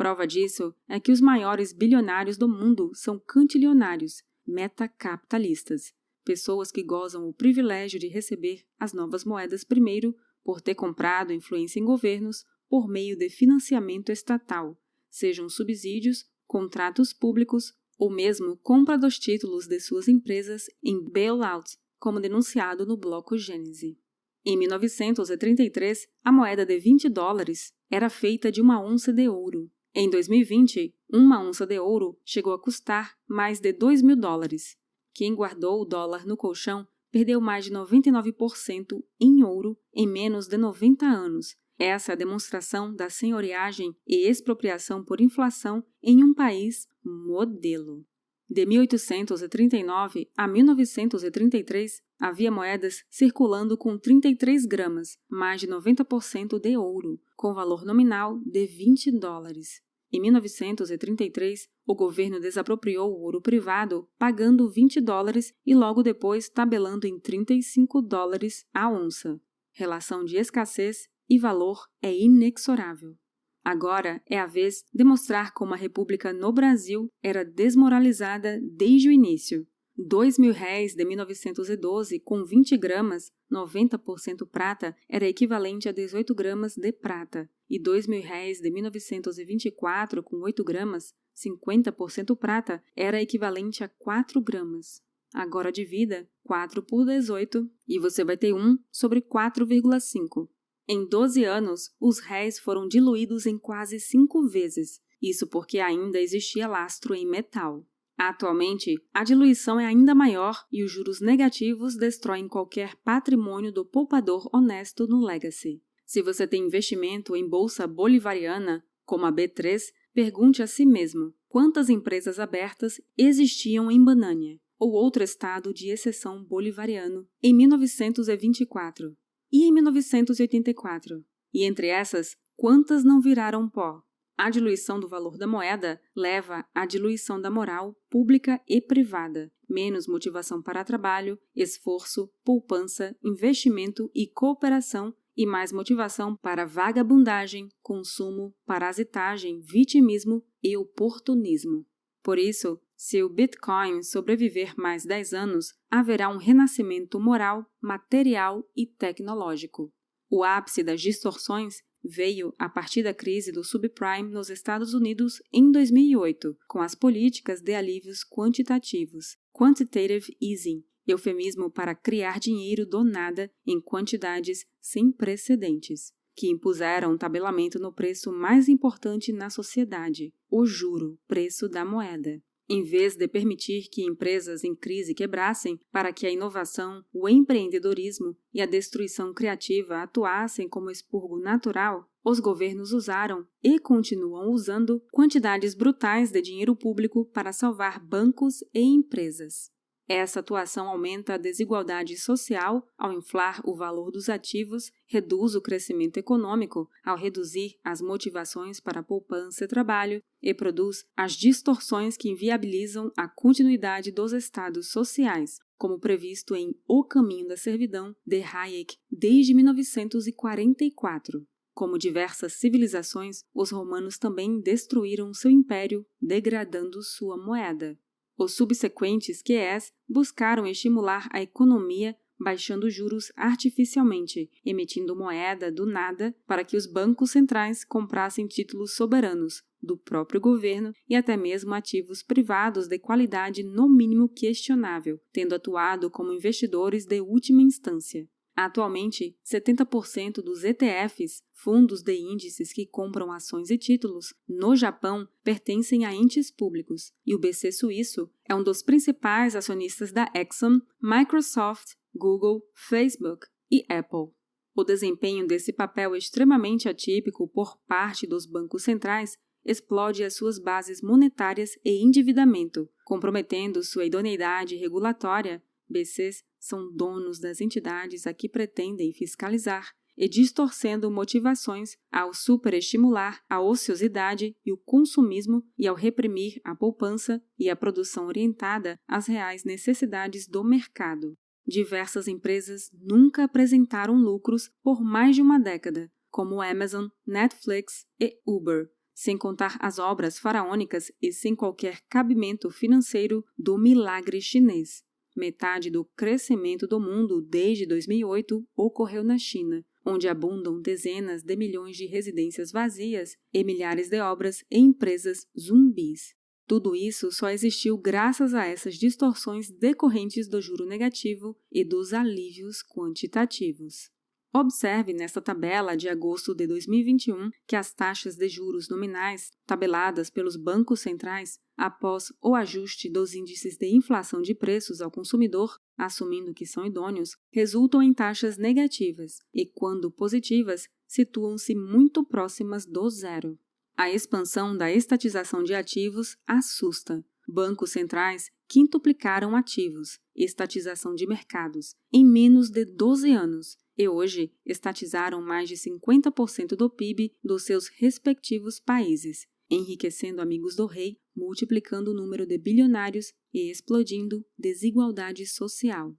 [0.00, 5.92] Prova disso é que os maiores bilionários do mundo são cantilionários, metacapitalistas,
[6.24, 11.78] pessoas que gozam o privilégio de receber as novas moedas primeiro por ter comprado influência
[11.78, 14.74] em governos por meio de financiamento estatal,
[15.10, 22.20] sejam subsídios, contratos públicos ou mesmo compra dos títulos de suas empresas em bailouts, como
[22.20, 23.98] denunciado no bloco Gênese.
[24.46, 29.70] Em 1933, a moeda de 20 dólares era feita de uma onça de ouro.
[29.92, 34.76] Em 2020, uma onça de ouro chegou a custar mais de 2 mil dólares.
[35.12, 40.56] Quem guardou o dólar no colchão perdeu mais de 99% em ouro em menos de
[40.56, 41.56] 90 anos.
[41.76, 48.06] Essa é a demonstração da senhoriagem e expropriação por inflação em um país modelo.
[48.52, 57.20] De 1839 a 1933, havia moedas circulando com 33 gramas, mais de 90% de ouro,
[57.36, 59.80] com valor nominal de 20 dólares.
[60.12, 67.06] Em 1933, o governo desapropriou o ouro privado, pagando 20 dólares e logo depois tabelando
[67.06, 69.40] em 35 dólares a onça.
[69.70, 73.16] Relação de escassez e valor é inexorável.
[73.64, 79.12] Agora é a vez de mostrar como a República no Brasil era desmoralizada desde o
[79.12, 79.66] início.
[79.96, 86.74] Dois mil réis de 1912 com 20 gramas, 90% prata, era equivalente a 18 gramas
[86.74, 93.84] de prata e dois mil réis de 1924 com 8 gramas, 50% prata, era equivalente
[93.84, 95.02] a 4 gramas.
[95.34, 100.48] Agora divida 4 por 18 e você vai ter 1 sobre 4,5.
[100.88, 106.66] Em 12 anos, os réis foram diluídos em quase cinco vezes, isso porque ainda existia
[106.66, 107.86] lastro em metal.
[108.16, 114.48] Atualmente, a diluição é ainda maior e os juros negativos destroem qualquer patrimônio do poupador
[114.52, 115.82] honesto no Legacy.
[116.04, 119.80] Se você tem investimento em bolsa bolivariana, como a B3,
[120.12, 126.44] pergunte a si mesmo quantas empresas abertas existiam em Banânia, ou outro estado de exceção
[126.44, 129.16] bolivariano, em 1924
[129.52, 131.24] e em 1984.
[131.52, 134.02] E entre essas, quantas não viraram pó?
[134.38, 140.06] A diluição do valor da moeda leva à diluição da moral pública e privada, menos
[140.06, 149.60] motivação para trabalho, esforço, poupança, investimento e cooperação e mais motivação para vagabundagem, consumo, parasitagem,
[149.60, 151.86] vitimismo e oportunismo.
[152.22, 158.86] Por isso, se o Bitcoin sobreviver mais 10 anos, haverá um renascimento moral, material e
[158.86, 159.90] tecnológico.
[160.28, 165.72] O ápice das distorções veio a partir da crise do subprime nos Estados Unidos em
[165.72, 173.50] 2008, com as políticas de alívios quantitativos, quantitative easing, eufemismo para criar dinheiro do nada
[173.66, 180.66] em quantidades sem precedentes, que impuseram um tabelamento no preço mais importante na sociedade, o
[180.66, 182.42] juro, preço da moeda.
[182.72, 188.36] Em vez de permitir que empresas em crise quebrassem para que a inovação, o empreendedorismo
[188.54, 195.74] e a destruição criativa atuassem como expurgo natural, os governos usaram e continuam usando quantidades
[195.74, 199.72] brutais de dinheiro público para salvar bancos e empresas.
[200.12, 206.16] Essa atuação aumenta a desigualdade social ao inflar o valor dos ativos, reduz o crescimento
[206.16, 213.12] econômico ao reduzir as motivações para poupança e trabalho e produz as distorções que inviabilizam
[213.16, 219.54] a continuidade dos estados sociais, como previsto em O Caminho da Servidão de Hayek desde
[219.54, 221.46] 1944.
[221.72, 227.96] Como diversas civilizações, os romanos também destruíram seu império, degradando sua moeda.
[228.42, 236.64] Os subsequentes QEs buscaram estimular a economia baixando juros artificialmente, emitindo moeda do nada para
[236.64, 242.88] que os bancos centrais comprassem títulos soberanos do próprio governo e até mesmo ativos privados
[242.88, 248.26] de qualidade no mínimo questionável, tendo atuado como investidores de última instância.
[248.64, 256.04] Atualmente, 70% dos ETFs, fundos de índices que compram ações e títulos, no Japão, pertencem
[256.04, 261.94] a entes públicos, e o BC suíço é um dos principais acionistas da Exxon, Microsoft,
[262.14, 264.30] Google, Facebook e Apple.
[264.76, 271.00] O desempenho desse papel extremamente atípico por parte dos bancos centrais explode as suas bases
[271.00, 275.62] monetárias e endividamento, comprometendo sua idoneidade regulatória.
[275.88, 283.58] BCs são donos das entidades a que pretendem fiscalizar e distorcendo motivações ao superestimular a
[283.58, 289.64] ociosidade e o consumismo e ao reprimir a poupança e a produção orientada às reais
[289.64, 291.34] necessidades do mercado.
[291.66, 298.90] Diversas empresas nunca apresentaram lucros por mais de uma década, como Amazon, Netflix e Uber,
[299.14, 305.02] sem contar as obras faraônicas e sem qualquer cabimento financeiro do milagre chinês.
[305.36, 311.96] Metade do crescimento do mundo desde 2008 ocorreu na China, onde abundam dezenas de milhões
[311.96, 316.34] de residências vazias e milhares de obras e empresas zumbis.
[316.66, 322.82] Tudo isso só existiu graças a essas distorções decorrentes do juro negativo e dos alívios
[322.82, 324.10] quantitativos.
[324.52, 330.56] Observe nesta tabela de agosto de 2021 que as taxas de juros nominais, tabeladas pelos
[330.56, 336.66] bancos centrais, após o ajuste dos índices de inflação de preços ao consumidor, assumindo que
[336.66, 343.56] são idôneos, resultam em taxas negativas e, quando positivas, situam-se muito próximas do zero.
[343.96, 347.24] A expansão da estatização de ativos assusta.
[347.46, 355.42] Bancos centrais quintuplicaram ativos, estatização de mercados, em menos de 12 anos e hoje estatizaram
[355.42, 362.14] mais de 50% do PIB dos seus respectivos países, enriquecendo amigos do rei, multiplicando o
[362.14, 366.16] número de bilionários e explodindo desigualdade social.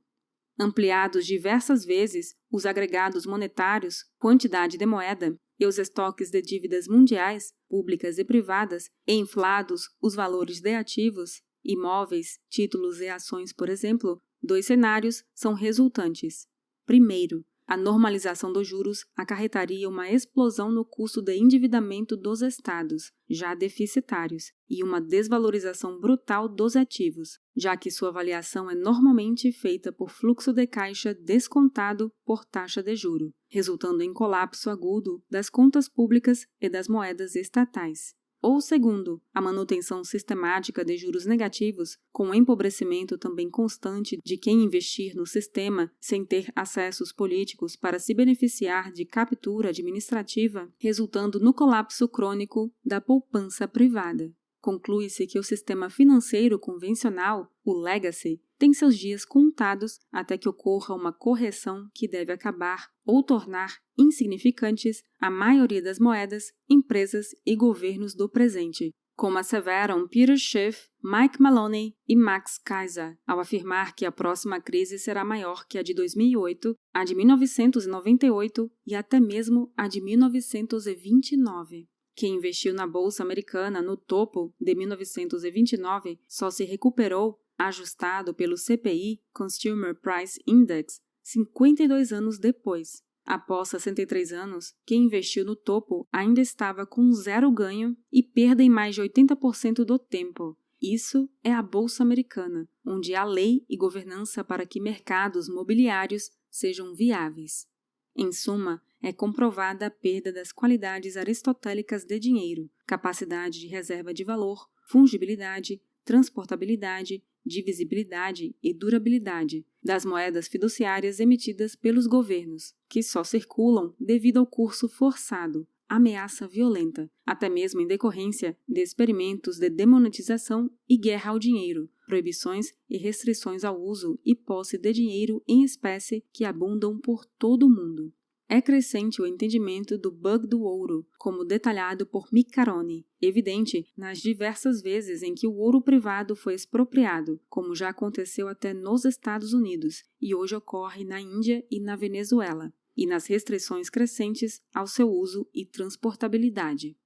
[0.60, 7.52] Ampliados diversas vezes, os agregados monetários, quantidade de moeda e os estoques de dívidas mundiais,
[7.68, 14.22] públicas e privadas, e inflados os valores de ativos, imóveis, títulos e ações, por exemplo,
[14.40, 16.46] dois cenários são resultantes.
[16.86, 23.56] Primeiro, a normalização dos juros acarretaria uma explosão no custo de endividamento dos estados, já
[23.56, 30.10] deficitários, e uma desvalorização brutal dos ativos, já que sua avaliação é normalmente feita por
[30.10, 36.46] fluxo de caixa descontado por taxa de juro, resultando em colapso agudo das contas públicas
[36.60, 38.14] e das moedas estatais.
[38.42, 44.64] Ou segundo, a manutenção sistemática de juros negativos, com o empobrecimento também constante de quem
[44.64, 51.54] investir no sistema sem ter acessos políticos para se beneficiar de captura administrativa, resultando no
[51.54, 54.34] colapso crônico da poupança privada.
[54.60, 60.94] Conclui-se que o sistema financeiro convencional, o legacy, tem seus dias contados até que ocorra
[60.94, 68.14] uma correção que deve acabar ou tornar insignificantes a maioria das moedas, empresas e governos
[68.14, 74.12] do presente, como asseveram Peter Schiff, Mike Maloney e Max Kaiser, ao afirmar que a
[74.12, 79.88] próxima crise será maior que a de 2008, a de 1998 e até mesmo a
[79.88, 81.88] de 1929.
[82.14, 89.22] Quem investiu na bolsa americana no topo de 1929 só se recuperou, ajustado pelo CPI
[89.34, 93.04] Consumer Price Index, 52 anos depois.
[93.26, 98.70] Após 63 anos, quem investiu no topo ainda estava com zero ganho e perda em
[98.70, 100.58] mais de 80% do tempo.
[100.82, 106.96] Isso é a Bolsa Americana, onde há lei e governança para que mercados mobiliários sejam
[106.96, 107.68] viáveis.
[108.16, 114.24] Em suma, é comprovada a perda das qualidades aristotélicas de dinheiro, capacidade de reserva de
[114.24, 123.94] valor, fungibilidade, transportabilidade, divisibilidade e durabilidade das moedas fiduciárias emitidas pelos governos, que só circulam
[124.00, 130.98] devido ao curso forçado, ameaça violenta, até mesmo em decorrência de experimentos de demonetização e
[130.98, 136.46] guerra ao dinheiro, proibições e restrições ao uso e posse de dinheiro em espécie que
[136.46, 138.14] abundam por todo o mundo.
[138.54, 144.18] É crescente o entendimento do bug do ouro, como detalhado por Mick Caroni, evidente nas
[144.18, 149.54] diversas vezes em que o ouro privado foi expropriado, como já aconteceu até nos Estados
[149.54, 155.10] Unidos e hoje ocorre na Índia e na Venezuela, e nas restrições crescentes ao seu
[155.10, 156.98] uso e transportabilidade.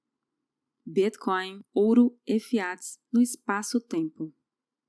[0.84, 4.34] Bitcoin, ouro e fiats no espaço-tempo.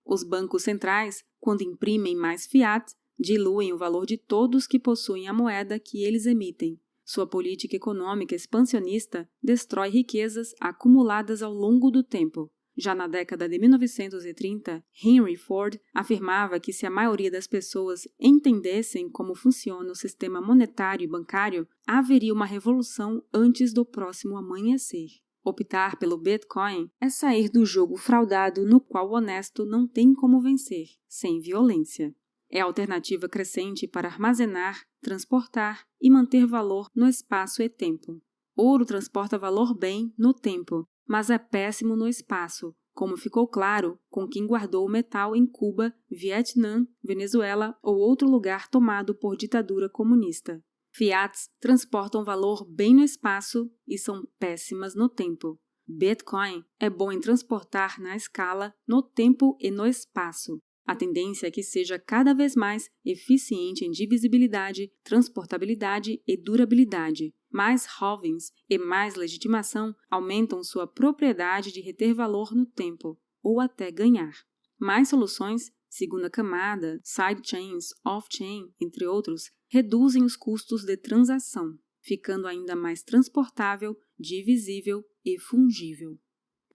[0.03, 5.33] Os bancos centrais, quando imprimem mais fiat, diluem o valor de todos que possuem a
[5.33, 6.79] moeda que eles emitem.
[7.05, 12.51] Sua política econômica expansionista destrói riquezas acumuladas ao longo do tempo.
[12.79, 19.09] Já na década de 1930, Henry Ford afirmava que se a maioria das pessoas entendessem
[19.09, 25.07] como funciona o sistema monetário e bancário, haveria uma revolução antes do próximo amanhecer.
[25.43, 30.41] Optar pelo Bitcoin é sair do jogo fraudado no qual o honesto não tem como
[30.41, 32.13] vencer, sem violência.
[32.49, 38.21] É a alternativa crescente para armazenar, transportar e manter valor no espaço e tempo.
[38.55, 44.27] Ouro transporta valor bem no tempo, mas é péssimo no espaço, como ficou claro com
[44.27, 50.59] quem guardou o metal em Cuba, Vietnã, Venezuela ou outro lugar tomado por ditadura comunista.
[50.91, 55.59] Fiats transportam valor bem no espaço e são péssimas no tempo.
[55.87, 60.57] Bitcoin é bom em transportar na escala, no tempo e no espaço.
[60.87, 67.35] A tendência é que seja cada vez mais eficiente em divisibilidade, transportabilidade e durabilidade.
[67.51, 73.91] Mais halvings e mais legitimação aumentam sua propriedade de reter valor no tempo, ou até
[73.91, 74.33] ganhar.
[74.79, 82.77] Mais soluções, segunda camada, sidechains, off-chain, entre outros, reduzem os custos de transação, ficando ainda
[82.77, 86.17] mais transportável, divisível e fungível.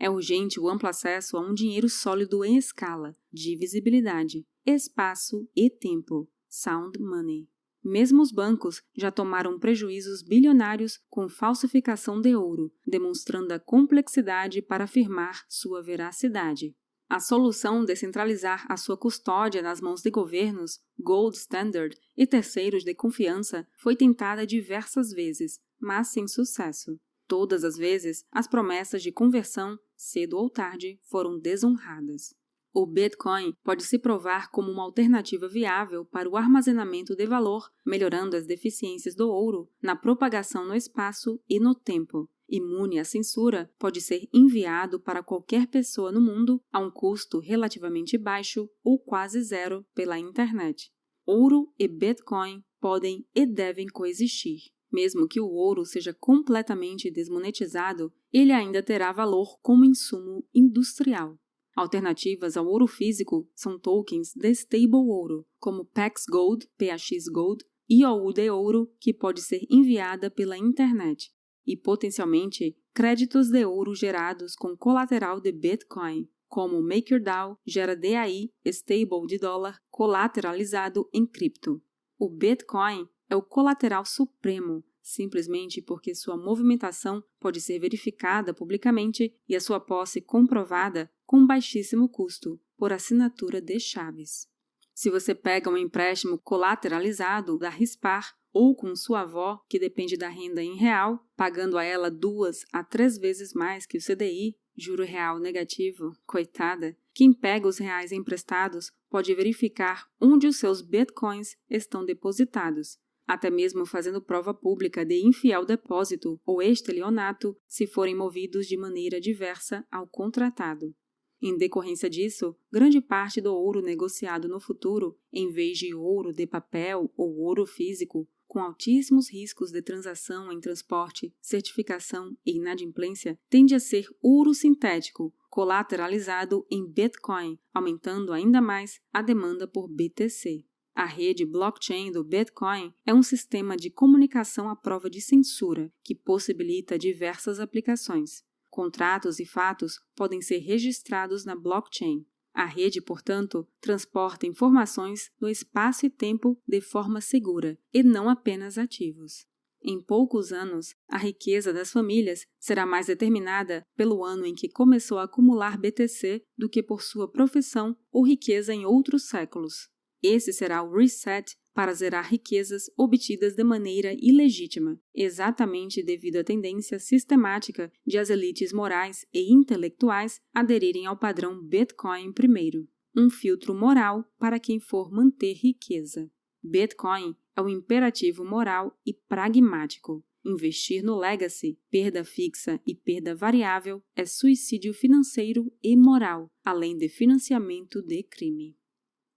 [0.02, 6.28] É urgente o amplo acesso a um dinheiro sólido em escala, divisibilidade, espaço e tempo.
[6.48, 7.48] Sound money.
[7.84, 14.84] Mesmo os bancos já tomaram prejuízos bilionários com falsificação de ouro, demonstrando a complexidade para
[14.84, 16.74] afirmar sua veracidade.
[17.08, 22.82] A solução de centralizar a sua custódia nas mãos de governos, gold standard e terceiros
[22.82, 26.98] de confiança foi tentada diversas vezes, mas sem sucesso.
[27.32, 32.34] Todas as vezes, as promessas de conversão, cedo ou tarde, foram desonradas.
[32.74, 38.36] O Bitcoin pode se provar como uma alternativa viável para o armazenamento de valor, melhorando
[38.36, 42.28] as deficiências do ouro na propagação no espaço e no tempo.
[42.46, 48.18] Imune à censura, pode ser enviado para qualquer pessoa no mundo a um custo relativamente
[48.18, 50.92] baixo ou quase zero pela internet.
[51.24, 54.70] Ouro e Bitcoin podem e devem coexistir.
[54.92, 61.38] Mesmo que o ouro seja completamente desmonetizado, ele ainda terá valor como insumo industrial.
[61.74, 68.02] Alternativas ao ouro físico são tokens de stable ouro, como Pax Gold, PAX Gold, e
[68.34, 71.30] de ouro, que pode ser enviada pela internet,
[71.66, 79.26] e potencialmente créditos de ouro gerados com colateral de Bitcoin, como MakerDAO gera DAI, stable
[79.26, 81.82] de dólar, colateralizado em cripto.
[82.18, 89.56] O Bitcoin é o colateral supremo, simplesmente porque sua movimentação pode ser verificada publicamente e
[89.56, 94.46] a sua posse comprovada com baixíssimo custo, por assinatura de chaves.
[94.94, 100.28] Se você pega um empréstimo colateralizado da Rispar ou com sua avó, que depende da
[100.28, 105.04] renda em real, pagando a ela duas a três vezes mais que o CDI, juro
[105.04, 112.04] real negativo, coitada, quem pega os reais emprestados pode verificar onde os seus bitcoins estão
[112.04, 118.76] depositados, até mesmo fazendo prova pública de infiel depósito ou estelionato se forem movidos de
[118.76, 120.94] maneira diversa ao contratado.
[121.40, 126.46] Em decorrência disso, grande parte do ouro negociado no futuro, em vez de ouro de
[126.46, 133.74] papel ou ouro físico, com altíssimos riscos de transação em transporte, certificação e inadimplência, tende
[133.74, 140.64] a ser ouro sintético, colateralizado em Bitcoin, aumentando ainda mais a demanda por BTC.
[140.94, 146.14] A rede blockchain do Bitcoin é um sistema de comunicação à prova de censura que
[146.14, 148.44] possibilita diversas aplicações.
[148.68, 152.26] Contratos e fatos podem ser registrados na blockchain.
[152.52, 158.76] A rede, portanto, transporta informações no espaço e tempo de forma segura e não apenas
[158.76, 159.46] ativos.
[159.84, 165.18] Em poucos anos, a riqueza das famílias será mais determinada pelo ano em que começou
[165.18, 169.91] a acumular BTC do que por sua profissão ou riqueza em outros séculos.
[170.22, 176.98] Esse será o reset para zerar riquezas obtidas de maneira ilegítima, exatamente devido à tendência
[176.98, 182.86] sistemática de as elites morais e intelectuais aderirem ao padrão Bitcoin primeiro,
[183.16, 186.30] um filtro moral para quem for manter riqueza.
[186.62, 190.24] Bitcoin é um imperativo moral e pragmático.
[190.44, 197.08] Investir no legacy, perda fixa e perda variável é suicídio financeiro e moral, além de
[197.08, 198.76] financiamento de crime.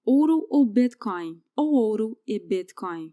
[0.07, 3.11] Ouro ou Bitcoin, ou ouro e Bitcoin.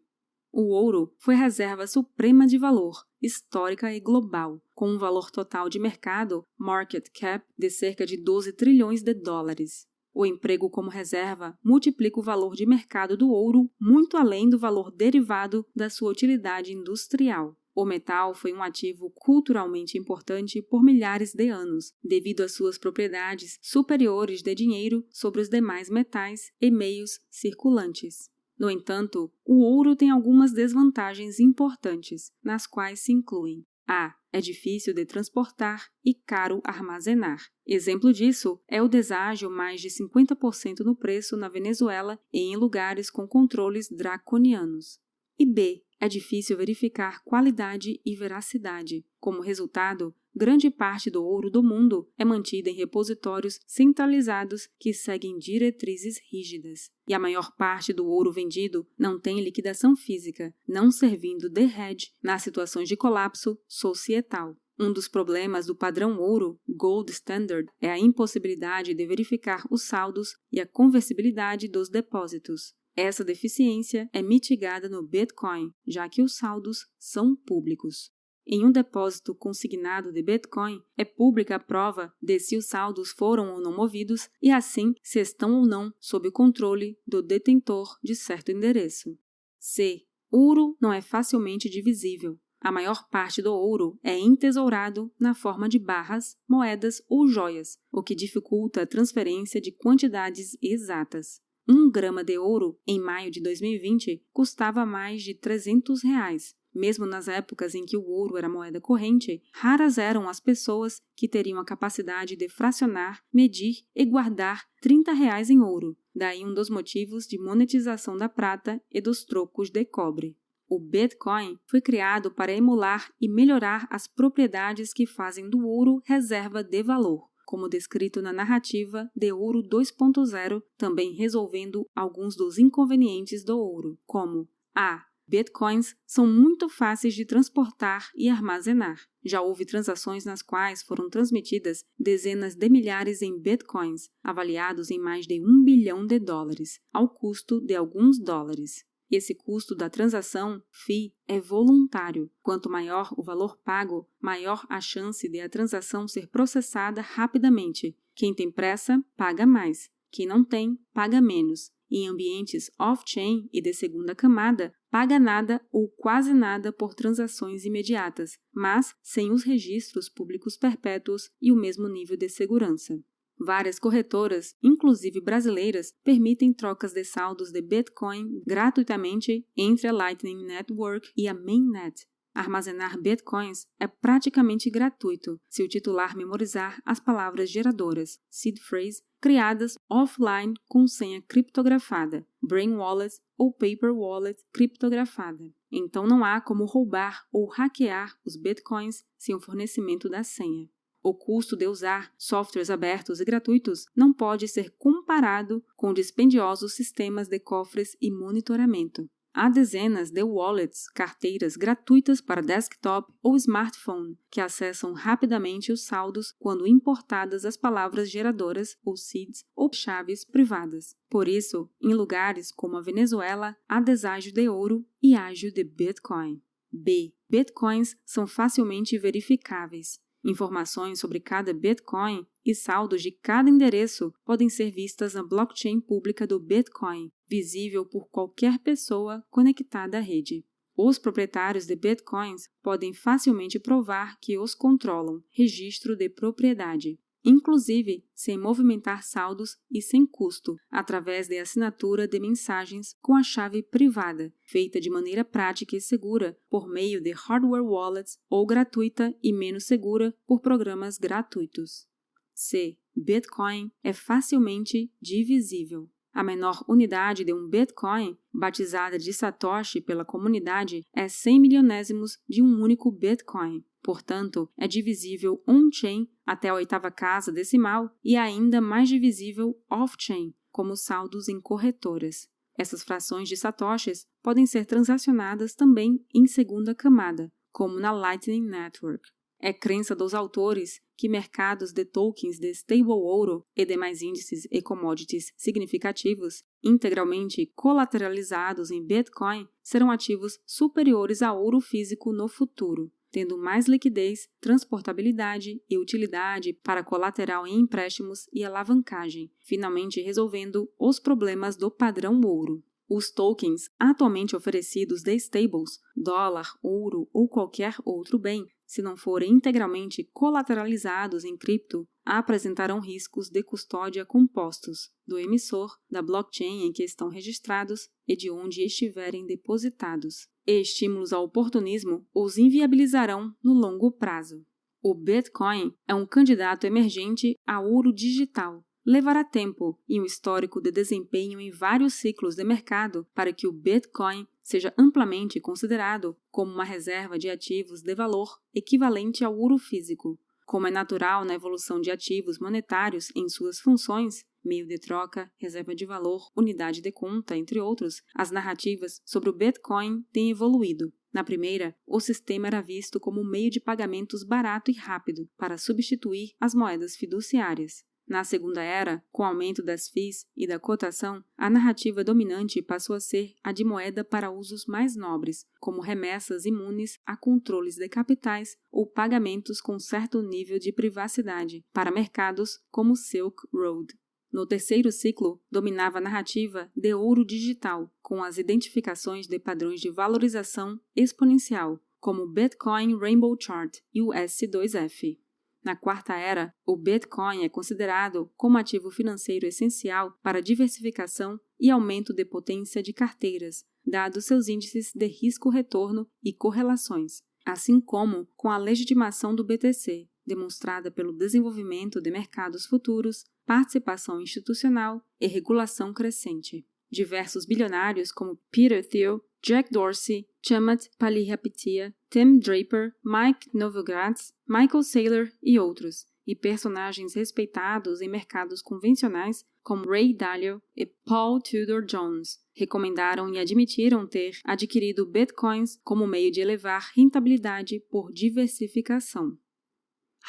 [0.53, 5.79] O ouro foi reserva suprema de valor, histórica e global, com um valor total de
[5.79, 9.87] mercado, market cap, de cerca de 12 trilhões de dólares.
[10.13, 14.91] O emprego como reserva multiplica o valor de mercado do ouro muito além do valor
[14.91, 17.57] derivado da sua utilidade industrial.
[17.75, 23.59] O metal foi um ativo culturalmente importante por milhares de anos, devido às suas propriedades
[23.63, 28.31] superiores de dinheiro sobre os demais metais e meios circulantes.
[28.59, 34.15] No entanto, o ouro tem algumas desvantagens importantes, nas quais se incluem a.
[34.33, 37.39] É difícil de transportar e caro armazenar.
[37.67, 43.11] Exemplo disso é o deságio mais de 50% no preço na Venezuela e em lugares
[43.11, 44.99] com controles draconianos.
[45.39, 45.83] E B.
[46.03, 49.07] É difícil verificar qualidade e veracidade.
[49.21, 55.39] Como resultado, grande parte do ouro do mundo é mantida em repositórios centralizados que seguem
[55.39, 56.91] diretrizes rígidas.
[57.07, 62.11] E a maior parte do ouro vendido não tem liquidação física, não servindo de hedge
[62.21, 64.57] nas situações de colapso societal.
[64.81, 70.31] Um dos problemas do padrão ouro, Gold Standard, é a impossibilidade de verificar os saldos
[70.51, 72.75] e a conversibilidade dos depósitos.
[72.95, 78.11] Essa deficiência é mitigada no Bitcoin, já que os saldos são públicos.
[78.47, 83.53] Em um depósito consignado de Bitcoin, é pública a prova de se os saldos foram
[83.55, 88.15] ou não movidos e, assim, se estão ou não sob o controle do detentor de
[88.15, 89.17] certo endereço.
[89.59, 90.03] C.
[90.31, 92.39] Ouro não é facilmente divisível.
[92.61, 98.03] A maior parte do ouro é entesourado na forma de barras, moedas ou joias, o
[98.03, 101.41] que dificulta a transferência de quantidades exatas.
[101.69, 107.29] Um grama de ouro, em maio de 2020, custava mais de 300 reais, mesmo nas
[107.29, 111.65] épocas em que o ouro era moeda corrente, raras eram as pessoas que teriam a
[111.65, 115.97] capacidade de fracionar, medir e guardar 30 reais em ouro.
[116.15, 120.37] Daí um dos motivos de monetização da prata e dos trocos de cobre.
[120.69, 126.65] O Bitcoin foi criado para emular e melhorar as propriedades que fazem do ouro reserva
[126.65, 133.59] de valor como descrito na narrativa de Ouro 2.0, também resolvendo alguns dos inconvenientes do
[133.59, 138.99] ouro, como a Bitcoins são muito fáceis de transportar e armazenar.
[139.23, 145.27] Já houve transações nas quais foram transmitidas dezenas de milhares em bitcoins, avaliados em mais
[145.27, 148.83] de um bilhão de dólares, ao custo de alguns dólares.
[149.13, 152.31] Esse custo da transação, FII, é voluntário.
[152.43, 157.95] Quanto maior o valor pago, maior a chance de a transação ser processada rapidamente.
[158.15, 159.91] Quem tem pressa, paga mais.
[160.11, 161.71] Quem não tem, paga menos.
[161.91, 168.39] Em ambientes off-chain e de segunda camada, paga nada ou quase nada por transações imediatas,
[168.51, 172.99] mas sem os registros públicos perpétuos e o mesmo nível de segurança.
[173.45, 181.11] Várias corretoras, inclusive brasileiras, permitem trocas de saldos de Bitcoin gratuitamente entre a Lightning Network
[181.17, 182.07] e a Mainnet.
[182.33, 189.77] Armazenar bitcoins é praticamente gratuito se o titular memorizar as palavras geradoras, seed phrase, criadas
[189.91, 195.53] offline com senha criptografada, Brain Wallet ou Paper Wallet criptografada.
[195.71, 200.71] Então não há como roubar ou hackear os bitcoins sem o fornecimento da senha.
[201.03, 207.27] O custo de usar softwares abertos e gratuitos não pode ser comparado com dispendiosos sistemas
[207.27, 209.09] de cofres e monitoramento.
[209.35, 216.35] Há dezenas de wallets, carteiras gratuitas para desktop ou smartphone que acessam rapidamente os saldos
[216.39, 220.95] quando importadas as palavras geradoras ou seeds ou chaves privadas.
[221.09, 226.43] Por isso, em lugares como a Venezuela, há deságio de ouro e ágio de Bitcoin.
[226.71, 227.15] B.
[227.29, 229.99] Bitcoins são facilmente verificáveis.
[230.25, 236.27] Informações sobre cada Bitcoin e saldos de cada endereço podem ser vistas na blockchain pública
[236.27, 240.45] do Bitcoin, visível por qualquer pessoa conectada à rede.
[240.77, 248.39] Os proprietários de bitcoins podem facilmente provar que os controlam, registro de propriedade, inclusive sem
[248.39, 254.81] movimentar saldos e sem custo, através de assinatura de mensagens com a chave privada, feita
[254.81, 260.15] de maneira prática e segura por meio de hardware wallets ou gratuita e menos segura
[260.27, 261.87] por programas gratuitos.
[262.35, 262.79] C.
[262.95, 265.89] Bitcoin é facilmente divisível.
[266.13, 272.43] A menor unidade de um Bitcoin, batizada de Satoshi pela comunidade, é 100 milionésimos de
[272.43, 273.65] um único Bitcoin.
[273.83, 280.77] Portanto, é divisível on-chain até a oitava casa decimal e ainda mais divisível off-chain, como
[280.77, 282.29] saldos em corretoras.
[282.57, 289.09] Essas frações de satoshis podem ser transacionadas também em segunda camada, como na Lightning Network.
[289.45, 294.63] É crença dos autores que mercados de tokens de stable ouro e demais índices e
[294.63, 303.37] commodities significativos, integralmente colateralizados em Bitcoin, serão ativos superiores a ouro físico no futuro, tendo
[303.37, 311.57] mais liquidez, transportabilidade e utilidade para colateral em empréstimos e alavancagem, finalmente resolvendo os problemas
[311.57, 312.63] do padrão ouro.
[312.95, 319.33] Os tokens atualmente oferecidos de stables, dólar, ouro ou qualquer outro bem, se não forem
[319.33, 326.85] integralmente colateralizados em cripto, apresentarão riscos de custódia compostos do emissor, da blockchain em que
[326.85, 330.29] estão registrados e de onde estiverem depositados.
[330.47, 334.45] E estímulos ao oportunismo os inviabilizarão no longo prazo.
[334.83, 340.71] O Bitcoin é um candidato emergente a ouro digital, levará tempo e um histórico de
[340.71, 346.65] desempenho em vários ciclos de mercado para que o Bitcoin seja amplamente considerado como uma
[346.65, 350.19] reserva de ativos de valor equivalente ao ouro físico.
[350.45, 355.75] Como é natural na evolução de ativos monetários em suas funções, meio de troca, reserva
[355.75, 360.93] de valor, unidade de conta, entre outros, as narrativas sobre o Bitcoin têm evoluído.
[361.13, 365.59] Na primeira, o sistema era visto como um meio de pagamentos barato e rápido para
[365.59, 367.85] substituir as moedas fiduciárias.
[368.13, 372.95] Na Segunda Era, com o aumento das FIIs e da cotação, a narrativa dominante passou
[372.95, 377.89] a ser a de moeda para usos mais nobres, como remessas imunes a controles de
[377.89, 383.95] capitais ou pagamentos com certo nível de privacidade, para mercados como Silk Road.
[384.31, 389.91] No terceiro ciclo, dominava a narrativa de ouro digital, com as identificações de padrões de
[389.91, 395.17] valorização exponencial, como Bitcoin Rainbow Chart e o S2F.
[395.65, 402.13] Na quarta era, o Bitcoin é considerado como ativo financeiro essencial para diversificação e aumento
[402.13, 408.59] de potência de carteiras, dados seus índices de risco-retorno e correlações, assim como com a
[408.59, 416.67] legitimação do BTC, demonstrada pelo desenvolvimento de mercados futuros, participação institucional e regulação crescente.
[416.91, 425.33] Diversos bilionários como Peter Thiel, Jack Dorsey, Chamath Palihapitiya, Tim Draper, Mike Novogratz, Michael Saylor
[425.43, 432.39] e outros, e personagens respeitados em mercados convencionais como Ray Dalio e Paul Tudor Jones
[432.55, 439.39] recomendaram e admitiram ter adquirido bitcoins como meio de elevar rentabilidade por diversificação.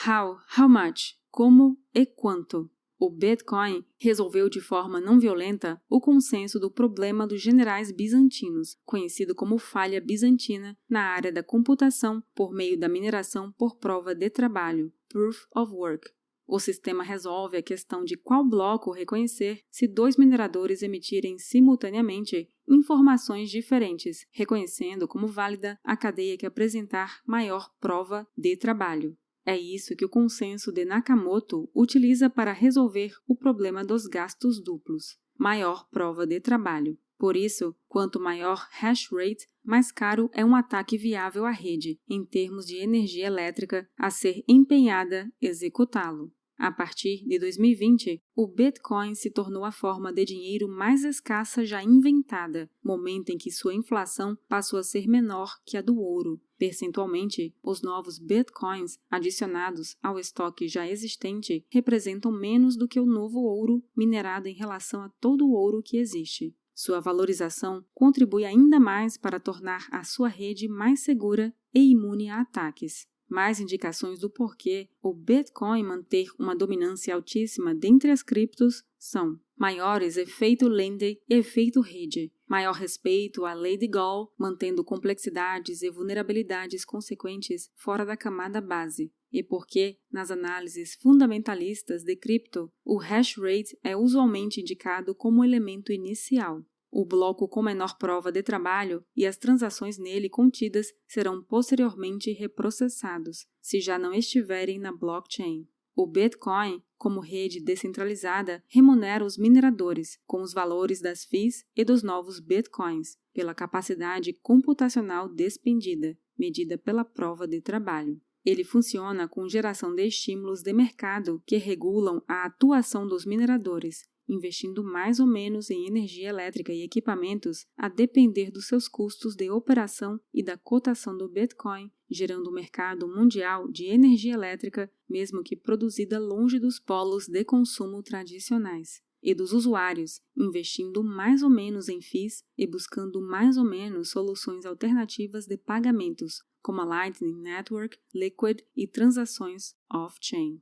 [0.08, 2.70] How, how much, como e quanto.
[3.06, 9.36] O Bitcoin resolveu de forma não violenta o consenso do problema dos generais bizantinos, conhecido
[9.36, 14.90] como falha bizantina na área da computação por meio da mineração por prova de trabalho,
[15.10, 16.10] proof of work.
[16.48, 23.50] O sistema resolve a questão de qual bloco reconhecer se dois mineradores emitirem simultaneamente informações
[23.50, 29.18] diferentes, reconhecendo como válida a cadeia que apresentar maior prova de trabalho.
[29.46, 35.18] É isso que o consenso de Nakamoto utiliza para resolver o problema dos gastos duplos,
[35.38, 36.98] maior prova de trabalho.
[37.18, 42.26] Por isso, quanto maior hash rate, mais caro é um ataque viável à rede, em
[42.26, 46.34] termos de energia elétrica a ser empenhada executá-lo.
[46.58, 51.84] A partir de 2020, o Bitcoin se tornou a forma de dinheiro mais escassa já
[51.84, 56.40] inventada, momento em que sua inflação passou a ser menor que a do ouro.
[56.64, 63.42] Percentualmente, os novos Bitcoins adicionados ao estoque já existente representam menos do que o novo
[63.42, 66.56] ouro minerado em relação a todo o ouro que existe.
[66.74, 72.40] Sua valorização contribui ainda mais para tornar a sua rede mais segura e imune a
[72.40, 79.40] ataques mais indicações do porquê o Bitcoin manter uma dominância altíssima dentre as criptos são
[79.58, 85.90] maiores efeito lende e efeito rede, maior respeito à lei de Gall, mantendo complexidades e
[85.90, 93.38] vulnerabilidades consequentes fora da camada base, e porque, nas análises fundamentalistas de cripto, o hash
[93.38, 96.64] rate é usualmente indicado como elemento inicial.
[96.96, 103.48] o bloco com menor prova de trabalho e as transações nele contidas serão posteriormente reprocessados,
[103.60, 105.68] se já não estiverem na blockchain.
[105.96, 112.02] O Bitcoin, como rede descentralizada, remunera os mineradores com os valores das FIIs e dos
[112.02, 118.20] novos Bitcoins, pela capacidade computacional despendida, medida pela prova de trabalho.
[118.44, 124.84] Ele funciona com geração de estímulos de mercado que regulam a atuação dos mineradores, investindo
[124.84, 130.20] mais ou menos em energia elétrica e equipamentos a depender dos seus custos de operação
[130.34, 136.20] e da cotação do Bitcoin, gerando um mercado mundial de energia elétrica, mesmo que produzida
[136.20, 139.02] longe dos polos de consumo tradicionais.
[139.22, 144.66] E dos usuários, investindo mais ou menos em FIIs e buscando mais ou menos soluções
[144.66, 150.62] alternativas de pagamentos, como a Lightning Network, Liquid e transações off-chain.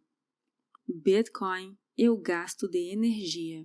[0.87, 3.63] Bitcoin e o gasto de energia.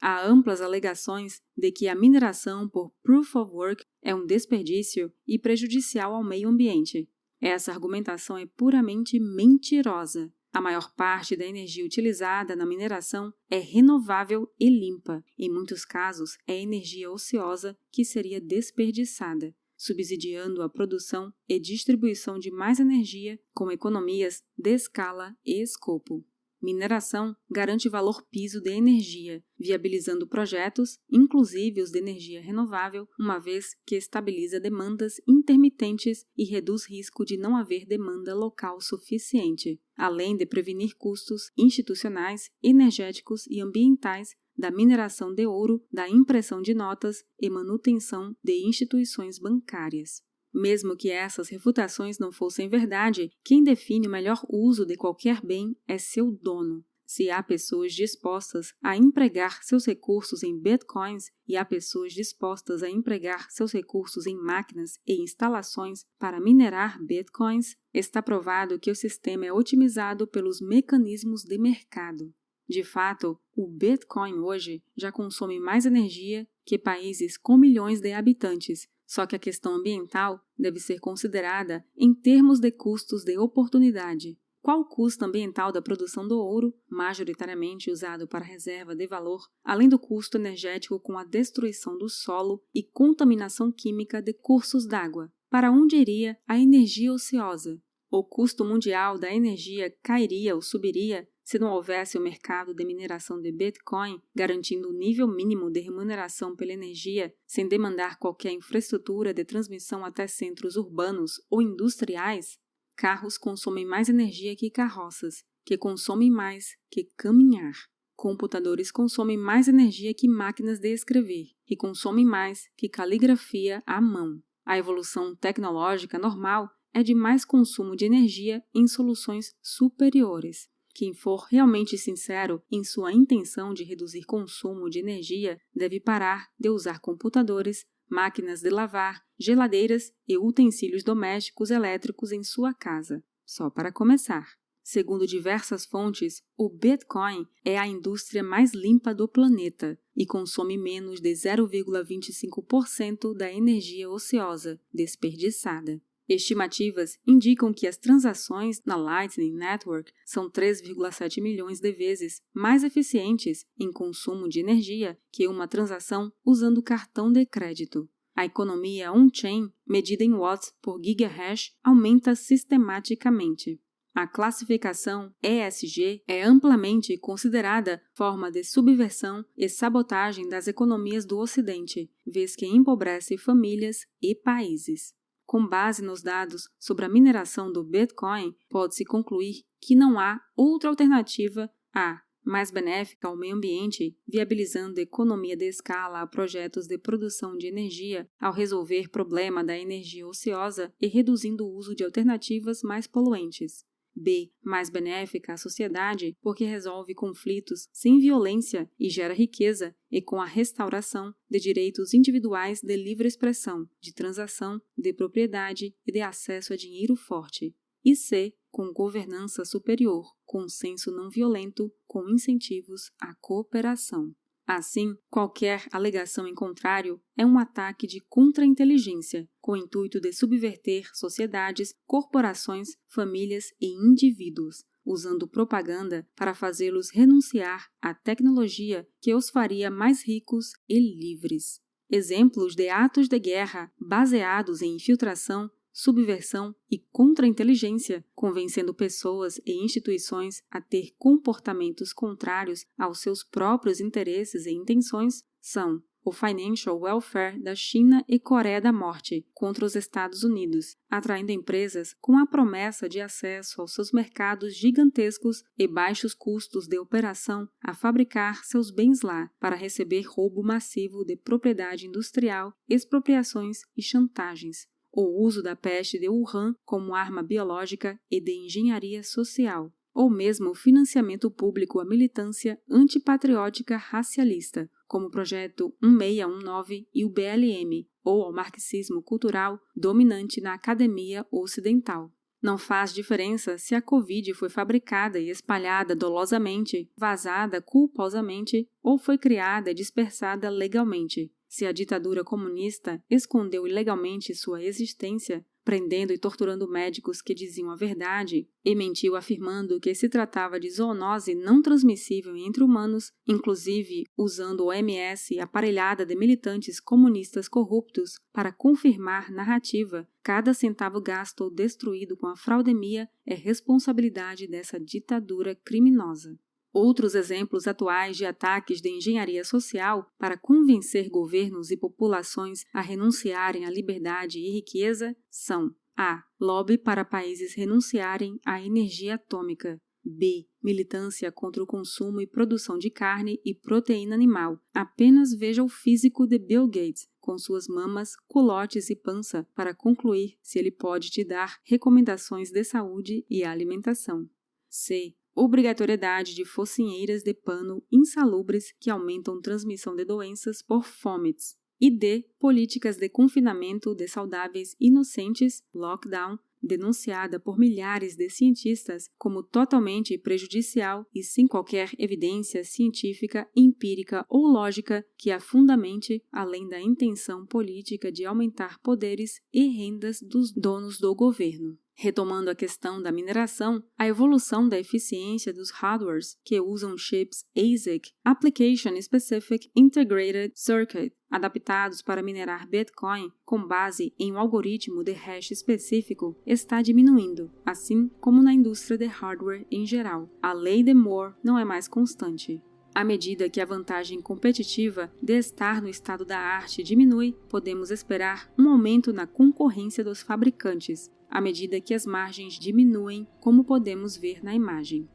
[0.00, 5.36] Há amplas alegações de que a mineração por proof of work é um desperdício e
[5.36, 7.08] prejudicial ao meio ambiente.
[7.40, 10.32] Essa argumentação é puramente mentirosa.
[10.52, 15.24] A maior parte da energia utilizada na mineração é renovável e limpa.
[15.36, 22.52] Em muitos casos, é energia ociosa que seria desperdiçada, subsidiando a produção e distribuição de
[22.52, 26.24] mais energia com economias de escala e escopo.
[26.62, 33.74] Mineração garante valor piso de energia, viabilizando projetos, inclusive os de energia renovável, uma vez
[33.84, 40.46] que estabiliza demandas intermitentes e reduz risco de não haver demanda local suficiente, além de
[40.46, 47.50] prevenir custos institucionais, energéticos e ambientais da mineração de ouro, da impressão de notas e
[47.50, 50.22] manutenção de instituições bancárias.
[50.52, 55.76] Mesmo que essas refutações não fossem verdade, quem define o melhor uso de qualquer bem
[55.86, 56.84] é seu dono.
[57.06, 62.88] Se há pessoas dispostas a empregar seus recursos em bitcoins e há pessoas dispostas a
[62.88, 69.44] empregar seus recursos em máquinas e instalações para minerar bitcoins, está provado que o sistema
[69.44, 72.32] é otimizado pelos mecanismos de mercado.
[72.66, 78.88] De fato, o Bitcoin hoje já consome mais energia que países com milhões de habitantes,
[79.12, 84.38] só que a questão ambiental deve ser considerada em termos de custos de oportunidade.
[84.62, 89.86] Qual o custo ambiental da produção do ouro, majoritariamente usado para reserva de valor, além
[89.86, 95.30] do custo energético com a destruição do solo e contaminação química de cursos d'água?
[95.50, 97.78] Para onde iria a energia ociosa?
[98.10, 103.40] O custo mundial da energia cairia ou subiria se não houvesse o mercado de mineração
[103.40, 109.44] de Bitcoin garantindo o nível mínimo de remuneração pela energia, sem demandar qualquer infraestrutura de
[109.44, 112.58] transmissão até centros urbanos ou industriais,
[112.96, 117.72] carros consomem mais energia que carroças, que consomem mais que caminhar.
[118.14, 124.40] Computadores consomem mais energia que máquinas de escrever, que consomem mais que caligrafia à mão.
[124.64, 130.68] A evolução tecnológica normal é de mais consumo de energia em soluções superiores.
[130.94, 136.68] Quem for realmente sincero em sua intenção de reduzir consumo de energia deve parar de
[136.68, 143.24] usar computadores, máquinas de lavar, geladeiras e utensílios domésticos elétricos em sua casa.
[143.44, 144.46] Só para começar.
[144.82, 151.20] Segundo diversas fontes, o Bitcoin é a indústria mais limpa do planeta e consome menos
[151.20, 156.02] de 0,25% da energia ociosa desperdiçada.
[156.34, 163.66] Estimativas indicam que as transações na Lightning Network são 3,7 milhões de vezes mais eficientes
[163.78, 168.08] em consumo de energia que uma transação usando cartão de crédito.
[168.34, 173.78] A economia on-chain, medida em watts por gigahash, aumenta sistematicamente.
[174.14, 182.10] A classificação ESG é amplamente considerada forma de subversão e sabotagem das economias do Ocidente,
[182.26, 185.14] vez que empobrece famílias e países.
[185.52, 190.88] Com base nos dados sobre a mineração do Bitcoin, pode-se concluir que não há outra
[190.88, 197.54] alternativa a mais benéfica ao meio ambiente, viabilizando economia de escala a projetos de produção
[197.54, 203.06] de energia ao resolver problema da energia ociosa e reduzindo o uso de alternativas mais
[203.06, 203.84] poluentes.
[204.14, 204.50] B.
[204.62, 210.46] Mais benéfica à sociedade porque resolve conflitos sem violência e gera riqueza, e com a
[210.46, 216.76] restauração de direitos individuais de livre expressão, de transação, de propriedade e de acesso a
[216.76, 217.74] dinheiro forte.
[218.04, 218.54] E C.
[218.70, 224.34] Com governança superior, consenso não violento, com incentivos à cooperação.
[224.66, 231.08] Assim, qualquer alegação em contrário é um ataque de contra-inteligência, com o intuito de subverter
[231.14, 239.90] sociedades, corporações, famílias e indivíduos, usando propaganda para fazê-los renunciar à tecnologia que os faria
[239.90, 241.80] mais ricos e livres.
[242.08, 250.62] exemplos de atos de guerra baseados em infiltração, subversão e contra-inteligência, convencendo pessoas e instituições
[250.70, 257.74] a ter comportamentos contrários aos seus próprios interesses e intenções, são o Financial Welfare da
[257.74, 263.20] China e Coreia da Morte contra os Estados Unidos, atraindo empresas com a promessa de
[263.20, 269.50] acesso aos seus mercados gigantescos e baixos custos de operação a fabricar seus bens lá
[269.58, 274.91] para receber roubo massivo de propriedade industrial, expropriações e chantagens.
[275.12, 280.70] O uso da peste de Wuhan como arma biológica e de engenharia social ou mesmo
[280.70, 288.42] o financiamento público à militância antipatriótica racialista, como o projeto 1619 e o BLM, ou
[288.42, 292.30] ao marxismo cultural dominante na academia ocidental.
[292.60, 299.36] Não faz diferença se a Covid foi fabricada e espalhada dolosamente, vazada culposamente ou foi
[299.36, 301.50] criada e dispersada legalmente.
[301.72, 307.96] Se a ditadura comunista escondeu ilegalmente sua existência, prendendo e torturando médicos que diziam a
[307.96, 314.84] verdade, e mentiu afirmando que se tratava de zoonose não transmissível entre humanos, inclusive usando
[314.84, 320.28] o MS aparelhada de militantes comunistas corruptos para confirmar narrativa.
[320.42, 326.54] Cada centavo gasto ou destruído com a fraudemia é responsabilidade dessa ditadura criminosa.
[326.92, 333.86] Outros exemplos atuais de ataques de engenharia social para convencer governos e populações a renunciarem
[333.86, 336.42] à liberdade e riqueza são: a.
[336.60, 339.98] Lobby para países renunciarem à energia atômica.
[340.24, 340.68] B.
[340.80, 344.78] Militância contra o consumo e produção de carne e proteína animal.
[344.94, 350.56] Apenas veja o físico de Bill Gates, com suas mamas, culotes e pança, para concluir
[350.62, 354.48] se ele pode te dar recomendações de saúde e alimentação.
[354.88, 362.10] C obrigatoriedade de focinheiras de pano insalubres que aumentam transmissão de doenças por fomites, e
[362.10, 362.48] D.
[362.58, 371.24] Políticas de confinamento de saudáveis inocentes, lockdown, denunciada por milhares de cientistas como totalmente prejudicial
[371.32, 378.32] e sem qualquer evidência científica, empírica ou lógica que a fundamente, além da intenção política
[378.32, 381.96] de aumentar poderes e rendas dos donos do governo.
[382.14, 388.30] Retomando a questão da mineração, a evolução da eficiência dos hardwares que usam chips ASIC,
[388.44, 395.70] Application Specific Integrated Circuit, adaptados para minerar Bitcoin com base em um algoritmo de hash
[395.70, 400.48] específico, está diminuindo, assim como na indústria de hardware em geral.
[400.62, 402.80] A lei de Moore não é mais constante.
[403.14, 408.72] À medida que a vantagem competitiva de estar no estado da arte diminui, podemos esperar
[408.78, 414.64] um aumento na concorrência dos fabricantes, à medida que as margens diminuem, como podemos ver
[414.64, 415.28] na imagem.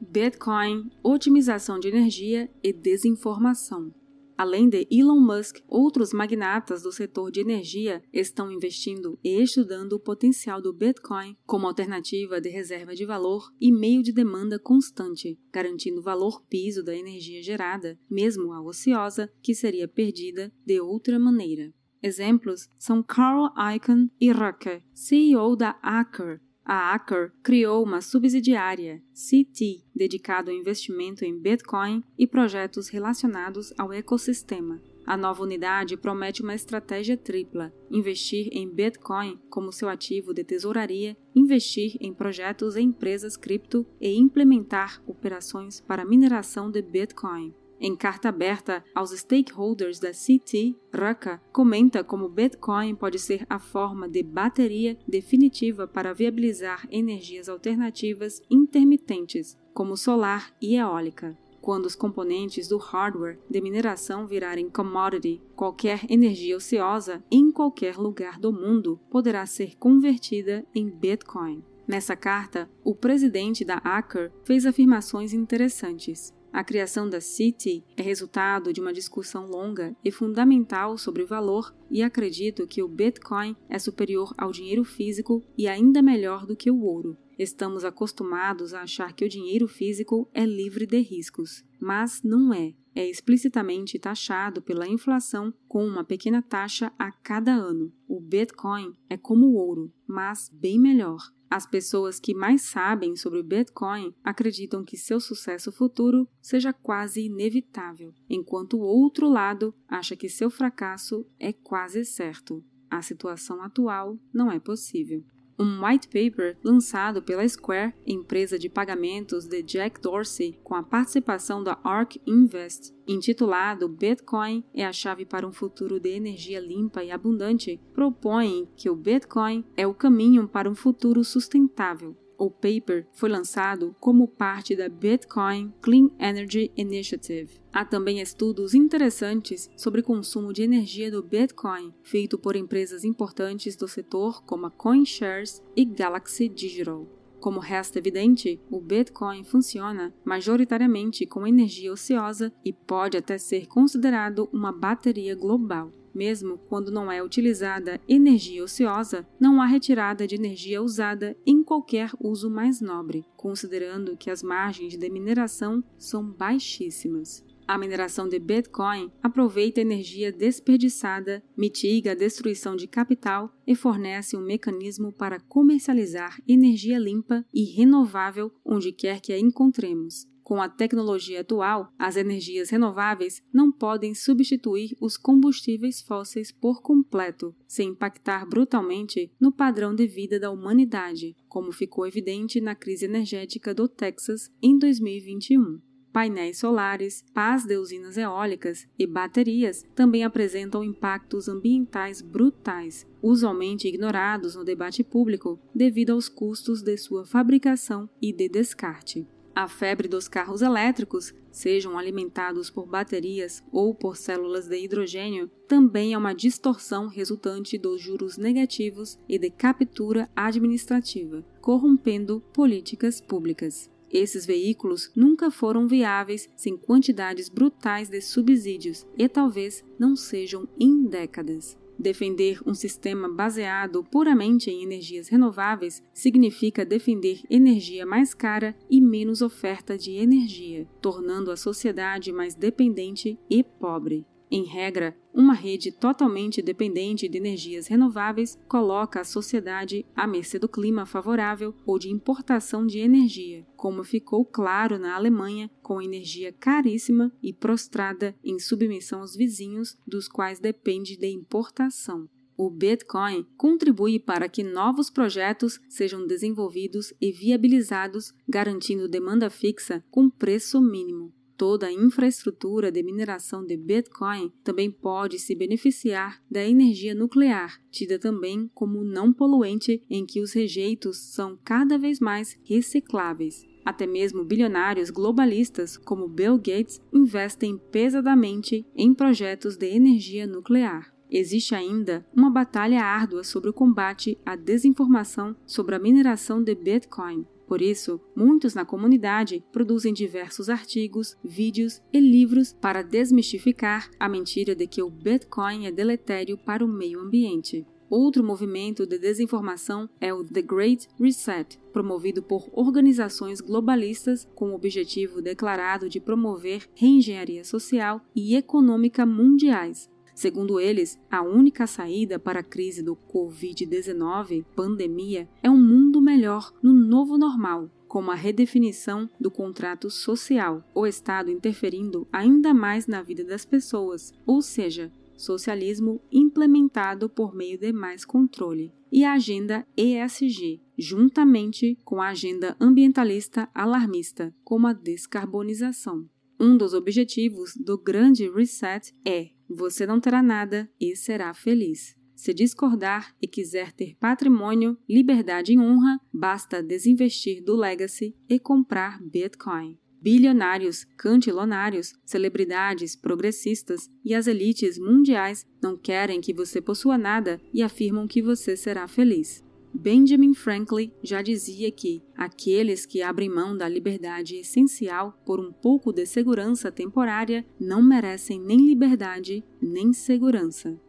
[0.00, 3.92] Bitcoin, otimização de energia e desinformação.
[4.38, 10.00] Além de Elon Musk, outros magnatas do setor de energia estão investindo e estudando o
[10.00, 16.00] potencial do Bitcoin como alternativa de reserva de valor e meio de demanda constante, garantindo
[16.00, 21.72] o valor piso da energia gerada, mesmo a ociosa, que seria perdida de outra maneira.
[22.02, 26.40] Exemplos são Carl Icahn e Rucker, CEO da Aker.
[26.64, 33.92] A Aker criou uma subsidiária, CT, dedicado ao investimento em Bitcoin e projetos relacionados ao
[33.92, 34.82] ecossistema.
[35.06, 41.16] A nova unidade promete uma estratégia tripla: investir em Bitcoin como seu ativo de tesouraria,
[41.32, 47.54] investir em projetos e empresas cripto e implementar operações para mineração de Bitcoin.
[47.78, 54.08] Em carta aberta aos stakeholders da CT, Raka comenta como Bitcoin pode ser a forma
[54.08, 61.36] de bateria definitiva para viabilizar energias alternativas intermitentes, como solar e eólica.
[61.60, 68.38] Quando os componentes do hardware de mineração virarem commodity, qualquer energia ociosa em qualquer lugar
[68.38, 71.62] do mundo poderá ser convertida em Bitcoin.
[71.86, 76.35] Nessa carta, o presidente da Aker fez afirmações interessantes.
[76.56, 81.76] A criação da City é resultado de uma discussão longa e fundamental sobre o valor,
[81.90, 86.70] e acredito que o Bitcoin é superior ao dinheiro físico e ainda melhor do que
[86.70, 87.14] o ouro.
[87.38, 92.72] Estamos acostumados a achar que o dinheiro físico é livre de riscos, mas não é.
[92.94, 97.92] É explicitamente taxado pela inflação com uma pequena taxa a cada ano.
[98.08, 101.35] O Bitcoin é como o ouro, mas bem melhor.
[101.50, 107.26] As pessoas que mais sabem sobre o Bitcoin acreditam que seu sucesso futuro seja quase
[107.26, 112.64] inevitável, enquanto o outro lado acha que seu fracasso é quase certo.
[112.90, 115.24] A situação atual não é possível.
[115.58, 121.62] Um white paper lançado pela Square, empresa de pagamentos de Jack Dorsey, com a participação
[121.62, 127.10] da ARK Invest, intitulado Bitcoin é a chave para um futuro de energia limpa e
[127.10, 132.16] abundante, propõe que o Bitcoin é o caminho para um futuro sustentável.
[132.38, 137.60] O paper foi lançado como parte da Bitcoin Clean Energy Initiative.
[137.72, 143.88] Há também estudos interessantes sobre consumo de energia do Bitcoin, feito por empresas importantes do
[143.88, 147.15] setor como a CoinShares e Galaxy Digital.
[147.40, 154.48] Como resta evidente, o Bitcoin funciona majoritariamente com energia ociosa e pode até ser considerado
[154.52, 155.92] uma bateria global.
[156.16, 162.10] Mesmo quando não é utilizada energia ociosa, não há retirada de energia usada em qualquer
[162.18, 167.44] uso mais nobre, considerando que as margens de mineração são baixíssimas.
[167.68, 174.36] A mineração de Bitcoin aproveita a energia desperdiçada, mitiga a destruição de capital e fornece
[174.36, 180.28] um mecanismo para comercializar energia limpa e renovável onde quer que a encontremos.
[180.44, 187.52] Com a tecnologia atual, as energias renováveis não podem substituir os combustíveis fósseis por completo,
[187.66, 193.74] sem impactar brutalmente no padrão de vida da humanidade, como ficou evidente na crise energética
[193.74, 195.80] do Texas em 2021
[196.16, 204.56] painéis solares, pás de usinas eólicas e baterias também apresentam impactos ambientais brutais, usualmente ignorados
[204.56, 209.28] no debate público devido aos custos de sua fabricação e de descarte.
[209.54, 216.14] A febre dos carros elétricos, sejam alimentados por baterias ou por células de hidrogênio, também
[216.14, 223.94] é uma distorção resultante dos juros negativos e de captura administrativa, corrompendo políticas públicas.
[224.16, 231.04] Esses veículos nunca foram viáveis sem quantidades brutais de subsídios e talvez não sejam em
[231.04, 231.76] décadas.
[231.98, 239.42] Defender um sistema baseado puramente em energias renováveis significa defender energia mais cara e menos
[239.42, 244.24] oferta de energia, tornando a sociedade mais dependente e pobre.
[244.48, 250.68] Em regra, uma rede totalmente dependente de energias renováveis coloca a sociedade à mercê do
[250.68, 257.32] clima favorável ou de importação de energia, como ficou claro na Alemanha, com energia caríssima
[257.42, 262.28] e prostrada em submissão aos vizinhos, dos quais depende de importação.
[262.56, 270.30] O Bitcoin contribui para que novos projetos sejam desenvolvidos e viabilizados, garantindo demanda fixa com
[270.30, 277.14] preço mínimo toda a infraestrutura de mineração de Bitcoin também pode se beneficiar da energia
[277.14, 283.64] nuclear, tida também como não poluente, em que os rejeitos são cada vez mais recicláveis.
[283.84, 291.14] Até mesmo bilionários globalistas como Bill Gates investem pesadamente em projetos de energia nuclear.
[291.30, 297.46] Existe ainda uma batalha árdua sobre o combate à desinformação sobre a mineração de Bitcoin.
[297.66, 304.74] Por isso, muitos na comunidade produzem diversos artigos, vídeos e livros para desmistificar a mentira
[304.74, 307.84] de que o Bitcoin é deletério para o meio ambiente.
[308.08, 314.74] Outro movimento de desinformação é o The Great Reset, promovido por organizações globalistas com o
[314.76, 322.60] objetivo declarado de promover reengenharia social e econômica mundiais, Segundo eles, a única saída para
[322.60, 329.30] a crise do Covid-19, pandemia, é um mundo melhor no novo normal, como a redefinição
[329.40, 336.20] do contrato social, o Estado interferindo ainda mais na vida das pessoas, ou seja, socialismo
[336.30, 343.70] implementado por meio de mais controle, e a agenda ESG, juntamente com a agenda ambientalista
[343.74, 346.28] alarmista, como a descarbonização.
[346.60, 352.16] Um dos objetivos do Grande Reset é você não terá nada e será feliz.
[352.34, 359.18] Se discordar e quiser ter patrimônio, liberdade e honra, basta desinvestir do Legacy e comprar
[359.22, 359.98] Bitcoin.
[360.20, 367.82] Bilionários, cantilonários, celebridades progressistas e as elites mundiais não querem que você possua nada e
[367.82, 369.64] afirmam que você será feliz.
[369.98, 376.12] Benjamin Franklin já dizia que aqueles que abrem mão da liberdade essencial por um pouco
[376.12, 381.00] de segurança temporária não merecem nem liberdade nem segurança.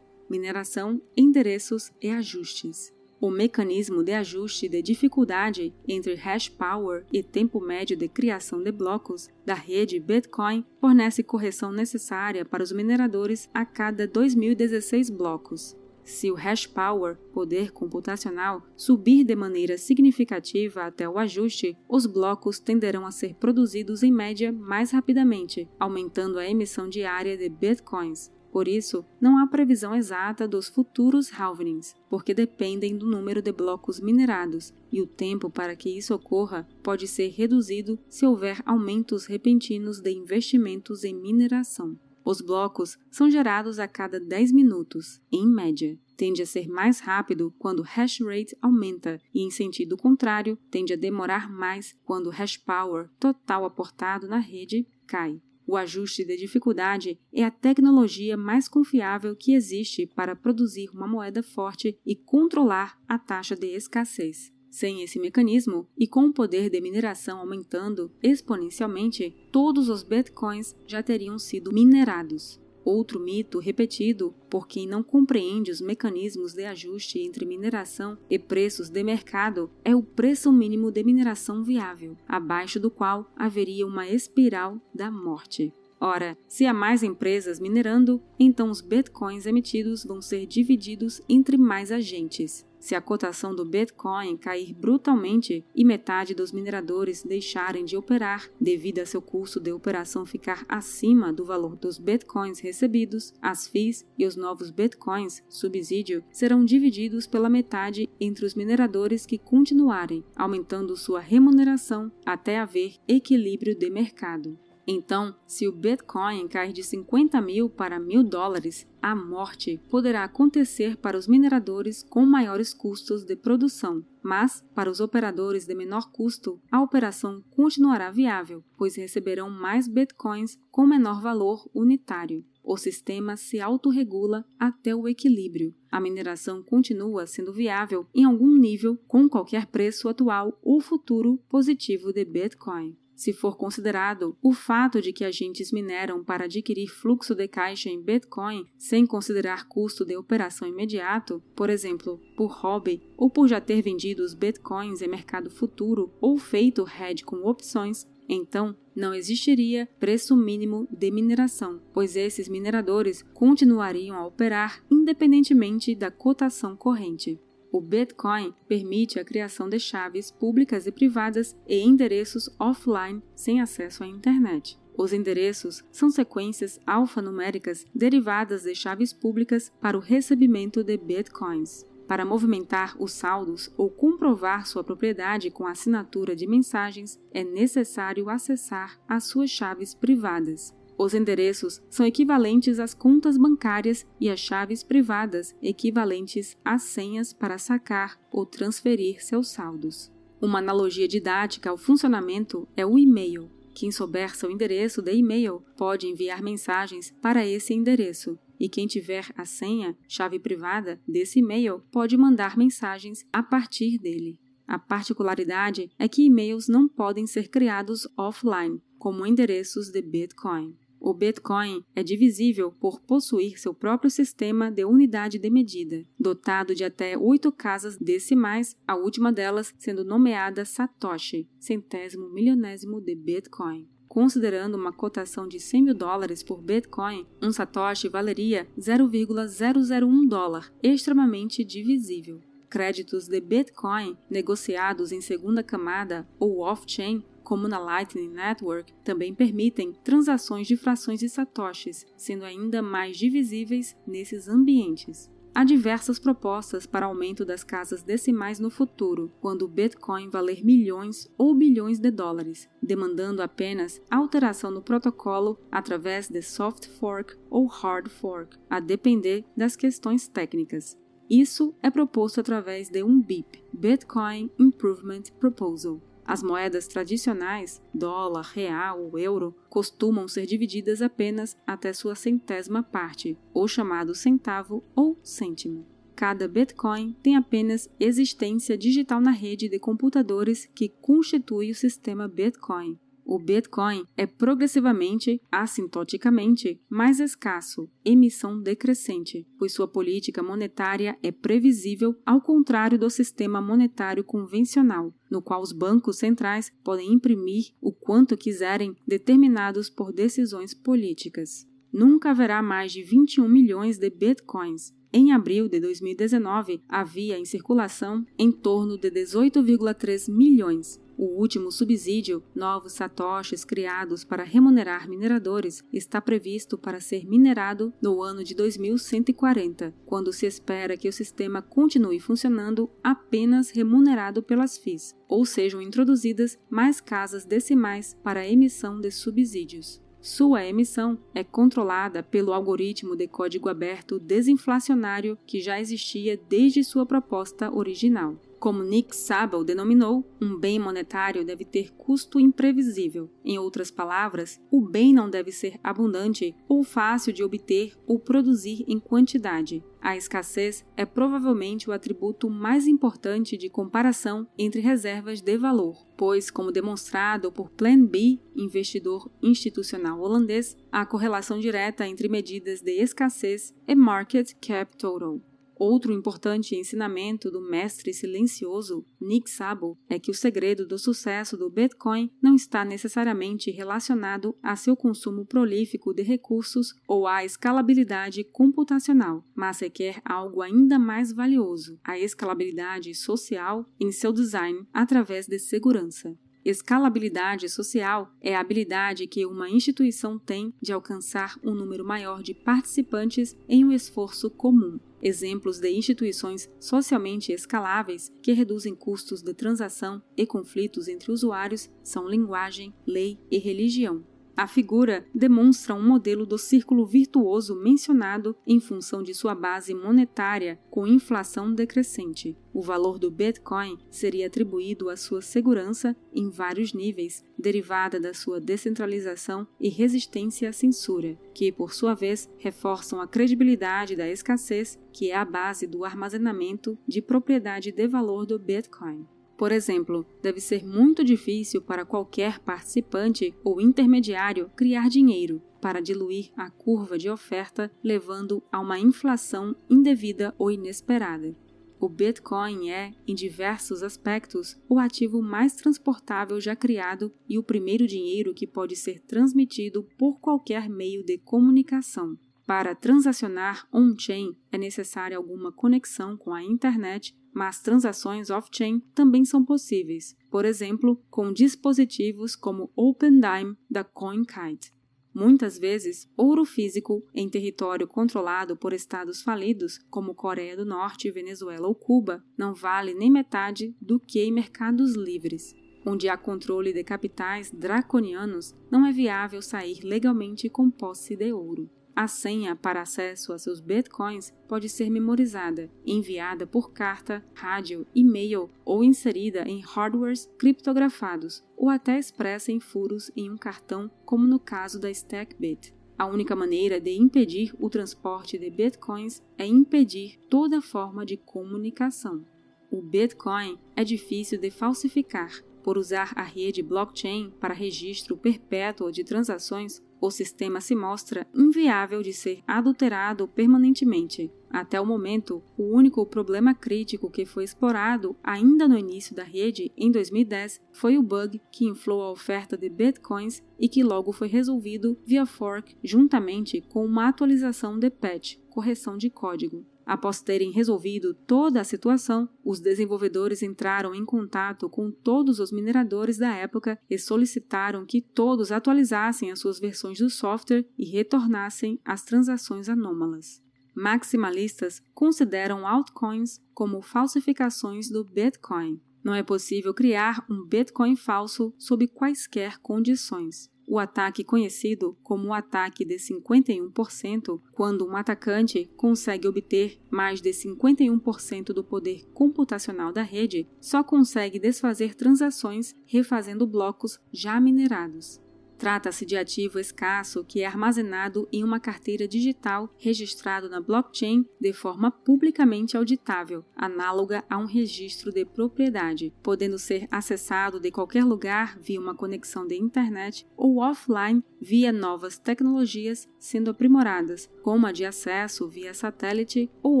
[0.30, 2.94] Mineração, endereços e ajustes.
[3.20, 8.70] O mecanismo de ajuste de dificuldade entre hash power e tempo médio de criação de
[8.70, 15.76] blocos da rede Bitcoin fornece correção necessária para os mineradores a cada 2016 blocos.
[16.04, 22.58] Se o hash power, poder computacional, subir de maneira significativa até o ajuste, os blocos
[22.58, 28.30] tenderão a ser produzidos em média mais rapidamente, aumentando a emissão diária de bitcoins.
[28.52, 33.98] Por isso, não há previsão exata dos futuros halvenings, porque dependem do número de blocos
[33.98, 40.00] minerados, e o tempo para que isso ocorra pode ser reduzido se houver aumentos repentinos
[40.00, 41.98] de investimentos em mineração.
[42.24, 45.98] Os blocos são gerados a cada 10 minutos, em média.
[46.16, 50.92] Tende a ser mais rápido quando o hash rate aumenta e, em sentido contrário, tende
[50.92, 55.40] a demorar mais quando o hash power total aportado na rede cai.
[55.66, 61.42] O ajuste de dificuldade é a tecnologia mais confiável que existe para produzir uma moeda
[61.42, 64.51] forte e controlar a taxa de escassez.
[64.72, 71.02] Sem esse mecanismo e com o poder de mineração aumentando exponencialmente, todos os bitcoins já
[71.02, 72.58] teriam sido minerados.
[72.82, 78.88] Outro mito repetido por quem não compreende os mecanismos de ajuste entre mineração e preços
[78.88, 84.80] de mercado é o preço mínimo de mineração viável, abaixo do qual haveria uma espiral
[84.94, 85.70] da morte.
[86.00, 91.92] Ora, se há mais empresas minerando, então os bitcoins emitidos vão ser divididos entre mais
[91.92, 92.66] agentes.
[92.82, 98.98] Se a cotação do Bitcoin cair brutalmente e metade dos mineradores deixarem de operar devido
[98.98, 104.26] a seu custo de operação ficar acima do valor dos Bitcoins recebidos, as FIIs e
[104.26, 111.20] os novos Bitcoins subsídio serão divididos pela metade entre os mineradores que continuarem, aumentando sua
[111.20, 114.58] remuneração até haver equilíbrio de mercado.
[114.86, 120.96] Então, se o Bitcoin cair de 50 mil para mil dólares, a morte poderá acontecer
[120.96, 126.60] para os mineradores com maiores custos de produção, mas para os operadores de menor custo,
[126.70, 132.44] a operação continuará viável, pois receberão mais bitcoins com menor valor unitário.
[132.64, 135.74] O sistema se autorregula até o equilíbrio.
[135.90, 142.12] A mineração continua sendo viável em algum nível com qualquer preço atual ou futuro positivo
[142.12, 142.96] de Bitcoin.
[143.22, 148.02] Se for considerado o fato de que agentes mineram para adquirir fluxo de caixa em
[148.02, 153.80] Bitcoin sem considerar custo de operação imediato, por exemplo, por hobby ou por já ter
[153.80, 160.36] vendido os Bitcoins em mercado futuro ou feito hedge com opções, então não existiria preço
[160.36, 167.38] mínimo de mineração, pois esses mineradores continuariam a operar independentemente da cotação corrente.
[167.72, 174.04] O Bitcoin permite a criação de chaves públicas e privadas e endereços offline sem acesso
[174.04, 174.78] à internet.
[174.94, 181.86] Os endereços são sequências alfanuméricas derivadas de chaves públicas para o recebimento de bitcoins.
[182.06, 189.00] Para movimentar os saldos ou comprovar sua propriedade com assinatura de mensagens, é necessário acessar
[189.08, 190.74] as suas chaves privadas.
[190.98, 197.58] Os endereços são equivalentes às contas bancárias e as chaves privadas equivalentes às senhas para
[197.58, 200.12] sacar ou transferir seus saldos.
[200.40, 203.50] Uma analogia didática ao funcionamento é o e-mail.
[203.74, 209.32] Quem souber seu endereço de e-mail pode enviar mensagens para esse endereço, e quem tiver
[209.36, 214.38] a senha, chave privada, desse e-mail pode mandar mensagens a partir dele.
[214.66, 220.76] A particularidade é que e-mails não podem ser criados offline, como endereços de Bitcoin.
[221.04, 226.84] O Bitcoin é divisível por possuir seu próprio sistema de unidade de medida, dotado de
[226.84, 233.88] até oito casas decimais, a última delas sendo nomeada Satoshi, centésimo milionésimo de Bitcoin.
[234.06, 241.64] Considerando uma cotação de 100 mil dólares por Bitcoin, um Satoshi valeria 0,001 dólar, extremamente
[241.64, 242.40] divisível.
[242.70, 249.92] Créditos de Bitcoin negociados em segunda camada ou off-chain como na Lightning Network, também permitem
[250.02, 255.30] transações de frações de satoshis, sendo ainda mais divisíveis nesses ambientes.
[255.54, 261.28] Há diversas propostas para aumento das casas decimais no futuro, quando o Bitcoin valer milhões
[261.36, 268.08] ou bilhões de dólares, demandando apenas alteração no protocolo através de soft fork ou hard
[268.08, 270.96] fork, a depender das questões técnicas.
[271.28, 276.00] Isso é proposto através de um BIP, Bitcoin Improvement Proposal.
[276.24, 283.36] As moedas tradicionais, dólar, real ou euro, costumam ser divididas apenas até sua centésima parte,
[283.52, 285.86] ou chamado centavo ou cêntimo.
[286.14, 292.98] Cada Bitcoin tem apenas existência digital na rede de computadores que constitui o sistema Bitcoin,
[293.32, 302.14] o Bitcoin é progressivamente, assintoticamente, mais escasso, emissão decrescente, pois sua política monetária é previsível,
[302.26, 308.36] ao contrário do sistema monetário convencional, no qual os bancos centrais podem imprimir o quanto
[308.36, 311.66] quiserem, determinados por decisões políticas.
[311.90, 318.24] Nunca haverá mais de 21 milhões de bitcoins, em abril de 2019, havia em circulação
[318.38, 326.20] em torno de 18,3 milhões, O último subsídio, novos satoshis criados para remunerar mineradores, está
[326.20, 332.18] previsto para ser minerado no ano de 2140, quando se espera que o sistema continue
[332.18, 339.12] funcionando apenas remunerado pelas FIIs, ou sejam introduzidas mais casas decimais para a emissão de
[339.12, 340.02] subsídios.
[340.20, 347.06] Sua emissão é controlada pelo algoritmo de código aberto desinflacionário que já existia desde sua
[347.06, 348.36] proposta original.
[348.62, 353.28] Como Nick Szabo denominou, um bem monetário deve ter custo imprevisível.
[353.44, 358.84] Em outras palavras, o bem não deve ser abundante ou fácil de obter ou produzir
[358.86, 359.82] em quantidade.
[360.00, 366.48] A escassez é provavelmente o atributo mais importante de comparação entre reservas de valor, pois,
[366.48, 373.74] como demonstrado por Plan B, investidor institucional holandês, há correlação direta entre medidas de escassez
[373.88, 375.40] e market cap total.
[375.76, 381.70] Outro importante ensinamento do mestre silencioso Nick Szabo é que o segredo do sucesso do
[381.70, 389.44] Bitcoin não está necessariamente relacionado a seu consumo prolífico de recursos ou à escalabilidade computacional,
[389.54, 396.36] mas requer algo ainda mais valioso: a escalabilidade social em seu design através de segurança.
[396.64, 402.54] Escalabilidade social é a habilidade que uma instituição tem de alcançar um número maior de
[402.54, 405.00] participantes em um esforço comum.
[405.22, 412.28] Exemplos de instituições socialmente escaláveis que reduzem custos de transação e conflitos entre usuários são
[412.28, 414.24] linguagem, lei e religião.
[414.54, 420.78] A figura demonstra um modelo do círculo virtuoso mencionado em função de sua base monetária
[420.90, 422.56] com inflação decrescente.
[422.74, 428.60] O valor do Bitcoin seria atribuído à sua segurança em vários níveis, derivada da sua
[428.60, 435.30] descentralização e resistência à censura, que, por sua vez, reforçam a credibilidade da escassez, que
[435.30, 439.26] é a base do armazenamento de propriedade de valor do Bitcoin.
[439.62, 446.50] Por exemplo, deve ser muito difícil para qualquer participante ou intermediário criar dinheiro para diluir
[446.56, 451.54] a curva de oferta, levando a uma inflação indevida ou inesperada.
[452.00, 458.04] O Bitcoin é, em diversos aspectos, o ativo mais transportável já criado e o primeiro
[458.04, 462.36] dinheiro que pode ser transmitido por qualquer meio de comunicação.
[462.72, 469.62] Para transacionar on-chain é necessária alguma conexão com a internet mas transações off-chain também são
[469.62, 474.90] possíveis, por exemplo, com dispositivos como OpenDime da CoinKite.
[475.34, 481.86] Muitas vezes, ouro físico em território controlado por estados falidos, como Coreia do Norte, Venezuela
[481.86, 485.74] ou Cuba, não vale nem metade do que em mercados livres.
[486.06, 491.90] Onde há controle de capitais draconianos, não é viável sair legalmente com posse de ouro.
[492.14, 498.68] A senha para acesso a seus bitcoins pode ser memorizada, enviada por carta, rádio, e-mail
[498.84, 504.58] ou inserida em hardwares criptografados ou até expressa em furos em um cartão, como no
[504.58, 505.94] caso da StackBit.
[506.18, 512.44] A única maneira de impedir o transporte de bitcoins é impedir toda forma de comunicação.
[512.90, 515.50] O Bitcoin é difícil de falsificar.
[515.82, 522.22] Por usar a rede blockchain para registro perpétuo de transações, o sistema se mostra inviável
[522.22, 524.52] de ser adulterado permanentemente.
[524.70, 529.90] Até o momento, o único problema crítico que foi explorado ainda no início da rede,
[529.96, 534.46] em 2010, foi o bug que inflou a oferta de bitcoins e que logo foi
[534.46, 539.84] resolvido via fork juntamente com uma atualização de patch, correção de código.
[540.04, 546.38] Após terem resolvido toda a situação, os desenvolvedores entraram em contato com todos os mineradores
[546.38, 552.24] da época e solicitaram que todos atualizassem as suas versões do software e retornassem as
[552.24, 553.62] transações anômalas.
[553.94, 559.00] Maximalistas consideram altcoins como falsificações do Bitcoin.
[559.22, 563.70] Não é possível criar um Bitcoin falso sob quaisquer condições.
[563.86, 570.50] O ataque conhecido como o ataque de 51%, quando um atacante consegue obter mais de
[570.50, 578.40] 51% do poder computacional da rede, só consegue desfazer transações refazendo blocos já minerados.
[578.82, 584.72] Trata-se de ativo escasso que é armazenado em uma carteira digital registrado na blockchain de
[584.72, 591.78] forma publicamente auditável, análoga a um registro de propriedade, podendo ser acessado de qualquer lugar
[591.78, 598.04] via uma conexão de internet ou offline via novas tecnologias sendo aprimoradas, como a de
[598.04, 600.00] acesso via satélite ou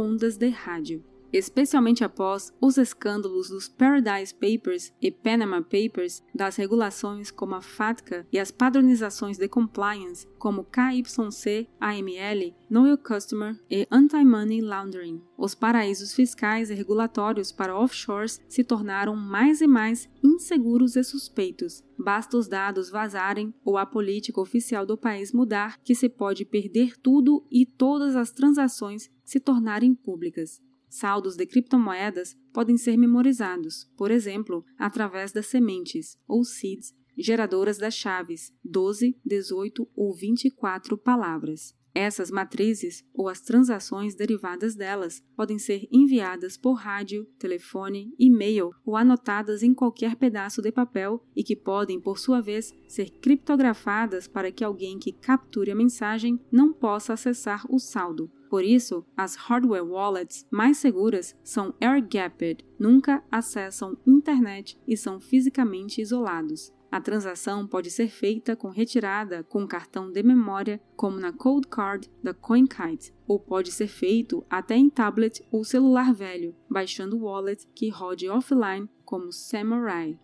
[0.00, 1.04] ondas de rádio.
[1.32, 8.26] Especialmente após os escândalos dos Paradise Papers e Panama Papers, das regulações como a FATCA
[8.32, 15.22] e as padronizações de compliance como KYC, AML, Know Your Customer e Anti-Money Laundering.
[15.36, 21.82] Os paraísos fiscais e regulatórios para offshores se tornaram mais e mais inseguros e suspeitos.
[21.98, 26.96] Basta os dados vazarem ou a política oficial do país mudar que se pode perder
[26.96, 30.62] tudo e todas as transações se tornarem públicas.
[30.90, 37.94] Saldos de criptomoedas podem ser memorizados, por exemplo, através das sementes, ou seeds, geradoras das
[37.94, 41.78] chaves 12, 18 ou 24 palavras.
[41.94, 48.96] Essas matrizes ou as transações derivadas delas podem ser enviadas por rádio, telefone, e-mail ou
[48.96, 54.50] anotadas em qualquer pedaço de papel e que podem, por sua vez, ser criptografadas para
[54.52, 58.30] que alguém que capture a mensagem não possa acessar o saldo.
[58.50, 66.02] Por isso, as hardware wallets mais seguras são air-gapped, nunca acessam internet e são fisicamente
[66.02, 66.72] isolados.
[66.90, 72.10] A transação pode ser feita com retirada com cartão de memória, como na Cold Card
[72.20, 77.64] da CoinKite, ou pode ser feito até em tablet ou celular velho, baixando o wallet
[77.72, 80.18] que rode offline, como Samurai.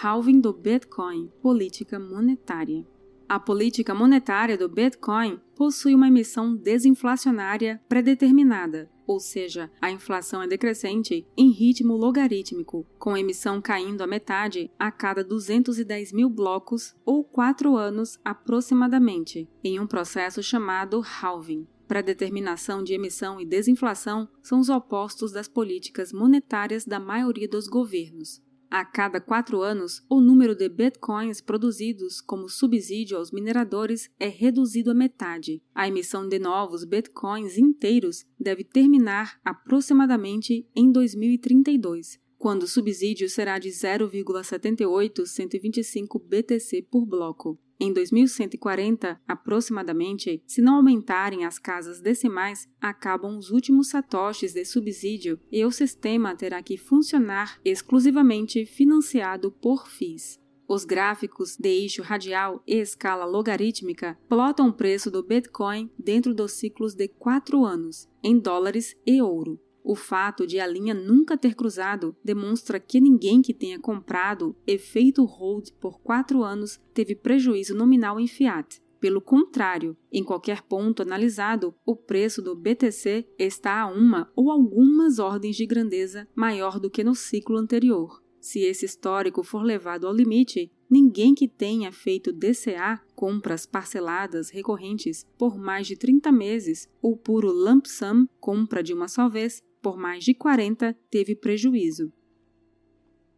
[0.00, 2.86] Halving do Bitcoin Política Monetária
[3.30, 10.48] A política monetária do Bitcoin possui uma emissão desinflacionária predeterminada, ou seja, a inflação é
[10.48, 16.96] decrescente em ritmo logarítmico, com a emissão caindo a metade a cada 210 mil blocos
[17.06, 21.68] ou 4 anos aproximadamente, em um processo chamado halving.
[21.86, 28.42] Predeterminação de emissão e desinflação são os opostos das políticas monetárias da maioria dos governos.
[28.70, 34.92] A cada quatro anos, o número de bitcoins produzidos como subsídio aos mineradores é reduzido
[34.92, 35.60] à metade.
[35.74, 43.58] A emissão de novos bitcoins inteiros deve terminar aproximadamente em 2032, quando o subsídio será
[43.58, 47.58] de 0,78125 BTC por bloco.
[47.82, 55.40] Em 2140, aproximadamente, se não aumentarem as casas decimais, acabam os últimos satoshis de subsídio
[55.50, 60.38] e o sistema terá que funcionar exclusivamente financiado por FIIs.
[60.68, 66.52] Os gráficos de eixo radial e escala logarítmica plotam o preço do Bitcoin dentro dos
[66.52, 69.58] ciclos de 4 anos, em dólares e ouro.
[69.82, 74.78] O fato de a linha nunca ter cruzado demonstra que ninguém que tenha comprado e
[74.78, 78.82] feito hold por quatro anos teve prejuízo nominal em fiat.
[79.00, 85.18] Pelo contrário, em qualquer ponto analisado, o preço do BTC está a uma ou algumas
[85.18, 88.22] ordens de grandeza maior do que no ciclo anterior.
[88.38, 95.26] Se esse histórico for levado ao limite, ninguém que tenha feito DCA, compras parceladas recorrentes,
[95.38, 99.96] por mais de 30 meses, ou puro lump sum, compra de uma só vez, por
[99.96, 102.12] mais de 40, teve prejuízo.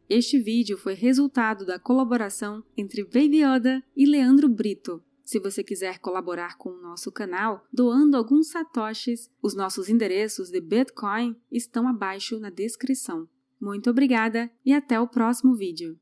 [0.09, 5.03] Este vídeo foi resultado da colaboração entre Baby Yoda e Leandro Brito.
[5.25, 10.61] Se você quiser colaborar com o nosso canal doando alguns satoshis, os nossos endereços de
[10.61, 13.27] Bitcoin estão abaixo na descrição.
[13.59, 15.99] Muito obrigada e até o próximo vídeo.